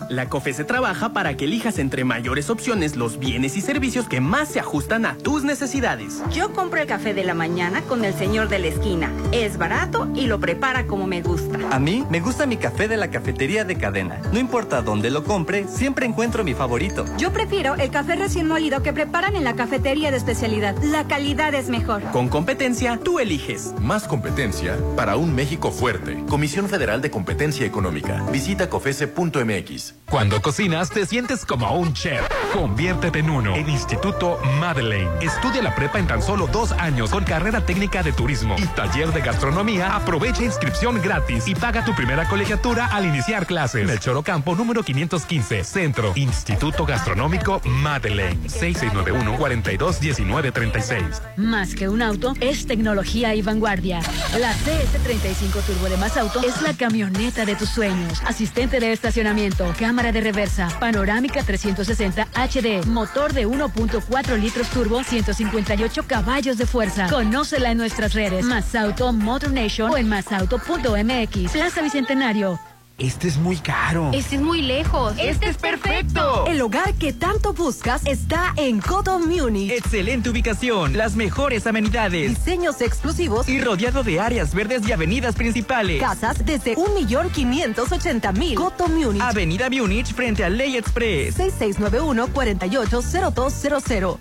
[0.10, 4.48] La COFESE trabaja para que elijas entre mayores opciones los bienes y servicios que más
[4.48, 6.22] se ajustan a tus necesidades.
[6.32, 9.12] Yo compro el café de la mañana con el señor de la esquina.
[9.32, 11.60] Es barato y lo prepara como me gusta.
[11.72, 14.22] A mí me gusta mi café de la cafetería de cadena.
[14.32, 17.06] No importa dónde lo compre, siempre encuentro mi favorito.
[17.18, 20.76] Yo prefiero el café recién molido que preparan en la cafetería de especialidad.
[20.84, 22.02] La calidad es mejor.
[22.12, 23.74] Con competencia, tú eliges.
[23.82, 26.24] Más competencia para un México fuerte.
[26.30, 28.24] Comisión Federal de Competencia Económica.
[28.32, 29.87] Visita cofese.mx.
[30.10, 32.22] Cuando cocinas te sientes como un chef.
[32.54, 33.54] Conviértete en uno.
[33.56, 35.10] En Instituto Madeleine.
[35.22, 39.12] Estudia la prepa en tan solo dos años con carrera técnica de turismo y taller
[39.12, 39.94] de gastronomía.
[39.96, 43.84] Aprovecha inscripción gratis y paga tu primera colegiatura al iniciar clases.
[43.84, 46.14] En el Chorocampo número 515, Centro.
[46.16, 48.40] Instituto Gastronómico Madeleine.
[48.48, 51.22] 6691-421936.
[51.36, 54.00] Más que un auto, es tecnología y vanguardia.
[54.40, 58.22] La CS35 Turbo de Más Auto es la camioneta de tus sueños.
[58.26, 66.04] Asistente de estacionamiento, cámara de reversa, panorámica 360 HD, motor de 1.4 litros turbo, 158
[66.04, 67.08] caballos de fuerza.
[67.10, 68.44] Conócela en nuestras redes.
[68.44, 71.52] Más Auto Motor Nation o en masauto.mx.
[71.52, 72.60] Plaza Bicentenario.
[73.00, 74.10] Este es muy caro.
[74.12, 75.14] Este es muy lejos.
[75.20, 76.48] Este es perfecto.
[76.48, 79.72] El hogar que tanto buscas está en Coto Munich.
[79.72, 82.30] Excelente ubicación, las mejores amenidades.
[82.30, 86.02] Diseños exclusivos Y rodeado de áreas verdes y avenidas principales.
[86.02, 88.56] Casas desde 1.580.000.
[88.56, 89.22] Coto Munich.
[89.22, 91.38] Avenida Munich frente a Ley Express.
[91.38, 94.18] 6691-480200.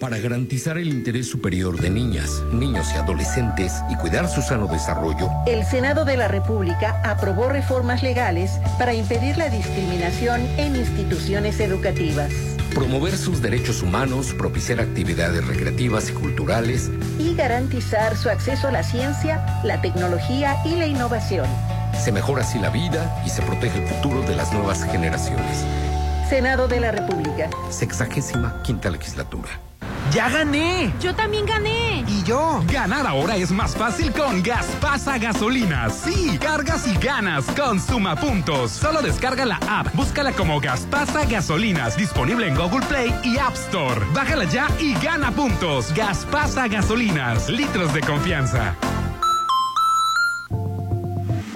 [0.00, 5.30] Para garantizar el interés superior de niñas, niños y adolescentes y cuidar su sano desarrollo,
[5.46, 12.30] el Senado de la República aprobó reformas legales para impedir la discriminación en instituciones educativas.
[12.74, 18.82] Promover sus derechos humanos, propiciar actividades recreativas y culturales y garantizar su acceso a la
[18.82, 21.46] ciencia, la tecnología y la innovación.
[21.98, 25.64] Se mejora así la vida y se protege el futuro de las nuevas generaciones.
[26.28, 27.48] Senado de la República.
[27.70, 29.48] Sexagésima quinta legislatura.
[30.12, 30.92] ¡Ya gané!
[31.00, 32.04] Yo también gané.
[32.08, 32.62] ¿Y yo?
[32.72, 35.94] Ganar ahora es más fácil con Gaspasa Gasolinas.
[36.04, 38.70] Sí, cargas y ganas con Suma Puntos.
[38.70, 44.00] Solo descarga la app, búscala como Gaspasa Gasolinas, disponible en Google Play y App Store.
[44.14, 45.92] Bájala ya y gana puntos.
[45.94, 48.74] Gaspasa Gasolinas, litros de confianza.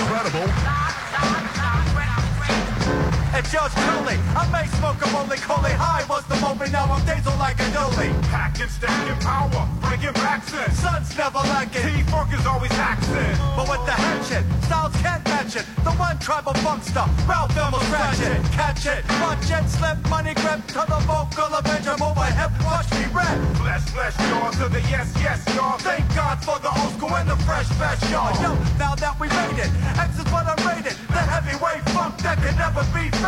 [0.00, 0.67] Incredible.
[3.38, 4.18] It's yours truly.
[4.34, 7.70] I may smoke a rolling coley high was the moment now I'm diesel like a
[7.70, 8.10] dolly.
[8.34, 10.66] Packing, stacking power, bringing backs in.
[10.74, 11.86] Sun's never lacking.
[11.86, 13.38] T-Funk is always axing.
[13.54, 15.62] But with the hatchet, styles can't match it.
[15.86, 20.66] The one tribal funkster, Ralph Elmo scratch it, catch it, watch it, slip money grip
[20.74, 23.38] to the vocal avenger, move a hip, watch me rap.
[23.62, 25.78] Flesh, flesh, y'all, to the yes, yes, y'all.
[25.78, 28.34] Thank God for the old school and the fresh batch, y'all.
[28.42, 30.98] Yo, now that we made it, X is what I'm rated.
[31.06, 33.27] The heavyweight funk that can never be faded.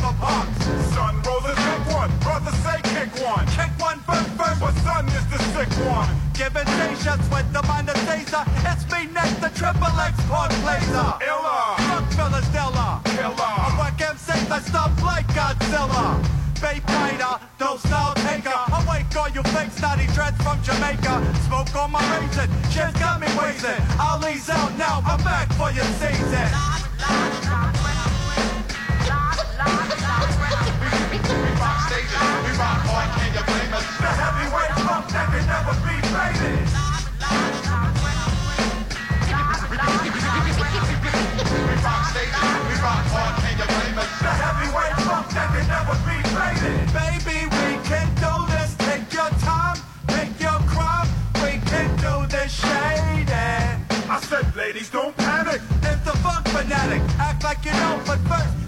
[5.65, 6.09] the sick one.
[6.33, 8.43] Giving stations with the minor taser.
[8.65, 11.13] It's me next to Triple X Port Blazer.
[11.21, 11.75] Illa.
[11.77, 13.01] Fuck Philadelphia.
[13.05, 13.35] Killer.
[13.37, 16.21] I work MCs that stop like Godzilla.
[16.61, 18.53] Bay fighter, no style taker.
[18.73, 21.25] Awake all you fake snotty dreads from Jamaica.
[21.47, 23.81] Smoke on my raisin, shit's got me wasted.
[23.97, 26.49] I'll out now, I'm back for your season.
[31.31, 33.85] We rock stages, we rock hard, can you blame us?
[33.97, 34.50] The funk
[35.13, 35.41] never?
[44.21, 46.85] The heavyweight funk that can never be faded.
[46.93, 48.75] Baby, we can do this.
[48.77, 49.77] Take your time,
[50.39, 51.07] your.
[51.41, 53.33] We can do this shady.
[54.09, 55.61] I said, ladies, don't panic.
[55.83, 57.01] It's the funk fanatic.
[57.19, 58.60] Act like you know, but first,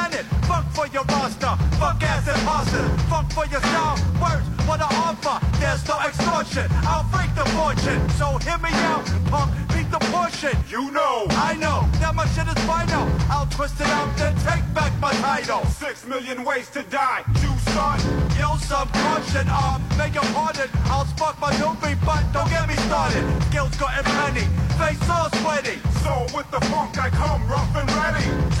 [0.00, 0.26] panic.
[0.48, 2.90] Funk for your roster, funk ass imposters.
[3.10, 5.36] Funk for your style, words, what I offer.
[5.60, 6.66] There's no extortion.
[6.90, 8.00] I'll break the fortune.
[8.18, 10.54] So hear me out, punk, beat the portion.
[10.68, 13.04] You know, I know that my shit is final.
[13.30, 15.64] I'll twist it out, then take back my title.
[15.66, 17.22] six million ways to die.
[17.42, 17.98] You son,
[18.38, 20.68] Yo, caution, um, beg your pardon.
[20.94, 23.24] I'll spark my doobie, but don't get me started.
[23.48, 24.46] Skills gotten plenty,
[24.80, 25.76] face all sweaty.
[26.02, 28.60] so with the funk I come rough and ready.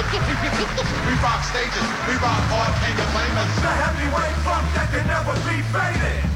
[0.00, 0.06] We
[1.20, 3.52] rock stages, we rock hard, can you blame us?
[3.60, 6.29] The heavyweight funk that can never be faded.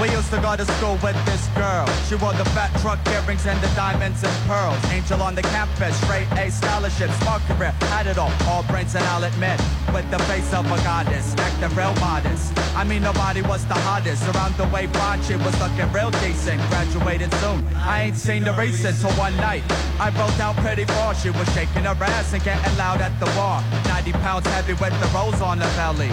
[0.00, 1.84] We used to go to school with this girl.
[2.06, 4.78] She wore the fat truck earrings and the diamonds and pearls.
[4.92, 8.30] Angel on the campus, straight A scholarship, smart career, had it all.
[8.46, 9.58] All brains and I'll admit,
[9.92, 12.56] with the face of a goddess, acting real modest.
[12.76, 14.22] I mean, nobody was the hottest.
[14.28, 16.62] Around the way, Bonchi was looking real decent.
[16.70, 17.66] Graduated soon.
[17.74, 19.64] I ain't seen the reason till one night.
[19.98, 23.26] I broke out pretty far, She was shaking her ass and getting loud at the
[23.34, 23.64] bar.
[23.86, 26.12] 90 pounds heavy with the rose on her belly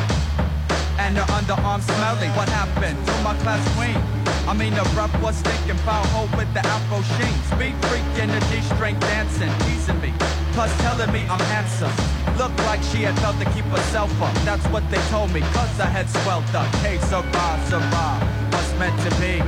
[1.00, 2.30] and her underarm smelly.
[2.38, 4.00] What happened to my class queen?
[4.48, 7.36] I mean, the rep was thinking foul hole with the afro sheen.
[7.50, 8.06] Speed freak
[8.50, 10.14] G-string dancing, teasing me.
[10.54, 11.92] Plus telling me I'm handsome.
[12.38, 14.34] Looked like she had felt to keep herself up.
[14.46, 16.68] That's what they told me, cause I had swelled up.
[16.86, 18.16] Hey, Sarah, Sarah,
[18.52, 19.42] what's meant to be?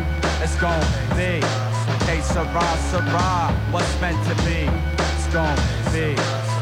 [0.43, 0.81] It's gon'
[1.15, 1.39] be.
[2.09, 4.67] Hey, Sarah, Sarah, what's meant to be?
[4.97, 5.57] It's gon'
[5.93, 6.56] be.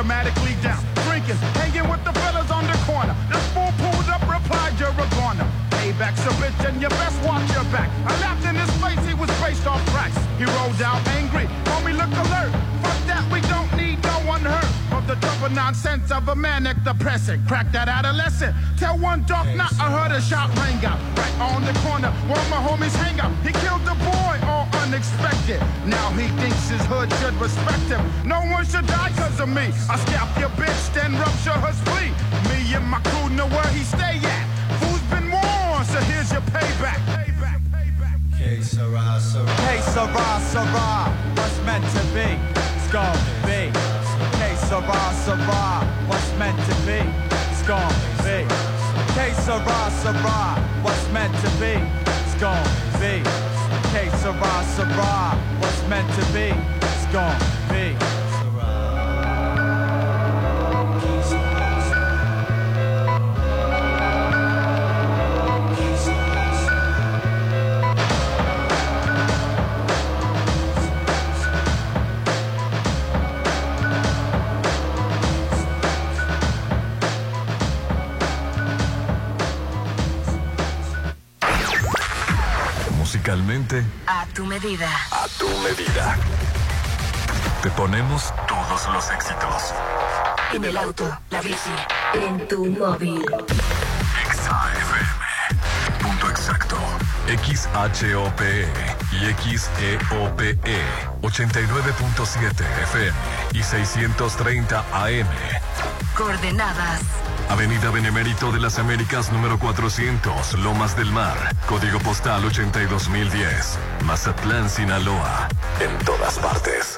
[0.00, 0.80] Automatically down.
[1.04, 3.14] Drinking, hanging with the fellas on the corner.
[3.28, 5.44] This fool pulled up, replied, you're a goner.
[5.76, 7.90] Payback's a bitch and you best watch your back.
[8.08, 10.16] I laughed in his face, he was based off cracks.
[10.38, 12.48] He rolled out angry, homie look alert.
[12.80, 14.72] Fuck that, we don't need no one hurt.
[14.96, 17.46] Of the double nonsense of a manic depressant.
[17.46, 18.56] Crack that adolescent.
[18.78, 20.98] Tell one dog not I heard a shot rang out.
[21.16, 23.32] Right on the corner where my homies hang out.
[23.44, 24.36] He killed the boy,
[24.82, 25.60] unexpected.
[25.86, 28.02] Now he thinks his hood should respect him.
[28.24, 29.66] No one should die cause of me.
[29.88, 32.12] I scalp your bitch, then rupture her spleen.
[32.48, 34.46] Me and my crew know where he stay at.
[34.80, 37.00] Fool's been warned, so here's your payback.
[38.40, 39.46] Hey, Sarah, Sarah.
[39.68, 41.12] Hey, Sarah, Sarah.
[41.36, 42.28] What's meant to be?
[42.56, 43.68] It's gon' be.
[44.40, 45.84] Hey, Sarah, Sarah.
[46.08, 47.00] What's meant to be?
[47.52, 47.92] It's gon'
[48.24, 48.48] be.
[49.12, 50.56] Hey, Sarah, Sarah.
[50.82, 51.74] What's meant to be?
[52.10, 52.64] It's gon'
[52.98, 53.49] be.
[53.90, 55.36] Hey, Sarah.
[55.58, 56.54] What's meant to be?
[56.80, 57.36] It's gon'
[57.68, 58.19] be.
[83.30, 84.88] Musicalmente, A tu medida.
[85.12, 86.16] a tu medida.
[87.62, 89.72] Te ponemos todos los éxitos.
[90.52, 91.70] En el auto, la bici,
[92.14, 93.24] en tu móvil.
[94.26, 96.02] Exa FM.
[96.02, 96.76] Punto exacto.
[97.28, 98.68] XHOPE
[99.12, 100.58] y XEOPE
[101.22, 103.12] 89.7 FM
[103.52, 105.28] y 630 AM.
[106.16, 107.02] Coordenadas.
[107.48, 115.48] Avenida Benemérito de las Américas número 400, Lomas del Mar, código postal 82010, Mazatlán, Sinaloa.
[115.80, 116.96] En todas partes.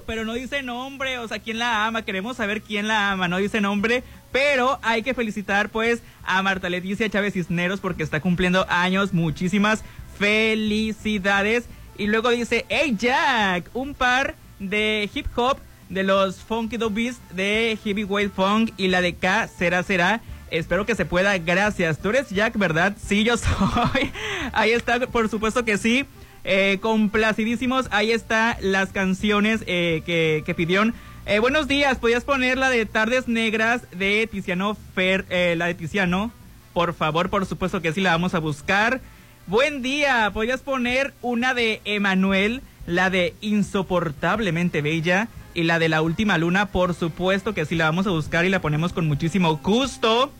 [0.06, 2.00] Pero no dice nombre, o sea, ¿quién la ama?
[2.00, 4.02] Queremos saber quién la ama, no dice nombre.
[4.32, 9.12] Pero hay que felicitar pues a Marta Leticia Chávez Cisneros porque está cumpliendo años.
[9.12, 9.84] Muchísimas
[10.18, 11.68] felicidades.
[12.00, 15.58] Y luego dice, hey Jack, un par de hip hop
[15.90, 20.22] de los Funky Beast de Heavyweight Funk y la de K será será.
[20.50, 21.98] Espero que se pueda, gracias.
[21.98, 22.96] Tú eres Jack, ¿verdad?
[22.98, 24.10] Sí, yo soy.
[24.54, 26.06] Ahí está, por supuesto que sí.
[26.42, 30.94] Eh, complacidísimos, ahí está las canciones eh, que, que pidieron.
[31.26, 36.32] Eh, buenos días, ¿podías poner la de Tardes Negras de Tiziano Fer, la de Tiziano?
[36.72, 39.02] Por favor, por supuesto que sí, la vamos a buscar.
[39.50, 45.26] Buen día, ¿podrías poner una de Emanuel, la de Insoportablemente Bella?
[45.54, 48.48] Y la de la última luna, por supuesto que sí la vamos a buscar y
[48.48, 50.30] la ponemos con muchísimo gusto.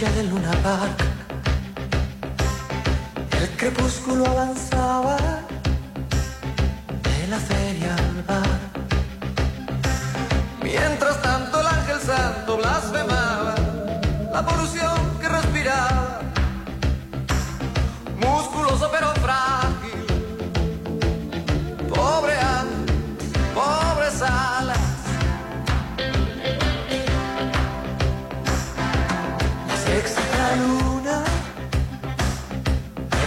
[0.00, 0.98] Aquella del Luna Park.
[3.38, 5.18] El crepúsculo avanzaba
[7.02, 8.60] de la feria al bar.
[10.62, 13.54] Mientras tanto el ángel santo blasfemaba
[14.32, 14.99] la polución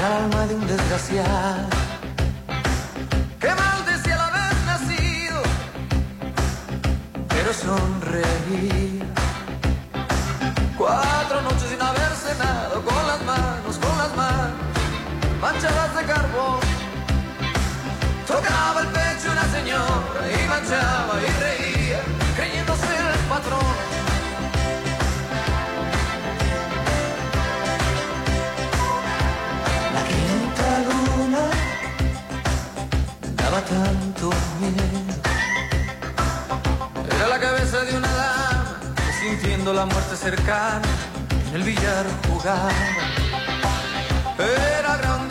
[0.03, 1.67] alma de un desgraciado
[3.39, 5.41] que maldecía al haber nacido,
[7.29, 9.05] pero sonreía.
[10.77, 14.57] Cuatro noches sin haber cenado, con las manos, con las manos
[15.41, 16.59] manchadas de carbón.
[18.27, 21.99] Tocaba el pecho una señora y manchaba y reía,
[22.35, 23.72] creyéndose el patrón.
[39.85, 40.81] La muerte cercana
[41.49, 42.69] en el billar jugaba.
[44.79, 45.22] Era grande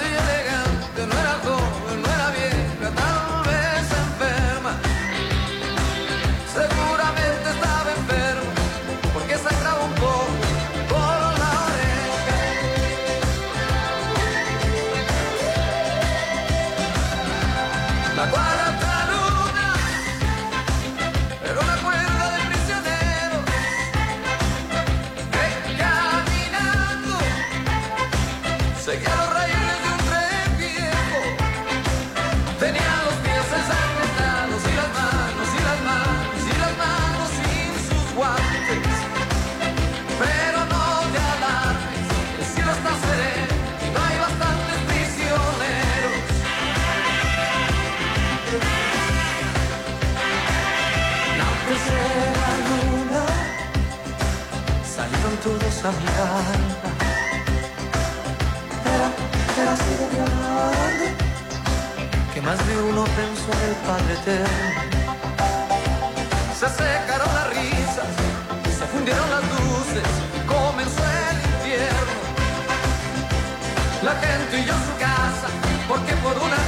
[55.83, 56.91] salieron todos a mirarla.
[58.95, 59.09] Era,
[59.63, 61.07] era así de grande
[62.33, 64.71] que más de uno pensó en el Padre Eterno.
[66.59, 68.11] Se secaron las risas,
[68.79, 70.09] se fundieron las luces,
[70.47, 72.13] comenzó el infierno.
[74.03, 75.49] La gente huyó a su casa,
[75.89, 76.62] porque por una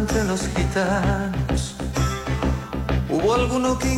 [0.00, 1.74] entre los gitanos.
[3.10, 3.92] Hubo alguno que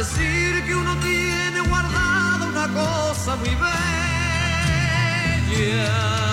[0.00, 3.54] decir que uno tiene guardada una cosa muy
[5.50, 6.29] bella,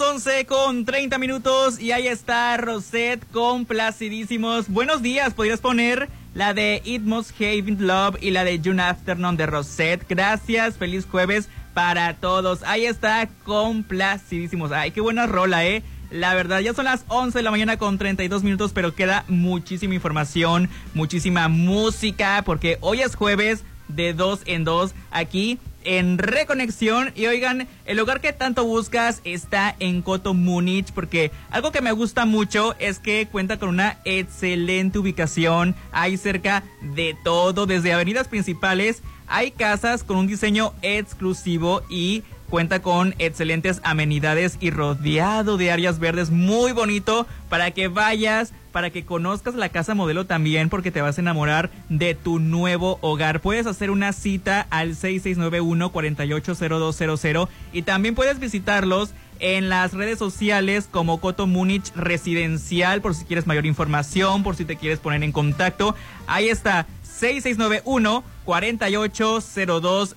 [0.00, 4.68] las 11 con 30 minutos y ahí está Rosette con Placidísimos.
[4.68, 9.36] Buenos días, podrías poner la de It Must Have Love y la de June Afternoon
[9.36, 10.06] de Rosette.
[10.08, 12.62] Gracias, feliz jueves para todos.
[12.62, 14.72] Ahí está complacidísimos.
[14.72, 15.82] Ay, qué buena rola, eh.
[16.10, 19.94] La verdad, ya son las 11 de la mañana con 32 minutos, pero queda muchísima
[19.94, 27.12] información, muchísima música, porque hoy es jueves de dos en dos aquí en Reconexión.
[27.14, 31.92] Y oigan, el lugar que tanto buscas está en Coto Múnich, porque algo que me
[31.92, 35.74] gusta mucho es que cuenta con una excelente ubicación.
[35.92, 39.02] Hay cerca de todo, desde avenidas principales.
[39.26, 46.00] Hay casas con un diseño exclusivo y cuenta con excelentes amenidades y rodeado de áreas
[46.00, 51.00] verdes muy bonito para que vayas, para que conozcas la casa modelo también porque te
[51.00, 53.40] vas a enamorar de tu nuevo hogar.
[53.40, 61.20] Puedes hacer una cita al 6691-480200 y también puedes visitarlos en las redes sociales como
[61.20, 65.94] Coto Múnich Residencial por si quieres mayor información, por si te quieres poner en contacto.
[66.26, 70.16] Ahí está 6691 480200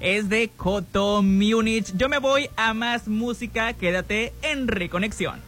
[0.00, 1.92] es de Coto Múnich.
[1.96, 5.47] Yo me voy a más música, quédate en Reconexión.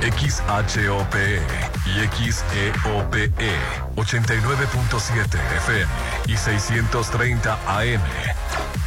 [0.00, 1.42] XHOPE
[1.86, 3.30] y XEOPE
[3.96, 5.86] 89.7 FM
[6.26, 8.02] y 630 AM.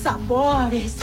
[0.03, 0.97] Sabores.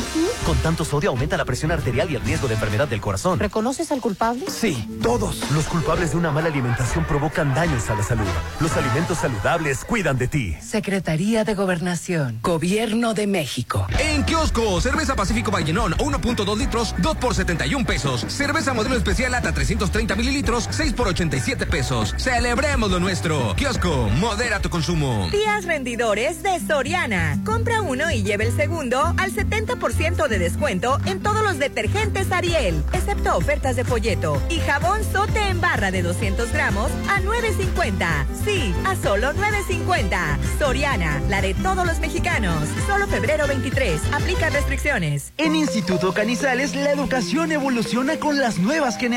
[0.45, 3.39] Con tanto sodio aumenta la presión arterial y el riesgo de enfermedad del corazón.
[3.39, 4.49] ¿Reconoces al culpable?
[4.49, 5.49] Sí, todos.
[5.51, 8.25] Los culpables de una mala alimentación provocan daños a la salud.
[8.59, 10.57] Los alimentos saludables cuidan de ti.
[10.61, 12.39] Secretaría de Gobernación.
[12.41, 13.87] Gobierno de México.
[13.97, 18.25] En kiosco, cerveza Pacífico Vallenón, 1.2 litros, 2 por 71 pesos.
[18.27, 22.15] Cerveza modelo especial lata 330 mililitros, 6 por 87 pesos.
[22.17, 23.53] Celebremos lo nuestro.
[23.55, 25.29] Kiosco, modera tu consumo.
[25.31, 27.37] Días rendidores de Soriana.
[27.45, 32.83] Compra uno y lleve el segundo al 70% de descuento en todos los detergentes Ariel,
[32.93, 34.41] excepto ofertas de folleto.
[34.49, 38.25] Y jabón sote en barra de 200 gramos a 9.50.
[38.43, 40.57] Sí, a solo 9.50.
[40.57, 42.67] Soriana, la de todos los mexicanos.
[42.87, 44.01] Solo febrero 23.
[44.13, 45.31] Aplica restricciones.
[45.37, 49.16] En Instituto Canizales la educación evoluciona con las nuevas generaciones.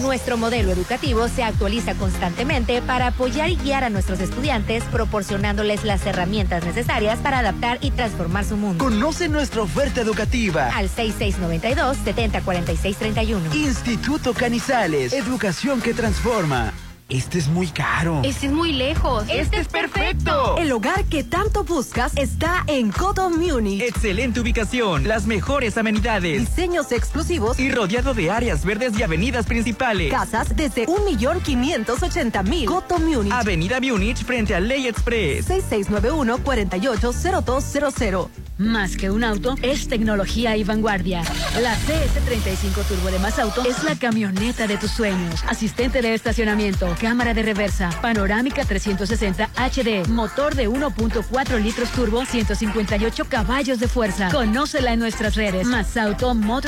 [0.00, 6.04] Nuestro modelo educativo se actualiza constantemente para apoyar y guiar a nuestros estudiantes, proporcionándoles las
[6.04, 8.82] herramientas necesarias para adaptar y transformar su mundo.
[8.82, 10.70] Conoce nuestra oferta educativa.
[10.74, 13.54] Al 6692-704631.
[13.54, 16.72] Instituto Canizales, educación que transforma.
[17.10, 18.20] Este es muy caro.
[18.22, 19.24] Este es muy lejos.
[19.28, 20.56] Este es perfecto.
[20.56, 23.82] El hogar que tanto buscas está en Coto Munich.
[23.82, 26.40] Excelente ubicación, las mejores amenidades.
[26.40, 30.12] Diseños exclusivos y rodeado de áreas verdes y avenidas principales.
[30.12, 32.66] Casas desde 1.580.000.
[32.66, 33.32] Coto Munich.
[33.32, 35.50] Avenida Munich frente a Ley Express.
[35.50, 38.28] 6691-480200.
[38.60, 41.22] Más que un auto, es tecnología y vanguardia.
[41.62, 45.42] La CS35 Turbo de Más Auto es la camioneta de tus sueños.
[45.48, 53.24] Asistente de estacionamiento, cámara de reversa, panorámica 360 HD, motor de 1.4 litros turbo, 158
[53.24, 54.28] caballos de fuerza.
[54.30, 55.66] Conócela en nuestras redes.
[55.66, 56.60] Más Auto Motor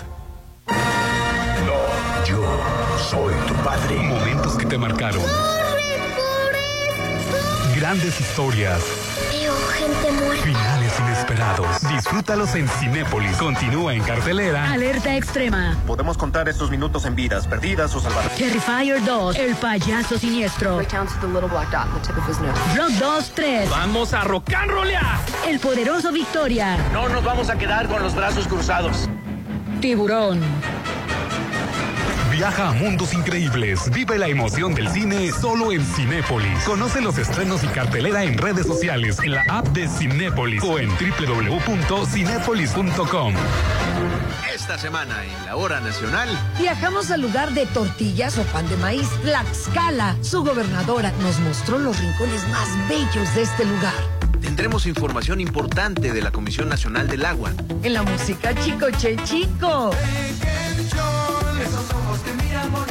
[3.10, 3.97] Soy tu padre.
[3.97, 5.20] Momentos que te marcaron.
[7.74, 8.80] Grandes historias.
[9.32, 10.44] Veo gente muerta.
[10.44, 11.80] Finales inesperados.
[11.89, 13.36] Disfrútalos en Cinépolis.
[13.36, 14.70] Continúa en cartelera.
[14.70, 15.76] Alerta extrema.
[15.89, 18.36] Podemos contar estos minutos en vidas perdidas o salvadas.
[18.36, 20.76] Terrifier 2, El payaso siniestro.
[20.76, 23.70] Block 2, 3.
[23.70, 25.18] Vamos a rock and rollear.
[25.48, 26.76] El poderoso Victoria.
[26.92, 29.08] No nos vamos a quedar con los brazos cruzados.
[29.80, 30.40] Tiburón.
[32.31, 33.91] Viaja a mundos increíbles.
[33.91, 36.62] Vive la emoción del cine solo en Cinépolis.
[36.65, 40.91] Conoce los estrenos y cartelera en redes sociales, en la app de Cinépolis o en
[40.91, 43.34] www.cinépolis.com.
[44.55, 46.28] Esta semana en la hora nacional.
[46.59, 50.15] Viajamos al lugar de tortillas o pan de maíz, Tlaxcala.
[50.23, 53.94] Su gobernadora nos mostró los rincones más bellos de este lugar.
[54.41, 57.50] Tendremos información importante de la Comisión Nacional del Agua.
[57.83, 59.91] En la música Chico Che Chico.
[61.62, 62.90] Esos ojos que miran bonito.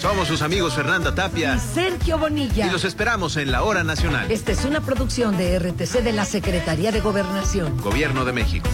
[0.00, 1.56] Somos sus amigos Fernanda Tapia.
[1.56, 2.66] Y Sergio Bonilla.
[2.66, 4.30] Y los esperamos en la hora nacional.
[4.30, 7.76] Esta es una producción de RTC de la Secretaría de Gobernación.
[7.80, 8.68] Gobierno de México.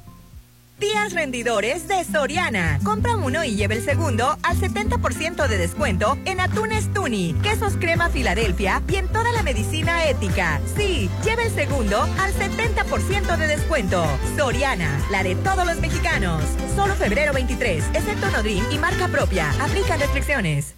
[0.84, 2.78] Días rendidores de Soriana.
[2.84, 8.10] Compra uno y lleve el segundo al 70% de descuento en atunes Tuni, quesos crema
[8.10, 10.60] Filadelfia y en toda la medicina ética.
[10.76, 14.04] Sí, lleve el segundo al 70% de descuento.
[14.36, 16.44] Soriana, la de todos los mexicanos.
[16.76, 19.50] Solo febrero 23, excepto Nodrim y marca propia.
[19.62, 20.74] Aplica restricciones.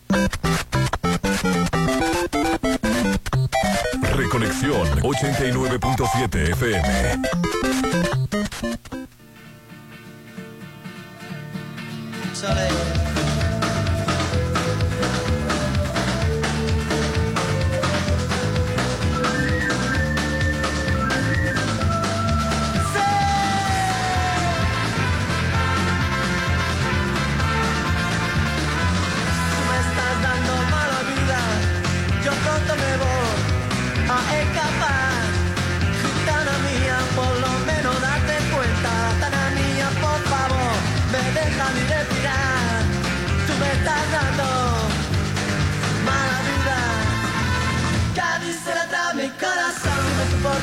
[4.15, 7.47] Reconexión 89.7 FM.
[12.37, 13.06] Tú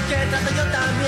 [0.04, 1.03] no sé por qué trato yo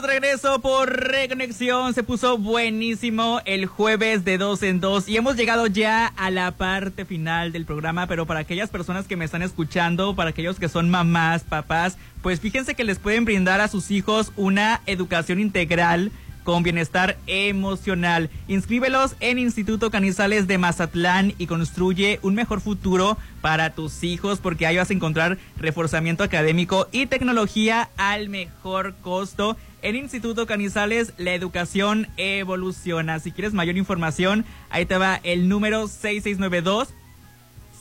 [0.00, 1.92] de regreso por Reconexión.
[1.94, 6.52] Se puso buenísimo el jueves de dos en dos y hemos llegado ya a la
[6.52, 10.68] parte final del programa, pero para aquellas personas que me están escuchando, para aquellos que
[10.68, 16.12] son mamás, papás, pues fíjense que les pueden brindar a sus hijos una educación integral
[16.44, 18.30] con bienestar emocional.
[18.48, 24.66] Inscríbelos en Instituto Canizales de Mazatlán y construye un mejor futuro para tus hijos porque
[24.66, 29.56] ahí vas a encontrar reforzamiento académico y tecnología al mejor costo.
[29.82, 33.18] En Instituto Canizales la educación evoluciona.
[33.18, 36.88] Si quieres mayor información, ahí te va el número 6692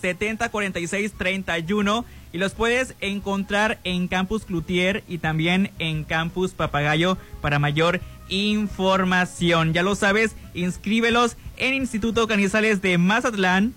[0.01, 7.99] 704631 y los puedes encontrar en Campus Cloutier y también en Campus Papagayo para mayor
[8.29, 9.73] información.
[9.73, 13.73] Ya lo sabes, inscríbelos en Instituto Canizales de Mazatlán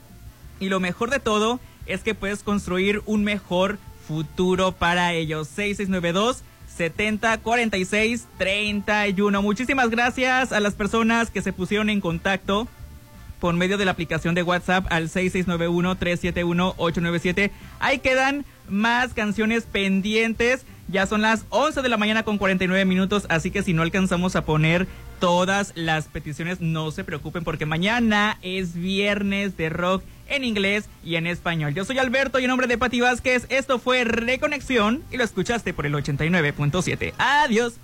[0.60, 5.49] y lo mejor de todo es que puedes construir un mejor futuro para ellos.
[5.49, 6.44] 6692
[6.76, 9.42] 70 46 31.
[9.42, 12.68] Muchísimas gracias a las personas que se pusieron en contacto
[13.41, 17.51] por medio de la aplicación de WhatsApp al 6691-371-897.
[17.81, 20.65] Ahí quedan más canciones pendientes.
[20.86, 24.36] Ya son las 11 de la mañana con 49 minutos, así que si no alcanzamos
[24.36, 24.86] a poner
[25.18, 30.02] todas las peticiones, no se preocupen porque mañana es viernes de rock
[30.33, 31.75] en inglés y en español.
[31.75, 35.75] Yo soy Alberto y en nombre de Pati Vázquez, esto fue Reconexión y lo escuchaste
[35.75, 37.15] por el 89.7.
[37.19, 37.75] Adiós.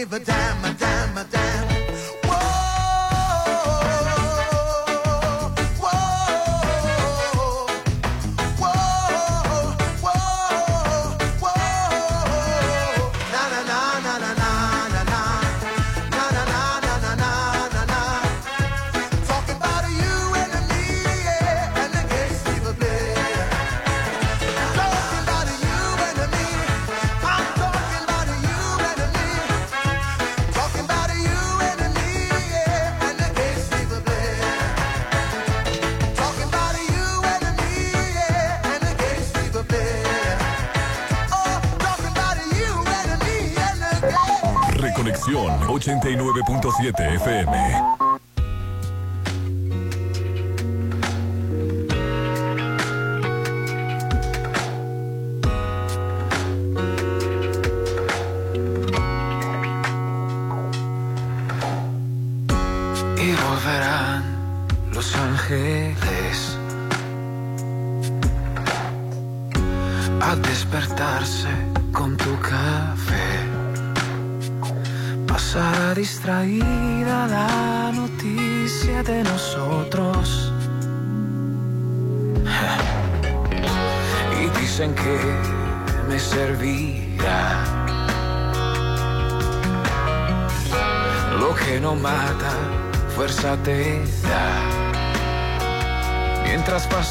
[0.00, 0.39] give a damn.
[46.80, 47.99] 106.7 FM.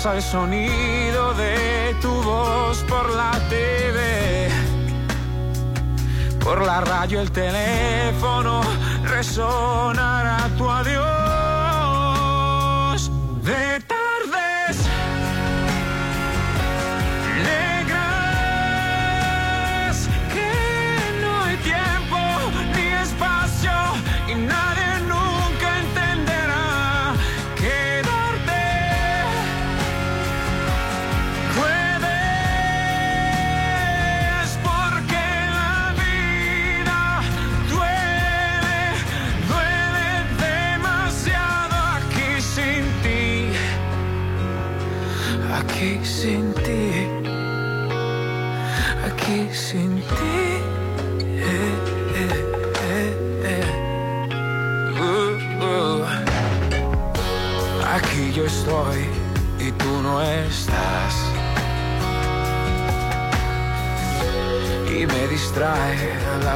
[0.04, 4.50] vamos al sonido de tu voz por la TV.
[6.44, 8.62] Por la radio el teléfono
[9.04, 11.09] resonará tu adiós.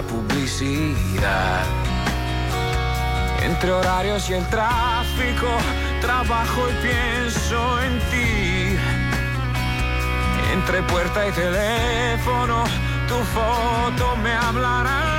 [0.02, 1.64] publicidad.
[3.44, 5.48] Entre horarios y el tráfico,
[6.02, 8.78] trabajo y pienso en ti.
[10.54, 12.64] Entre puerta y teléfono,
[13.08, 15.13] tu foto me hablará.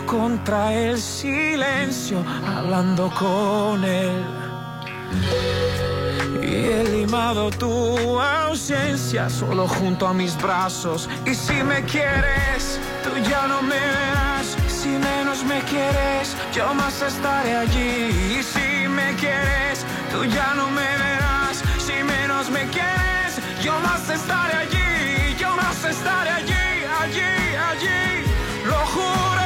[0.00, 2.24] contra el silencio,
[2.56, 4.24] hablando con él.
[6.42, 11.08] Y he limado tu ausencia solo junto a mis brazos.
[11.26, 14.56] Y si me quieres, tú ya no me verás.
[14.66, 18.38] Si menos me quieres, yo más estaré allí.
[18.38, 21.62] Y si me quieres, tú ya no me verás.
[21.78, 25.36] Si menos me quieres, yo más estaré allí.
[25.38, 28.24] Yo más estaré allí, allí, allí.
[28.66, 29.41] Lo juro.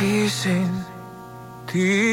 [0.00, 0.70] Aquí sin
[1.70, 2.09] ti.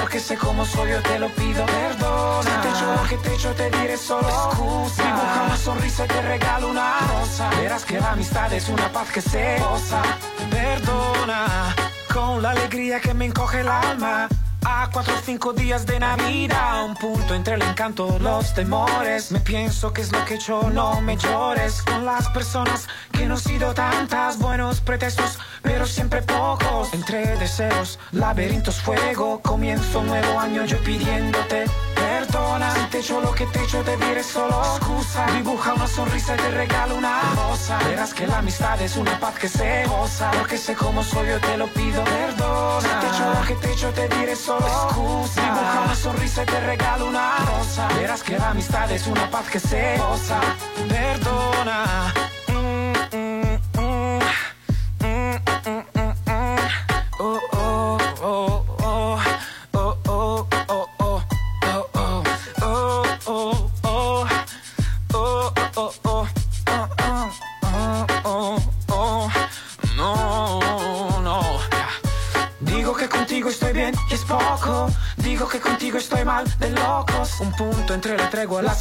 [0.00, 1.64] Porque sé cómo soy, yo te lo pido.
[1.66, 5.04] Perdona, te hecho lo que te hecho, te diré solo excusa.
[5.04, 7.50] Dibuja una sonrisa y te regalo una rosa.
[7.50, 10.02] Verás que la amistad es una paz que se goza.
[10.50, 11.74] Perdona,
[12.12, 14.28] con la alegría que me encoge el alma.
[14.64, 19.30] A cuatro o cinco días de Navidad, un punto entre el encanto, los temores.
[19.30, 21.82] Me pienso que es lo que hecho, no me llores.
[21.82, 25.38] Con las personas que no he sido tantas, buenos pretextos,
[26.08, 26.92] siempre pocos.
[26.94, 29.40] Entre deseos, laberintos, fuego.
[29.42, 31.64] Comienzo nuevo año yo pidiéndote
[31.94, 32.74] perdona.
[32.74, 35.26] Si te echo lo que te echo, te diré solo excusa.
[35.36, 37.78] Dibuja una sonrisa y te regalo una rosa.
[37.84, 40.30] Verás que la amistad es una paz que se goza.
[40.38, 42.04] Porque sé cómo soy, yo te lo pido.
[42.04, 42.80] Perdona.
[42.80, 45.42] Si te echo lo que te echo, te diré solo excusa.
[45.42, 47.88] Dibuja una sonrisa y te regalo una rosa.
[47.98, 50.40] Verás que la amistad es una paz que se goza.
[50.88, 52.27] Perdona.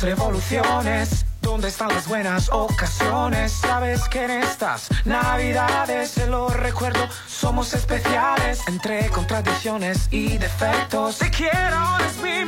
[0.01, 1.25] Revoluciones.
[1.41, 3.51] ¿Dónde están las buenas ocasiones?
[3.51, 8.59] Sabes que en estas navidades, se lo recuerdo, somos especiales.
[8.67, 11.19] Entre contradicciones y defectos.
[11.19, 12.43] Te quiero, es mi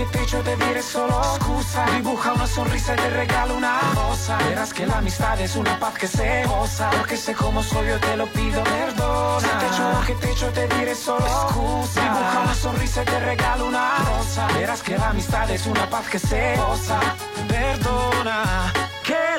[0.00, 1.84] si te que te diré solo excusa.
[1.96, 4.38] Dibuja una sonrisa te regalo una rosa.
[4.48, 6.90] Verás que la amistad es una paz que se goza.
[6.90, 8.62] Porque sé cómo soy, yo te lo pido.
[8.64, 12.00] Perdona, si te que te echo, te diré solo excusa.
[12.00, 14.46] Dibuja una sonrisa y te regalo una rosa.
[14.54, 17.00] Verás que la amistad es una paz que se goza.
[17.48, 18.89] Perdona.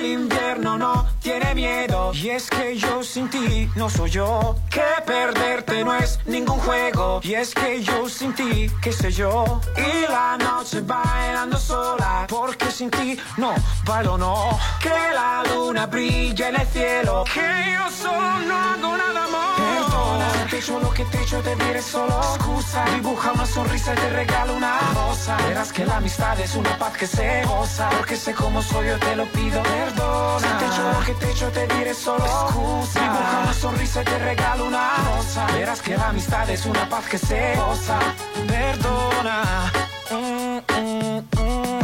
[0.02, 2.12] El invierno no tiene miedo.
[2.16, 4.56] Y es que yo sin ti no soy yo.
[4.68, 7.20] Que perderte no es ningún juego.
[7.22, 9.62] Y es que yo sin ti, qué sé yo.
[9.78, 13.54] Y la noche bailando sola Porque sin ti no
[13.86, 14.58] bailo no.
[14.82, 17.24] Que la luna brilla en el cielo.
[17.32, 21.82] Que yo solo no hago nada más te echo lo que te echo, te diré
[21.82, 22.84] solo excusa.
[22.94, 25.38] Dibuja una sonrisa y te regalo una rosa.
[25.48, 27.90] Verás que la amistad es una paz que se goza.
[27.98, 31.32] Porque sé cómo soy, yo te lo pido Perdona, si te echo lo que te
[31.32, 33.00] echo, te diré solo excusa.
[33.00, 35.46] Dibuja una sonrisa y te regalo una rosa.
[35.54, 38.00] Verás que la amistad es una paz que se goza.
[38.48, 39.72] Perdona.
[40.12, 41.82] Mm, mm, mm.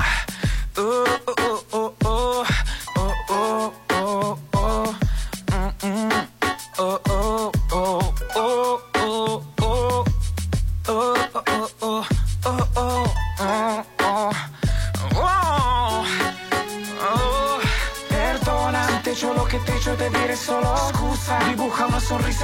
[0.79, 1.16] Oh,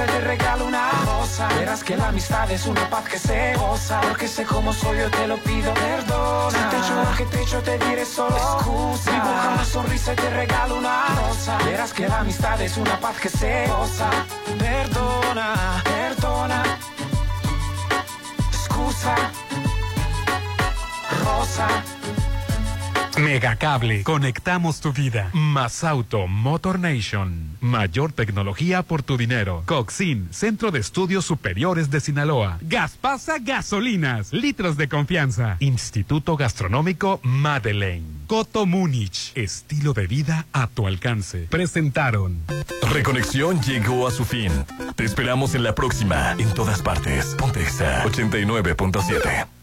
[0.02, 1.48] te regalo una rosa.
[1.48, 4.00] Verás que la amistad es una paz que se goza.
[4.00, 5.72] Porque sé cómo soy, yo te lo pido.
[5.74, 9.10] Perdona, si te echo que te echo, te diré solo excusa.
[9.10, 11.58] Dibuja una sonrisa y te regalo una rosa.
[11.64, 14.10] Verás que la amistad es una paz que se goza.
[14.58, 16.62] Perdona, perdona.
[18.52, 19.14] Excusa.
[21.24, 21.93] Rosa.
[23.18, 25.30] Megacable, conectamos tu vida.
[25.32, 27.56] Más Auto, Motor Nation.
[27.60, 29.62] Mayor tecnología por tu dinero.
[29.66, 32.58] Coxin, Centro de Estudios Superiores de Sinaloa.
[32.62, 35.56] Gaspasa Gasolinas, litros de confianza.
[35.60, 38.14] Instituto Gastronómico Madeleine.
[38.26, 41.46] Coto Múnich, estilo de vida a tu alcance.
[41.50, 42.42] Presentaron.
[42.92, 44.50] Reconexión llegó a su fin.
[44.96, 47.34] Te esperamos en la próxima, en todas partes.
[47.38, 49.53] Pontexa 89.7.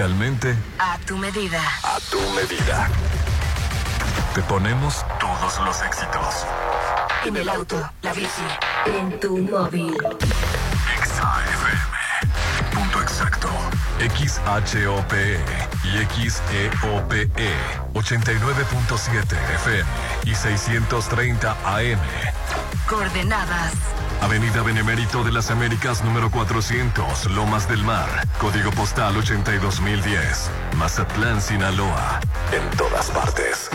[0.00, 1.60] Musicalmente, A tu medida.
[1.82, 2.88] a tu medida.
[4.34, 6.46] Te ponemos todos los éxitos.
[7.26, 8.40] En el auto, la bici,
[8.86, 9.94] en tu móvil.
[11.04, 11.59] XAFM.
[14.00, 15.38] XHOPE
[15.84, 17.30] y XEOPE
[17.92, 19.84] 89.7 FM
[20.24, 22.00] y 630 AM.
[22.88, 23.72] Coordenadas.
[24.22, 32.20] Avenida Benemérito de las Américas número 400, Lomas del Mar, código postal 82010, Mazatlán, Sinaloa.
[32.52, 33.70] En todas partes.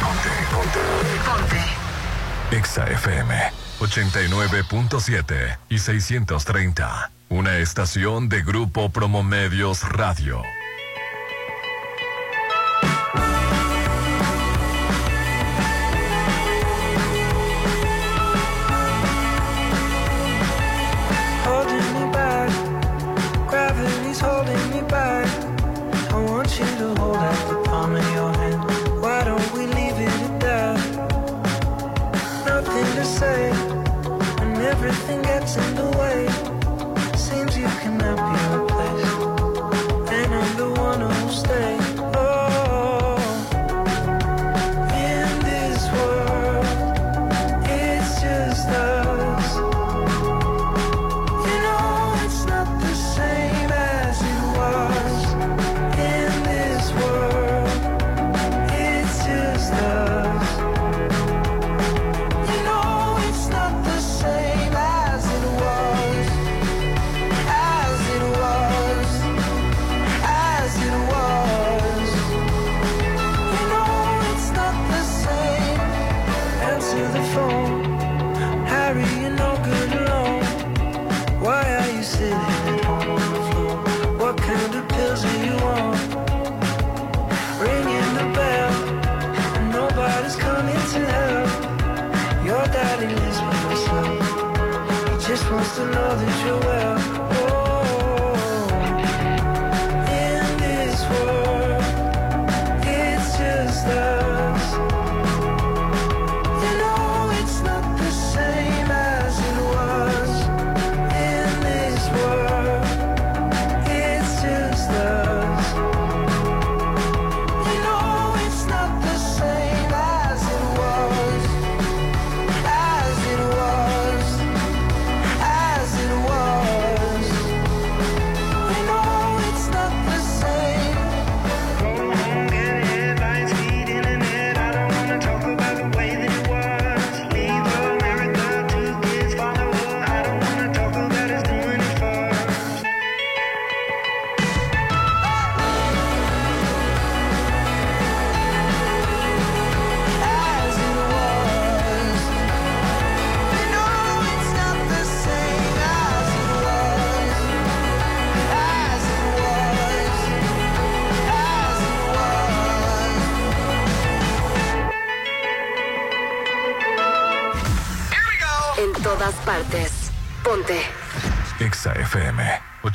[0.00, 0.80] Ponte, ponte.
[1.24, 2.56] Ponte.
[2.56, 7.17] Exa FM 89.7 y 630.
[7.30, 10.42] Una estación de Grupo Promomedios Radio.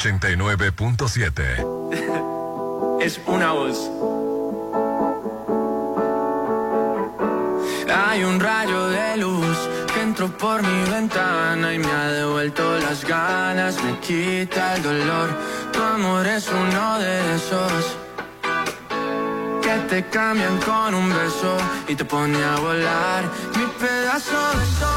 [0.04, 3.00] 89.7.
[3.02, 3.90] es una voz.
[7.96, 9.58] Hay un rayo de luz
[9.94, 15.30] que entró por mi ventana y me ha devuelto las ganas, me quita el dolor.
[15.72, 17.96] Tu amor es uno de esos
[19.62, 21.56] que te cambian con un beso
[21.88, 23.24] y te pone a volar
[23.56, 24.93] mi pedazo de sol.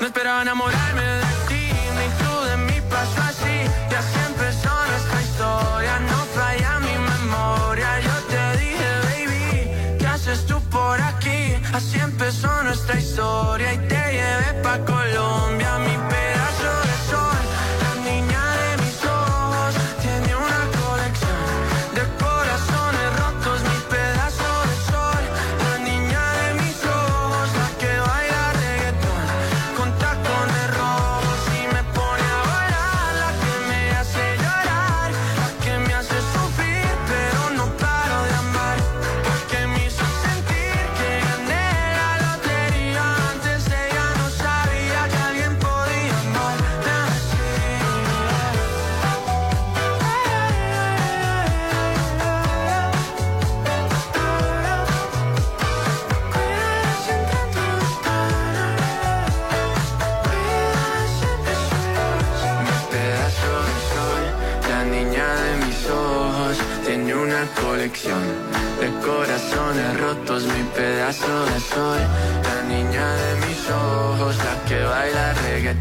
[0.00, 3.68] no esperaba enamorarme de ti, ni tú de mí pasó así.
[3.90, 8.00] Y así empezó nuestra historia, no falla mi memoria.
[8.00, 11.56] Yo te dije, baby, ¿qué haces tú por aquí?
[11.72, 13.89] Así empezó nuestra historia.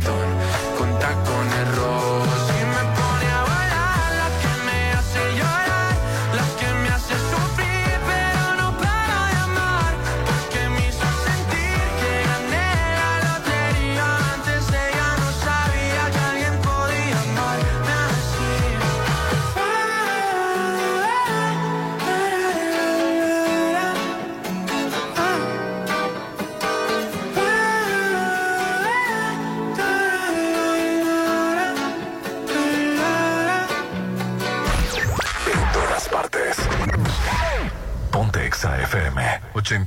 [0.01, 0.48] done.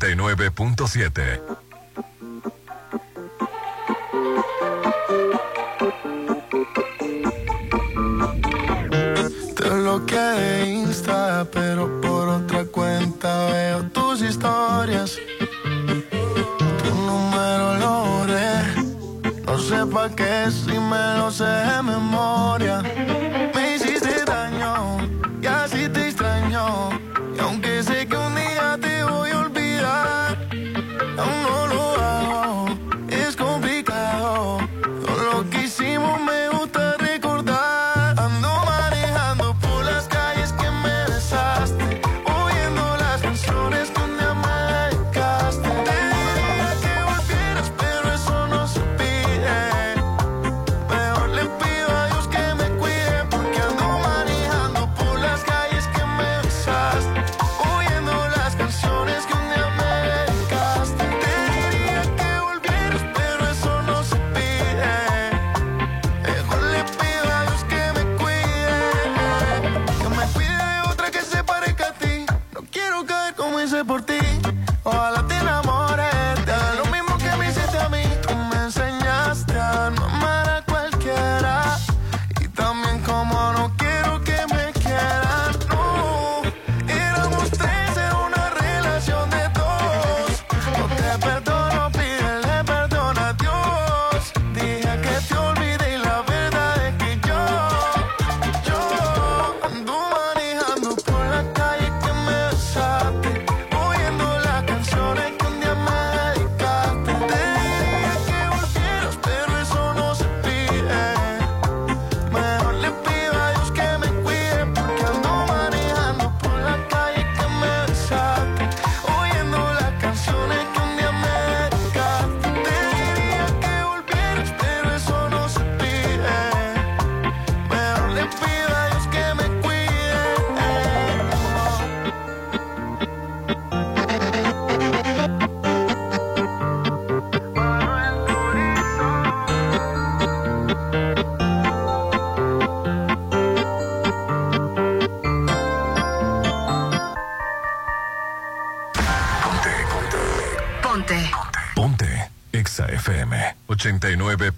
[0.02, 1.61] 99.7.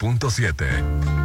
[0.05, 1.25] 106.7.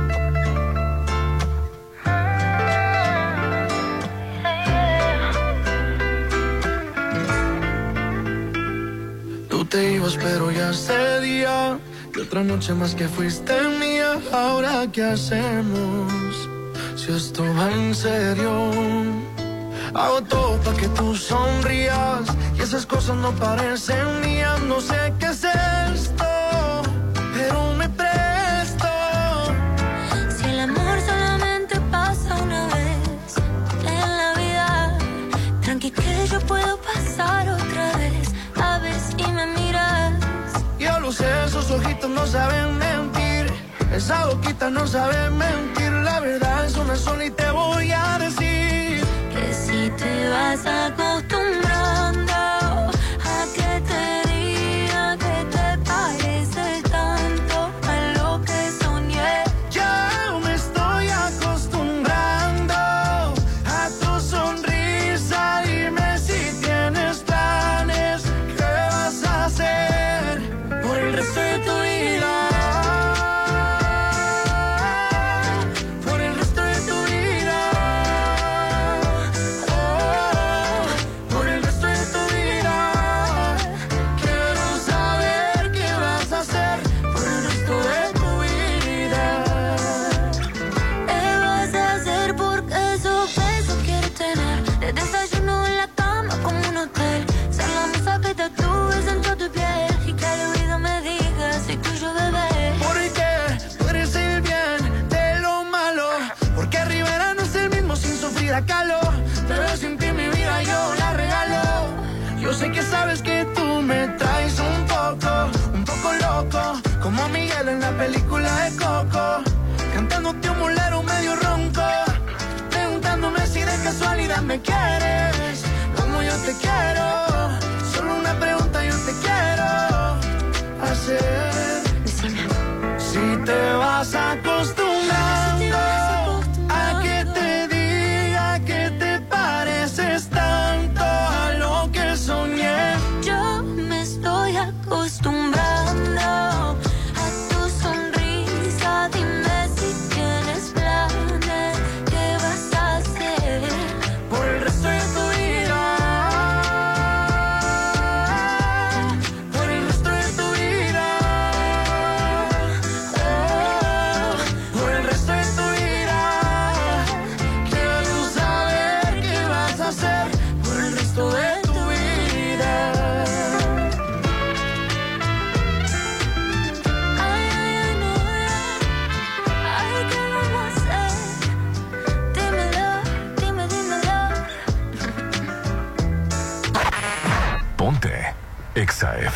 [9.69, 11.77] te ibas, pero ya sería
[12.11, 14.19] que otra noche más que fuiste mía.
[14.33, 16.49] Ahora qué hacemos
[16.95, 18.51] si esto va en serio.
[19.93, 22.21] Hago todo para que tú sonrías
[22.57, 24.59] y esas cosas no parecen mías.
[24.63, 25.28] No sé qué
[42.09, 43.51] no saben mentir,
[43.93, 45.91] esa boquita no sabe mentir.
[45.91, 50.87] La verdad es una sola y te voy a decir que si te vas a
[50.87, 51.48] acostumbrar.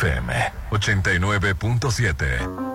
[0.04, 0.28] FM
[0.70, 2.74] 89.7.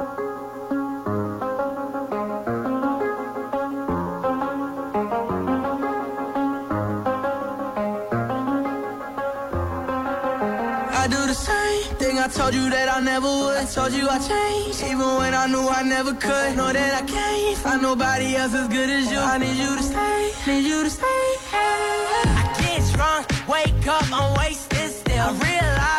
[12.19, 13.57] I told you that I never would.
[13.57, 16.57] I told you I changed, even when I knew I never could.
[16.57, 19.17] Know that I can't find nobody else as good as you.
[19.17, 21.37] I need you to stay, need you to stay.
[21.49, 22.25] Hey.
[22.25, 25.17] I get drunk, wake up, I'm wasted still.
[25.17, 25.98] I realize.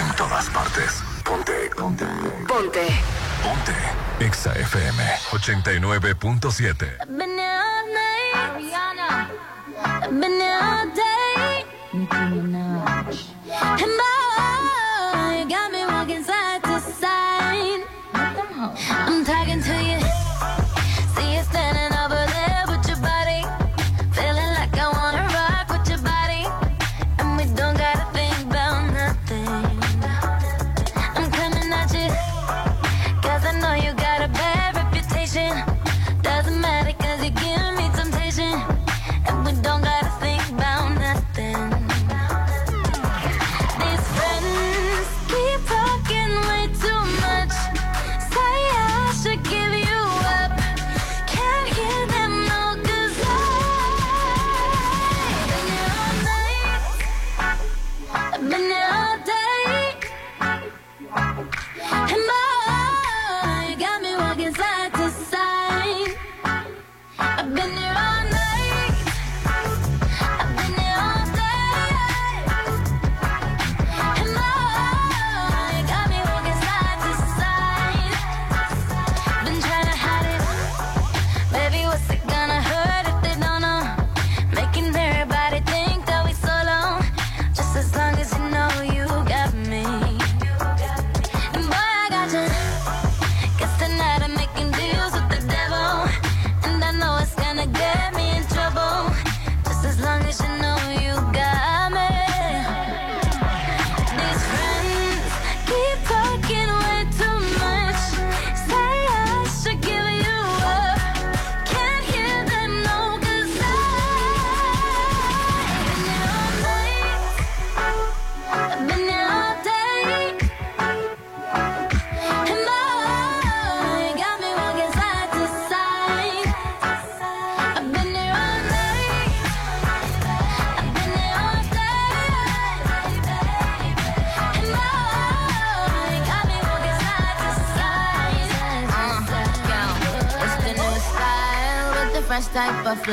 [0.00, 2.06] En todas partes, ponte, ponte,
[2.48, 2.86] ponte.
[3.42, 3.74] Ponte.
[4.20, 7.61] Exa FM 89.7.
[10.12, 11.64] But nowadays,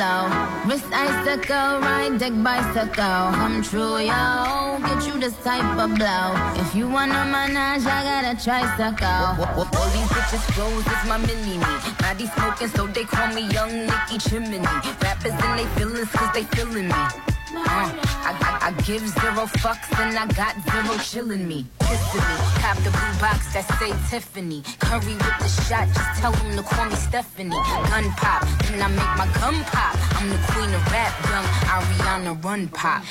[0.00, 0.24] slow.
[0.66, 3.22] Wrist icicle, ride deck bicycle.
[3.36, 4.78] Come true, yo.
[4.86, 6.32] Get you this type of blow.
[6.62, 9.44] If you want a manage, I got a tricycle.
[9.60, 11.66] All these bitches clothes is my mini me.
[12.00, 14.60] Maddie smoking, so they call me Young Nicky Chimney.
[15.02, 17.29] Rappers and they feelings, cause they feeling me.
[17.70, 17.86] Uh,
[18.26, 21.66] I, I, I give zero fucks and I got zero chillin' me.
[21.78, 22.36] Kissing me.
[22.58, 24.62] Cop the blue box that say Tiffany.
[24.80, 27.50] Curry with the shot, just tell them to call me Stephanie.
[27.90, 29.94] Gun pop, then I make my gun pop.
[30.18, 33.02] I'm the queen of rap, young Ariana Run Pop.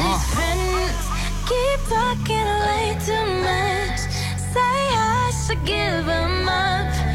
[0.00, 0.96] These friends
[1.44, 4.00] keep talking way too much.
[4.52, 7.05] Say I should give them up.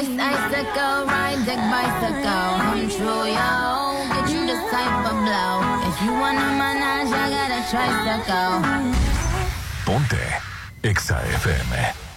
[0.00, 2.48] Wrist icicle, ride deck bicycle.
[2.64, 3.52] Come true, yo.
[4.16, 5.60] Get you this type of blow.
[5.88, 8.52] If you wanna manage, I got a tricycle.
[9.84, 10.24] Ponte
[10.82, 11.68] Exa FM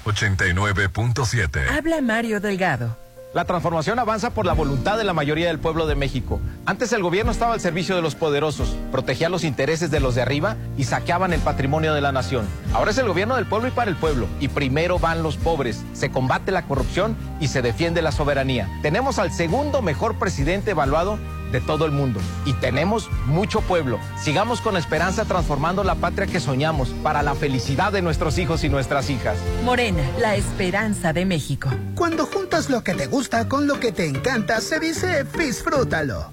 [0.06, 1.68] 89.7.
[1.68, 3.03] Habla Mario Delgado.
[3.34, 6.40] La transformación avanza por la voluntad de la mayoría del pueblo de México.
[6.68, 10.22] Antes el gobierno estaba al servicio de los poderosos, protegía los intereses de los de
[10.22, 12.46] arriba y saqueaban el patrimonio de la nación.
[12.74, 14.28] Ahora es el gobierno del pueblo y para el pueblo.
[14.40, 15.84] Y primero van los pobres.
[15.94, 18.70] Se combate la corrupción y se defiende la soberanía.
[18.84, 21.18] Tenemos al segundo mejor presidente evaluado
[21.54, 22.20] de todo el mundo.
[22.44, 24.00] Y tenemos mucho pueblo.
[24.22, 28.70] Sigamos con esperanza transformando la patria que soñamos para la felicidad de nuestros hijos y
[28.70, 29.38] nuestras hijas.
[29.64, 31.70] Morena, la esperanza de México.
[31.96, 36.30] Cuando juntas lo que te gusta con lo que te encanta, se dice disfrútalo.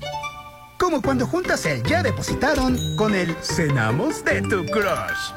[0.78, 5.34] Como cuando juntas el ya depositaron con el cenamos de tu crush.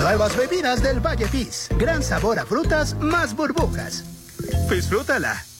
[0.00, 1.68] Nuevas bebidas del Valle Fizz.
[1.78, 4.04] Gran sabor a frutas más burbujas.
[4.70, 5.51] Disfrútala.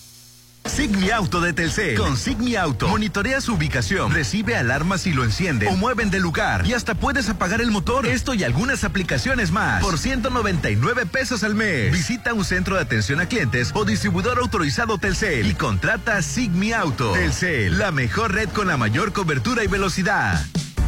[0.74, 1.98] Sigmi Auto de Telcel.
[1.98, 6.66] Con Sigmi Auto, monitorea su ubicación, recibe alarmas si lo enciende o mueven de lugar
[6.66, 8.06] y hasta puedes apagar el motor.
[8.06, 11.92] Esto y algunas aplicaciones más por 199 pesos al mes.
[11.92, 17.12] Visita un centro de atención a clientes o distribuidor autorizado Telcel y contrata Sigmi Auto.
[17.12, 20.42] Telcel, la mejor red con la mayor cobertura y velocidad.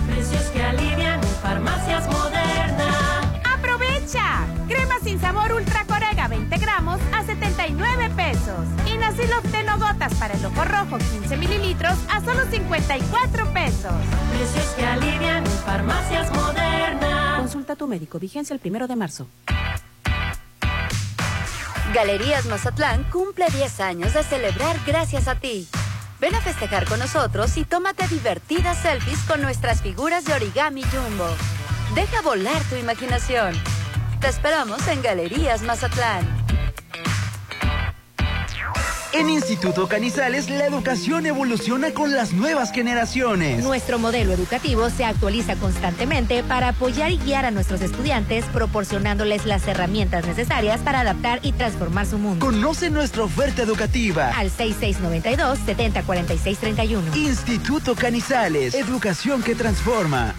[0.06, 3.26] Precios que alivian en farmacias modernas.
[3.44, 4.46] ¡Aprovecha!
[4.66, 6.93] Crema sin sabor Ultra Corega 20 gramos a 79
[9.14, 13.92] Y Nasilocteno gotas para el ojo rojo 15 mililitros a solo 54 pesos.
[14.30, 17.38] Precios que alivian en farmacias modernas.
[17.38, 18.18] Consulta a tu médico.
[18.18, 19.28] Vigencia el primero de marzo.
[21.94, 25.68] Galerías Mazatlán cumple 10 años de celebrar gracias a ti.
[26.18, 31.28] Ven a festejar con nosotros y tómate divertidas selfies con nuestras figuras de origami jumbo.
[31.94, 33.54] Deja volar tu imaginación.
[34.20, 36.44] Te esperamos en Galerías Mazatlán.
[39.14, 43.62] En Instituto Canizales la educación evoluciona con las nuevas generaciones.
[43.62, 49.68] Nuestro modelo educativo se actualiza constantemente para apoyar y guiar a nuestros estudiantes, proporcionándoles las
[49.68, 52.44] herramientas necesarias para adaptar y transformar su mundo.
[52.44, 54.32] Conoce nuestra oferta educativa.
[54.36, 57.14] Al 6692-704631.
[57.14, 60.34] Instituto Canizales, educación que transforma.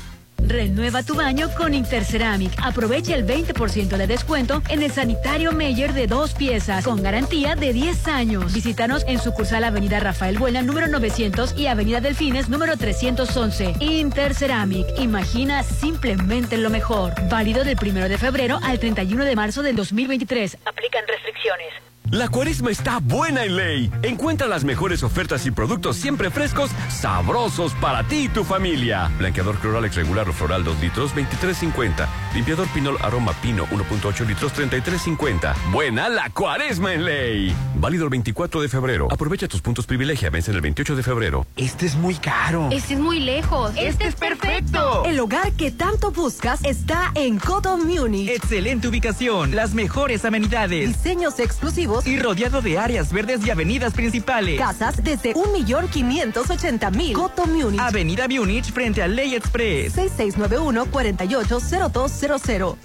[0.48, 2.53] Renueva tu baño con Interceramic.
[2.61, 7.74] Aprovecha el 20% de descuento en el sanitario Meyer de dos piezas con garantía de
[7.74, 8.53] 10 años.
[8.53, 13.75] Visítanos en sucursal Avenida Rafael Buena número 900 y Avenida Delfines número 311.
[13.80, 14.85] Interceramic.
[14.99, 17.14] Imagina simplemente lo mejor.
[17.30, 20.57] Válido del 1 de febrero al 31 de marzo del 2023.
[20.65, 21.94] Aplican restricciones.
[22.11, 23.92] La cuaresma está buena en ley.
[24.03, 29.11] Encuentra las mejores ofertas y productos siempre frescos, sabrosos para ti y tu familia.
[29.17, 32.08] Blanqueador Cloralex regular o floral 2 litros, 23.50.
[32.35, 35.56] Limpiador Pinol Aroma Pino 1.8 litros, 33.50.
[35.72, 37.56] Buena la cuaresma en ley.
[37.75, 39.08] Válido el 24 de febrero.
[39.09, 40.30] Aprovecha tus puntos privilegia.
[40.30, 41.48] Vence el 28 de febrero.
[41.58, 42.69] Este es muy caro.
[42.72, 43.74] Este es muy lejos.
[43.77, 45.06] Este, es perfecto.
[45.06, 48.30] El hogar que tanto buscas está en Coto Munich.
[48.30, 50.88] Excelente ubicación, las mejores amenidades.
[50.88, 54.59] Diseños exclusivos y rodeado de áreas verdes y avenidas principales.
[54.59, 57.14] Casas desde 1.580.000.
[57.14, 57.80] Coto Munich.
[57.80, 59.95] Avenida Munich frente a Ley Express.
[59.98, 62.75] 6691-480200.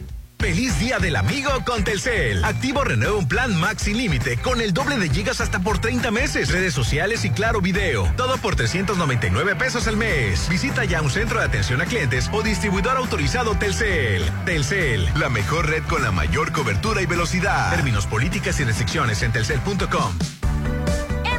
[0.41, 2.43] Feliz Día del Amigo con Telcel.
[2.45, 6.51] Activo renueva un plan Max límite con el doble de gigas hasta por 30 meses.
[6.51, 8.11] Redes sociales y claro video.
[8.17, 10.49] Todo por 399 pesos al mes.
[10.49, 14.23] Visita ya un centro de atención a clientes o distribuidor autorizado Telcel.
[14.47, 17.71] Telcel, la mejor red con la mayor cobertura y velocidad.
[17.71, 20.15] Términos, políticas y restricciones en telcel.com.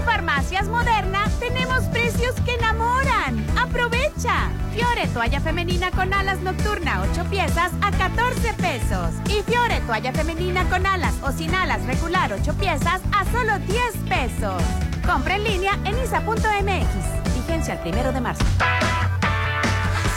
[0.01, 3.45] En Farmacias Moderna tenemos precios que enamoran.
[3.55, 4.49] ¡Aprovecha!
[4.73, 9.13] Fiore toalla femenina con alas nocturna 8 piezas a 14 pesos.
[9.29, 13.97] Y Fiore toalla femenina con alas o sin alas regular 8 piezas a solo 10
[14.09, 14.63] pesos.
[15.05, 17.35] Compra en línea en isa.mx.
[17.35, 18.43] Vigencia el primero de marzo.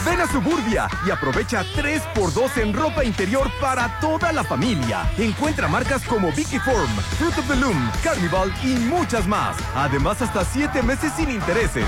[0.05, 5.09] Ven a Suburbia y aprovecha 3x2 en ropa interior para toda la familia.
[5.17, 9.57] Encuentra marcas como Vicky Form, Fruit of the Loom, Carnival y muchas más.
[9.75, 11.85] Además, hasta 7 meses sin intereses.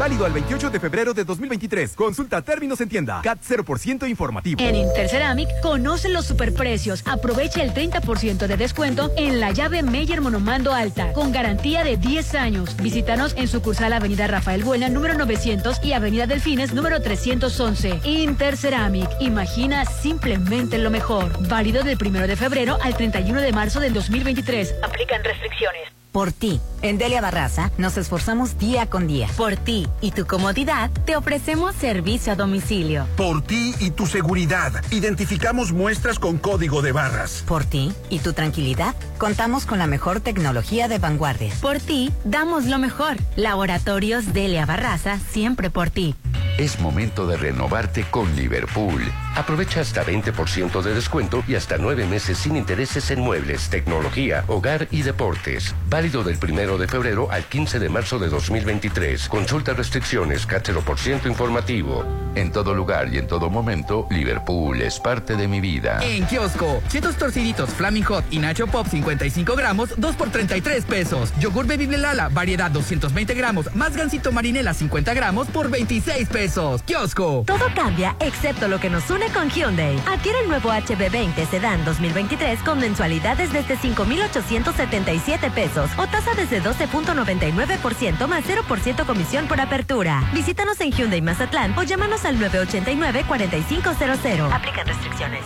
[0.00, 1.94] Válido al 28 de febrero de 2023.
[1.94, 3.20] Consulta términos en tienda.
[3.22, 4.58] CAT 0% informativo.
[4.58, 7.02] En Interceramic, conoce los superprecios.
[7.06, 12.34] Aprovecha el 30% de descuento en la llave Meyer Monomando Alta, con garantía de 10
[12.36, 12.74] años.
[12.78, 18.00] Visítanos en sucursal Avenida Rafael Buena, número 900 y Avenida Delfines, número 311.
[18.02, 21.46] Interceramic, imagina simplemente lo mejor.
[21.46, 24.76] Válido del 1 de febrero al 31 de marzo del 2023.
[24.82, 25.99] Aplican restricciones.
[26.12, 29.28] Por ti, en Delia Barraza nos esforzamos día con día.
[29.36, 33.06] Por ti y tu comodidad, te ofrecemos servicio a domicilio.
[33.16, 37.44] Por ti y tu seguridad, identificamos muestras con código de barras.
[37.46, 41.52] Por ti y tu tranquilidad, contamos con la mejor tecnología de vanguardia.
[41.60, 43.16] Por ti, damos lo mejor.
[43.36, 46.16] Laboratorios Delia Barraza, siempre por ti.
[46.58, 49.02] Es momento de renovarte con Liverpool.
[49.34, 54.86] Aprovecha hasta 20% de descuento y hasta nueve meses sin intereses en muebles, tecnología, hogar
[54.90, 55.74] y deportes.
[55.88, 59.28] Válido del primero de febrero al 15 de marzo de 2023.
[59.28, 62.04] Consulta restricciones, cáchero por ciento informativo.
[62.34, 65.98] En todo lugar y en todo momento, Liverpool es parte de mi vida.
[66.02, 71.32] En kiosco, chetos torciditos Flaming Hot y Nacho Pop 55 gramos, 2 por 33 pesos.
[71.40, 76.82] Yogur Bebible Lala, variedad 220 gramos, más gansito marinela 50 gramos por 26 pesos.
[76.82, 77.44] Kiosco.
[77.46, 79.96] Todo cambia excepto lo que nos une con Hyundai.
[80.06, 88.26] Adquiere el nuevo HB20 Sedan 2023 con mensualidades desde 5,877 pesos o tasa desde 12.99%
[88.26, 90.22] más 0% comisión por apertura.
[90.32, 94.52] Visítanos en Hyundai Mazatlán o llámanos al 989-4500.
[94.52, 95.44] Aplican restricciones.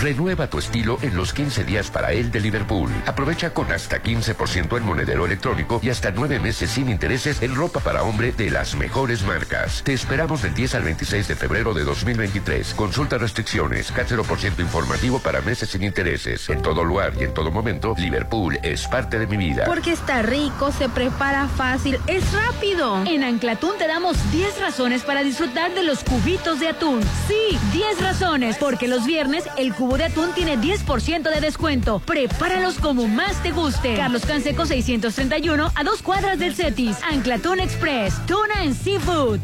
[0.00, 2.90] Renueva tu estilo en los 15 días para él de Liverpool.
[3.04, 7.80] Aprovecha con hasta 15% en monedero electrónico y hasta 9 meses sin intereses en ropa
[7.80, 9.82] para hombre de las mejores marcas.
[9.84, 12.72] Te esperamos del 10 al 26 de febrero de 2023.
[12.72, 13.92] Consulta restricciones,
[14.26, 16.48] por ciento informativo para meses sin intereses.
[16.48, 19.66] En todo lugar y en todo momento, Liverpool es parte de mi vida.
[19.66, 23.04] Porque está rico, se prepara fácil, es rápido.
[23.04, 27.02] En Anclatún te damos 10 razones para disfrutar de los cubitos de atún.
[27.28, 32.00] Sí, 10 razones, porque los viernes el cubo de atún tiene 10% de descuento.
[32.00, 33.96] Prepáralos como más te guste.
[33.96, 36.96] Carlos Canseco 631 a dos cuadras del Cetis.
[37.02, 39.40] Anclatún Express, tuna en seafood.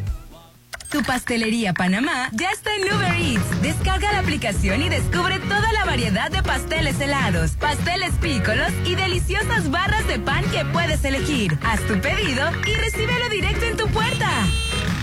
[0.91, 3.63] Tu pastelería Panamá ya está en Uber Eats.
[3.63, 9.71] Descarga la aplicación y descubre toda la variedad de pasteles helados, pasteles pícolos y deliciosas
[9.71, 11.59] barras de pan que puedes elegir.
[11.65, 14.31] Haz tu pedido y recíbelo directo en tu puerta.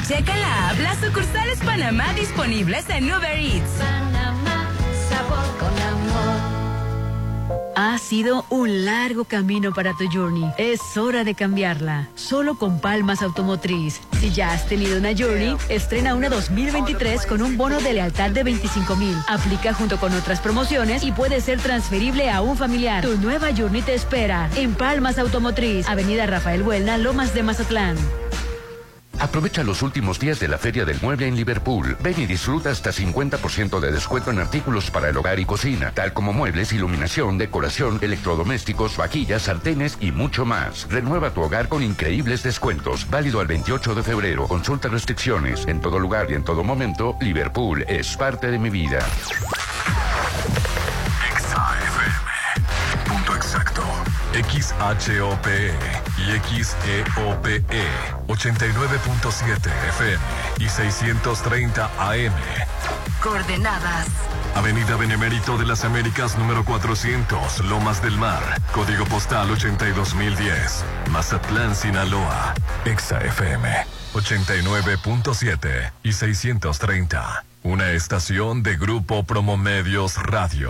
[0.08, 3.72] Checa la app las sucursales Panamá disponibles en Uber Eats.
[5.60, 6.54] Con amor.
[7.76, 10.52] Ha sido un largo camino para tu journey.
[10.58, 12.08] Es hora de cambiarla.
[12.14, 14.00] Solo con Palmas Automotriz.
[14.20, 18.44] Si ya has tenido una journey, estrena una 2023 con un bono de lealtad de
[18.44, 19.16] 25 mil.
[19.28, 23.04] Aplica junto con otras promociones y puede ser transferible a un familiar.
[23.04, 27.98] Tu nueva journey te espera en Palmas Automotriz, Avenida Rafael Buelna, Lomas de Mazatlán.
[29.20, 31.98] Aprovecha los últimos días de la Feria del Mueble en Liverpool.
[32.02, 36.14] Ven y disfruta hasta 50% de descuento en artículos para el hogar y cocina, tal
[36.14, 40.88] como muebles, iluminación, decoración, electrodomésticos, vaquillas, sartenes y mucho más.
[40.90, 43.10] Renueva tu hogar con increíbles descuentos.
[43.10, 44.48] Válido al 28 de febrero.
[44.48, 45.66] Consulta restricciones.
[45.68, 49.00] En todo lugar y en todo momento, Liverpool es parte de mi vida.
[53.54, 53.84] Exacto.
[54.34, 55.74] XHOPE
[56.18, 57.64] y XEOPE
[58.28, 60.18] 89.7 FM
[60.60, 62.34] y 630 AM.
[63.22, 64.08] Coordenadas.
[64.56, 72.54] Avenida Benemérito de las Américas número 400, Lomas del Mar, código postal 82010, Mazatlán, Sinaloa,
[72.86, 77.46] Exa FM 89.7 y 630.
[77.64, 80.70] Una estación de Grupo Promomedios Radio.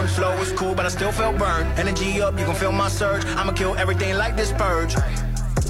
[0.07, 1.67] Flow was cool, but I still felt burned.
[1.79, 3.25] Energy up, you can feel my surge.
[3.25, 4.95] I'ma kill everything like this purge.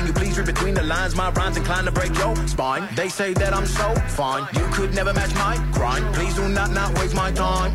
[0.00, 1.14] Can you please read between the lines?
[1.14, 2.88] My rhymes inclined to break your spine.
[2.96, 6.14] They say that I'm so fine, you could never match my grind.
[6.14, 7.74] Please do not not waste my time.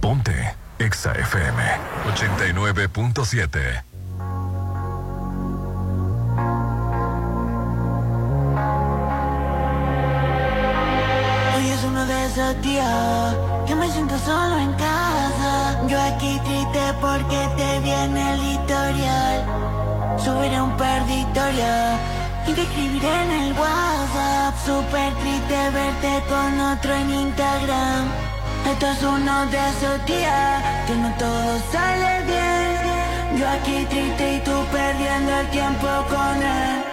[0.00, 0.32] Ponte
[0.78, 1.62] Exa FM
[2.06, 3.84] 89.7.
[11.54, 15.86] Hoy es uno de esos días que me siento solo en casa.
[15.86, 19.44] Yo aquí triste porque te viene el historial.
[20.18, 21.74] Subiré un perditorio
[22.46, 24.54] y te escribiré en el WhatsApp.
[24.64, 28.30] Súper triste verte con otro en Instagram.
[28.66, 33.38] Esto es uno de esos días que no todo sale bien.
[33.38, 36.84] Yo aquí triste y tú perdiendo el tiempo con él.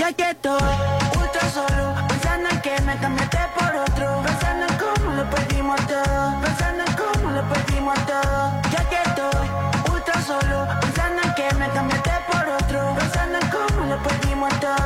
[0.00, 0.72] Ya que estoy
[1.20, 6.40] ultra solo, pensando en que me cambiaste por otro, pensando en cómo lo perdimos todo,
[6.42, 8.52] pensando en cómo lo perdimos todo.
[8.72, 9.46] Ya que estoy
[9.92, 14.85] ultra solo, pensando en que me cambiaste por otro, pensando en cómo lo perdimos todo,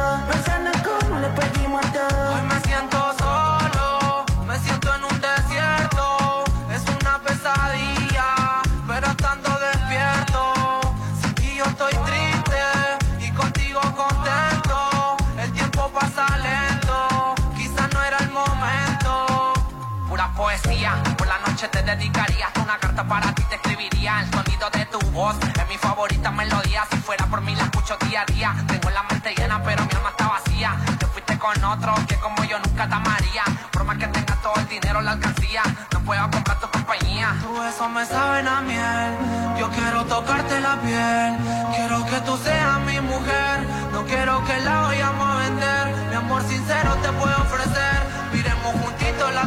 [21.69, 25.37] te dedicaría una carta para ti te escribiría el sonido de tu voz.
[25.43, 28.55] Es mi favorita melodía si fuera por mí la escucho día a día.
[28.67, 30.77] Tengo la mente llena pero mi alma está vacía.
[30.99, 33.45] Te fuiste con otro que como yo nunca te amaría.
[33.73, 35.63] Por más que tengas todo el dinero la alcancía.
[35.93, 37.37] No puedo comprar tu compañía.
[37.43, 39.13] Tu beso me saben a miel,
[39.59, 41.37] yo quiero tocarte la piel,
[41.77, 46.43] quiero que tú seas mi mujer, no quiero que la vayamos a vender, mi amor
[46.49, 47.99] sincero te puedo ofrecer,
[48.33, 49.39] miremos juntitos el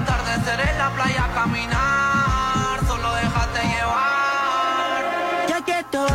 [0.44, 5.48] atardecer en la playa caminar, solo déjate llevar.
[5.48, 6.10] Ya que estoy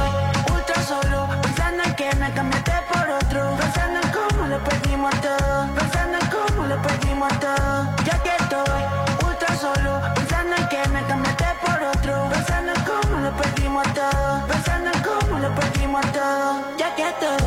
[0.53, 5.75] ultra solo, pensando en que me cambiaste por otro, pensando en cómo lo perdimos todo,
[5.75, 7.97] pensando en cómo lo perdimos todo.
[8.05, 8.81] Ya que estoy
[9.27, 14.47] ultra solo, pensando en que me cambiaste por otro, pensando en cómo lo perdimos todo,
[14.47, 16.77] pensando en cómo lo perdimos todo.
[16.77, 17.39] Ya que estoy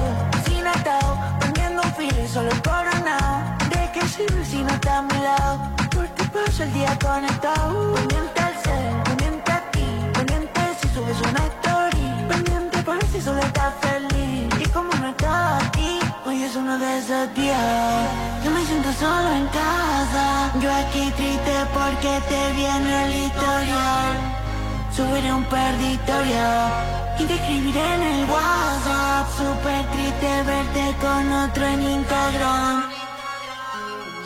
[0.45, 3.55] sin atado, prendiendo un filo solo coronado.
[3.69, 5.70] ¿De qué sirve si no está a mi lado?
[6.51, 12.05] Paso el día conectado, pendiente al cel, pendiente a ti, pendiente si subes una story,
[12.27, 14.49] pendiente por si solo estás feliz.
[14.59, 18.09] Y como no estás aquí, hoy es uno de esos días
[18.43, 20.51] que me siento solo en casa.
[20.59, 24.13] Yo aquí triste porque te viene el historial.
[24.93, 26.49] Subiré un perditorio
[27.17, 29.25] y te escribiré en el WhatsApp.
[29.37, 32.83] Súper triste verte con otro en Instagram.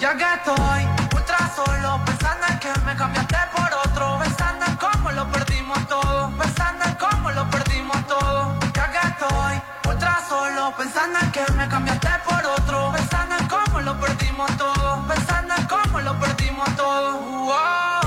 [0.02, 2.15] Ya que estoy ultra solo,
[2.60, 7.50] que me cambiaste por otro, pensando en cómo lo perdimos todo, pensando en cómo lo
[7.50, 8.60] perdimos todo.
[8.74, 13.82] Ya que estoy ultra solo, pensando en que me cambiaste por otro, pensando en cómo
[13.82, 18.05] lo perdimos todo, pensando en cómo lo perdimos todo.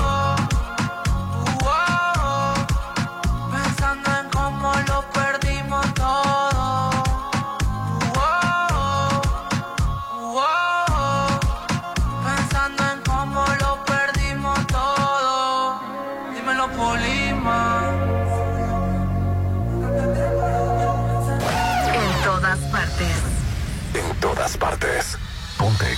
[24.59, 25.18] Partes.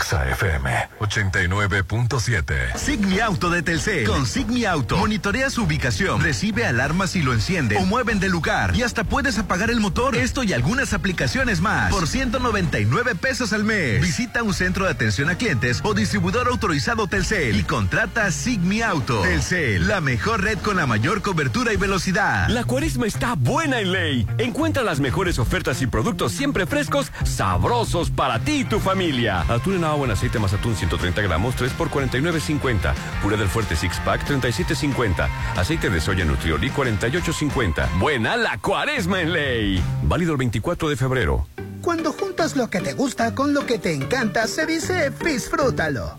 [0.02, 2.76] Exa FM 89.7.
[2.76, 4.08] Sigmi Auto de Telcel.
[4.08, 4.98] Con Sigmi Auto.
[4.98, 9.38] Monitorea su ubicación, recibe alarmas si lo enciende o mueven de lugar y hasta puedes
[9.38, 10.16] apagar el motor.
[10.16, 14.02] Esto y algunas aplicaciones más por 199 pesos al mes.
[14.02, 19.22] Visita un centro de atención a clientes o distribuidor autorizado Telcel y contrata Sigmi Auto.
[19.22, 22.50] Telcel, la mejor red con la mayor cobertura y velocidad.
[22.50, 24.28] La cuaresma está buena en ley.
[24.40, 29.42] Encuentra las mejores ofertas y productos siempre frescos, sabrosos para ti y tu familia.
[29.42, 32.94] Atún en agua en aceite más atún 130 gramos, 3 por 49.50.
[33.22, 35.28] Puré del fuerte six pack, 37.50.
[35.56, 38.00] Aceite de soya Nutrioli, 48.50.
[38.00, 39.84] Buena la cuaresma en ley.
[40.04, 41.48] Válido el 24 de febrero.
[41.82, 46.18] Cuando juntas lo que te gusta con lo que te encanta, se dice disfrútalo.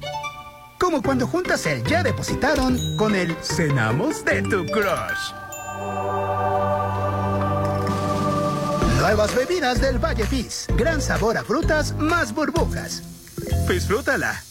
[0.79, 5.33] Como cuando juntas el ya depositaron con el cenamos de tu crush.
[8.99, 10.67] Nuevas bebidas del Valle Fizz.
[10.77, 13.12] Gran sabor a frutas más burbujas.
[13.69, 14.43] Disfrútala.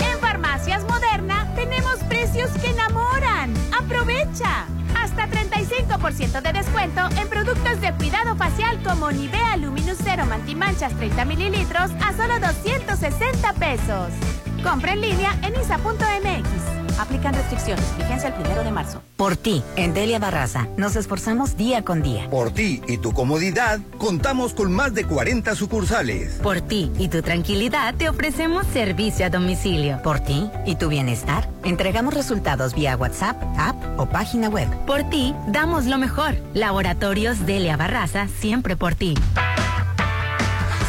[0.00, 3.52] En Farmacias Moderna tenemos precios que enamoran.
[3.78, 4.66] ¡Aprovecha!
[4.96, 11.24] Hasta 35% de descuento en productos de cuidado facial como Nivea Luminous Zero Mantimanchas 30
[11.24, 14.12] mililitros a solo 260 pesos.
[14.62, 16.77] Compra en línea en isa.mx.
[16.98, 17.84] Aplican restricciones.
[17.96, 19.02] Vigencia el primero de marzo.
[19.16, 22.28] Por ti, en Delia Barraza, nos esforzamos día con día.
[22.30, 26.34] Por ti y tu comodidad, contamos con más de 40 sucursales.
[26.42, 30.00] Por ti y tu tranquilidad, te ofrecemos servicio a domicilio.
[30.02, 34.68] Por ti y tu bienestar, entregamos resultados vía WhatsApp, app o página web.
[34.86, 36.36] Por ti, damos lo mejor.
[36.54, 39.14] Laboratorios Delia Barraza, siempre por ti.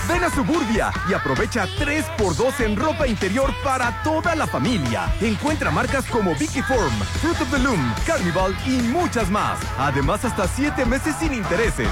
[0.10, 5.14] Ven a Suburbia y aprovecha 3x2 en ropa interior para toda la familia.
[5.22, 9.60] Encuentra marcas como Vicky Form, Fruit of the Loom, Carnival y muchas más.
[9.78, 11.88] Además, hasta 7 meses sin intereses.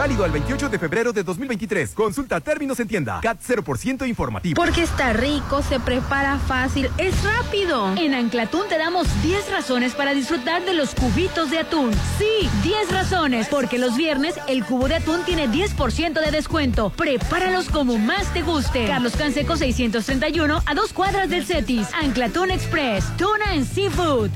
[0.00, 1.90] Válido al 28 de febrero de 2023.
[1.90, 3.20] Consulta términos en tienda.
[3.20, 4.54] CAT 0% informativo.
[4.54, 7.94] Porque está rico, se prepara fácil, es rápido.
[7.98, 11.90] En Anclatún te damos 10 razones para disfrutar de los cubitos de atún.
[12.16, 16.88] Sí, 10 razones, porque los viernes el cubo de atún tiene 10% de descuento.
[16.96, 18.86] Prepáralos como más te guste.
[18.86, 21.88] Carlos Canseco 631 a dos cuadras del Cetis.
[21.92, 24.30] Anclatún Express, tuna en seafood.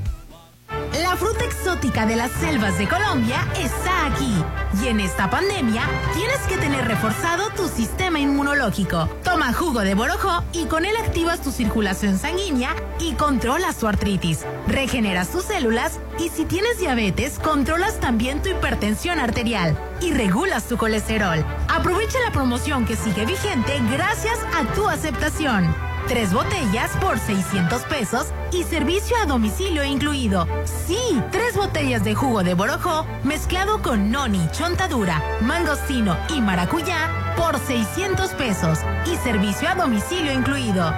[1.03, 4.35] La fruta exótica de las selvas de Colombia está aquí.
[4.83, 5.83] Y en esta pandemia
[6.15, 9.09] tienes que tener reforzado tu sistema inmunológico.
[9.23, 14.45] Toma jugo de borojó y con él activas tu circulación sanguínea y controlas tu artritis.
[14.69, 20.77] Regeneras tus células y si tienes diabetes, controlas también tu hipertensión arterial y regulas tu
[20.77, 21.45] colesterol.
[21.69, 25.94] Aprovecha la promoción que sigue vigente gracias a tu aceptación.
[26.09, 30.47] Tres botellas por 600 pesos y servicio a domicilio incluido.
[30.87, 30.99] Sí,
[31.31, 37.09] tres botellas de jugo de borojó mezclado con noni, chontadura, mangostino y maracuyá
[37.39, 40.93] por 600 pesos y servicio a domicilio incluido.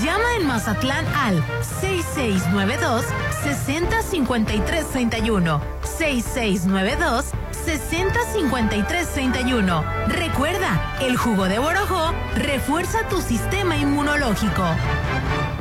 [0.00, 1.42] Llama en Mazatlán al
[1.80, 3.04] 6692
[3.42, 5.60] 605331
[5.98, 7.24] 6692
[7.66, 10.08] 605331.
[10.08, 14.64] Recuerda, el jugo de borojó refuerza tu sistema inmunológico.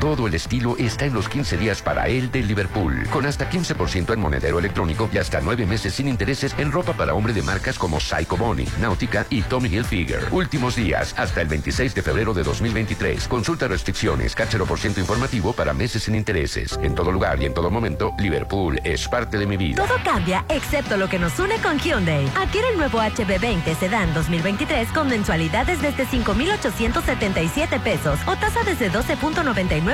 [0.02, 4.12] Todo el estilo está en los 15 días para él de Liverpool, con hasta 15%
[4.12, 7.78] en monedero electrónico y hasta 9 meses sin intereses en ropa para hombre de marcas
[7.78, 10.28] como Psycho Bonnie, Nautica y Tommy Hilfiger.
[10.32, 13.28] Últimos días, hasta el 26 de febrero de 2023.
[13.28, 14.36] Consulta restricciones,
[14.68, 16.80] por ciento informativo para meses sin intereses.
[16.82, 19.86] En todo lugar y en todo momento, Liverpool es parte de mi vida.
[19.86, 22.28] Todo cambia excepto lo que nos une con Hyundai.
[22.36, 29.91] Adquiere el nuevo HB20 Sedan 2023 con mensualidades desde 5,877 pesos o tasa desde 12.99%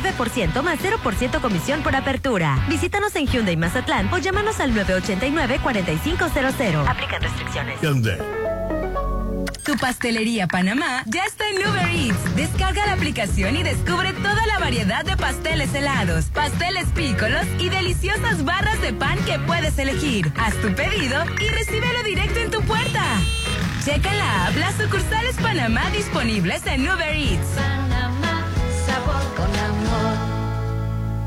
[0.64, 2.64] más 0% comisión por apertura.
[2.70, 6.88] Visítanos en Hyundai Mazatlán o llámanos al 989-4500.
[6.88, 7.82] Aplican restricciones.
[7.82, 8.18] Hyundai.
[9.64, 12.36] Tu pastelería Panamá ya está en Uber Eats.
[12.38, 18.46] Descarga la aplicación y descubre toda la variedad de pasteles helados, pasteles pícolos y deliciosas
[18.46, 20.32] barras de pan que puedes elegir.
[20.38, 23.04] Haz tu pedido y recíbelo directo en tu puerta.
[23.84, 27.48] Checa la app las sucursales Panamá disponibles en Uber Eats.
[27.58, 28.37] Panamá,
[29.08, 30.27] 原够难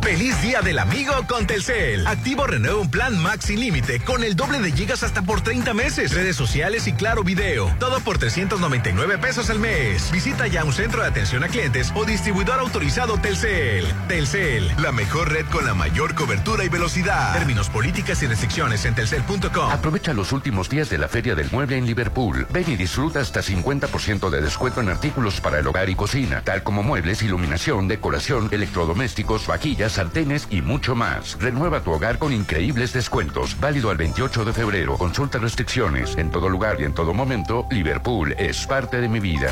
[0.02, 2.06] ¡Feliz Día del Amigo con Telcel!
[2.06, 5.74] Activo renueva un plan Max sin límite con el doble de gigas hasta por 30
[5.74, 6.14] meses.
[6.14, 7.72] Redes sociales y claro video.
[7.78, 10.10] Todo por 399 pesos al mes.
[10.10, 13.86] Visita ya un centro de atención a clientes o distribuidor autorizado Telcel.
[14.08, 17.34] Telcel, la mejor red con la mayor cobertura y velocidad.
[17.34, 19.70] Términos, políticas y restricciones en telcel.com.
[19.70, 22.46] Aprovecha los últimos días de la Feria del Mueble en Liverpool.
[22.50, 26.62] Ven y disfruta hasta 50% de descuento en artículos para el hogar y cocina, tal
[26.62, 29.46] como muebles, iluminación, decoración, electrodomésticos,
[29.93, 31.36] sartenes y mucho más.
[31.41, 33.59] Renueva tu hogar con increíbles descuentos.
[33.60, 34.97] Válido al 28 de febrero.
[34.97, 36.17] Consulta restricciones.
[36.17, 39.51] En todo lugar y en todo momento, Liverpool es parte de mi vida.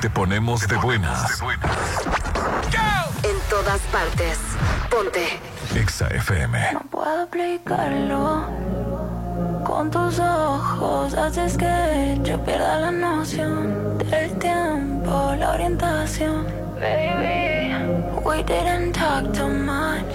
[0.00, 1.40] Te ponemos de buenas.
[3.22, 4.38] En todas partes.
[4.90, 5.40] Ponte.
[5.74, 6.72] Exa FM.
[6.72, 8.46] No puedo explicarlo.
[9.64, 16.63] Con tus ojos haces que yo pierda la noción del tiempo, la orientación.
[16.84, 17.72] Baby,
[18.26, 20.12] we didn't talk too much.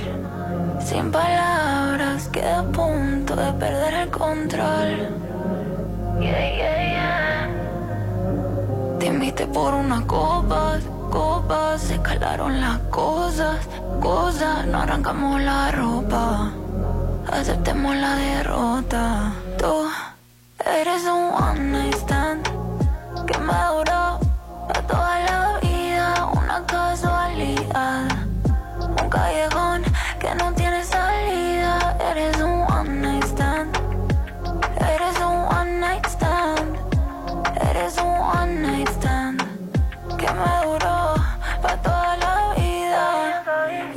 [0.85, 4.91] Sin palabras, quedé a punto de perder el control.
[6.21, 7.49] Yeah, yeah, yeah.
[8.99, 13.57] Te invité por unas copas, copas, se calaron las cosas,
[13.99, 16.51] cosas, no arrancamos la ropa,
[17.31, 19.31] aceptemos la derrota.
[19.57, 19.89] Tú
[20.63, 22.43] eres un one night stand
[23.25, 24.19] que me duró
[24.75, 25.58] a toda la
[29.09, 29.83] callejón
[30.19, 31.97] que no tiene salida.
[32.11, 33.75] Eres un one night stand,
[34.93, 36.77] eres un one night stand.
[37.69, 39.41] Eres un one night stand
[40.17, 41.15] que me duró
[41.61, 43.43] pa' toda la vida.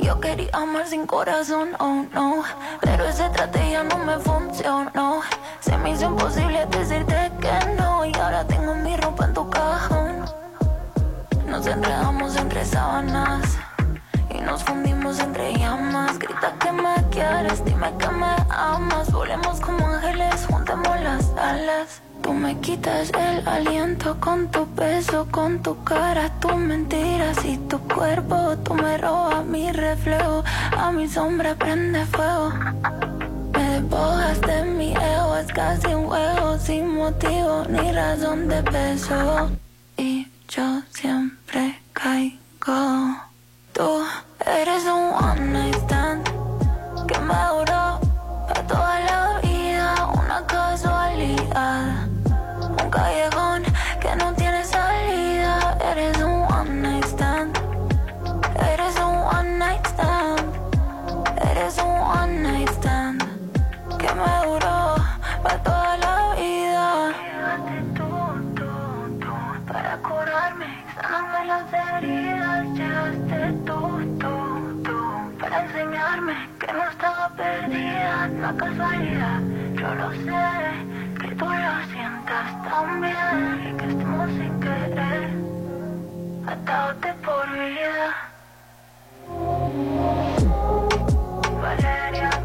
[0.01, 2.43] Yo quería amar sin corazón, oh no.
[2.81, 5.21] Pero esa estrategia no me funcionó.
[5.59, 8.05] Se me hizo imposible decirte que no.
[8.05, 10.25] Y ahora tengo mi ropa en tu cajón.
[11.47, 13.62] Nos enredamos entre sábanas.
[14.45, 16.19] Nos fundimos entre llamas.
[16.19, 19.11] Grita que me quieres, dime que me amas.
[19.11, 22.01] Volemos como ángeles, juntemos las alas.
[22.21, 27.79] Tú me quitas el aliento con tu peso, con tu cara, tus mentiras y tu
[27.79, 28.57] cuerpo.
[28.63, 30.43] Tú me robas mi reflejo,
[30.77, 32.53] a mi sombra prende fuego.
[33.53, 39.49] Me despojas de mi ego, es casi un juego sin motivo ni razón de peso.
[39.97, 43.17] Y yo siempre caigo.
[43.73, 44.03] Tú
[44.45, 46.23] eres un one night stand
[47.07, 47.99] que me duró
[48.47, 52.07] para toda la vida, una casualidad.
[52.81, 53.63] Un callejón
[53.99, 55.77] que no tiene salida.
[55.91, 57.57] Eres un one night stand.
[58.71, 60.41] Eres un one night stand.
[61.51, 63.21] Eres un one night stand
[63.97, 64.95] que me duró
[65.41, 67.13] para toda la vida.
[67.95, 68.09] tú,
[68.55, 69.33] tú, tú,
[69.67, 72.65] para curarme, sanarme las heridas.
[72.73, 73.92] Llegaste tú,
[76.59, 78.27] que no estaba perdida.
[78.27, 79.41] No casualidad,
[79.75, 80.45] yo lo sé.
[81.19, 85.29] Que tú lo sientas también y que estemos sin querer,
[86.47, 88.15] atados por vida.
[91.61, 92.42] Valeria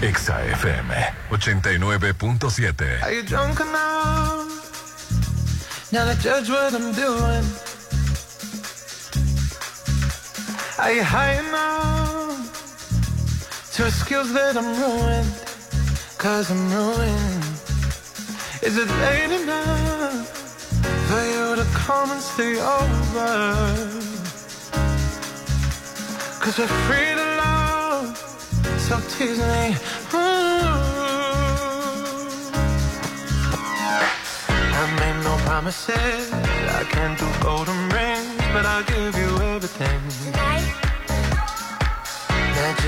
[0.00, 0.86] Exa FM
[1.28, 3.02] 89.7.
[3.02, 4.46] Are you drunk enough
[5.90, 7.44] now to judge what I'm doing?
[10.78, 12.30] Are you high enough
[13.72, 15.34] to excuse that I'm ruined?
[16.16, 17.44] Cause I'm ruined.
[18.62, 20.28] Is it late enough
[21.08, 23.58] for you to come and stay over?
[26.38, 27.37] Cause we're free to
[28.88, 29.76] so tease me.
[30.14, 30.62] Ooh.
[34.80, 36.32] I made no promises.
[36.32, 40.00] I can't do golden rings, but I'll give you everything.
[42.56, 42.86] Magic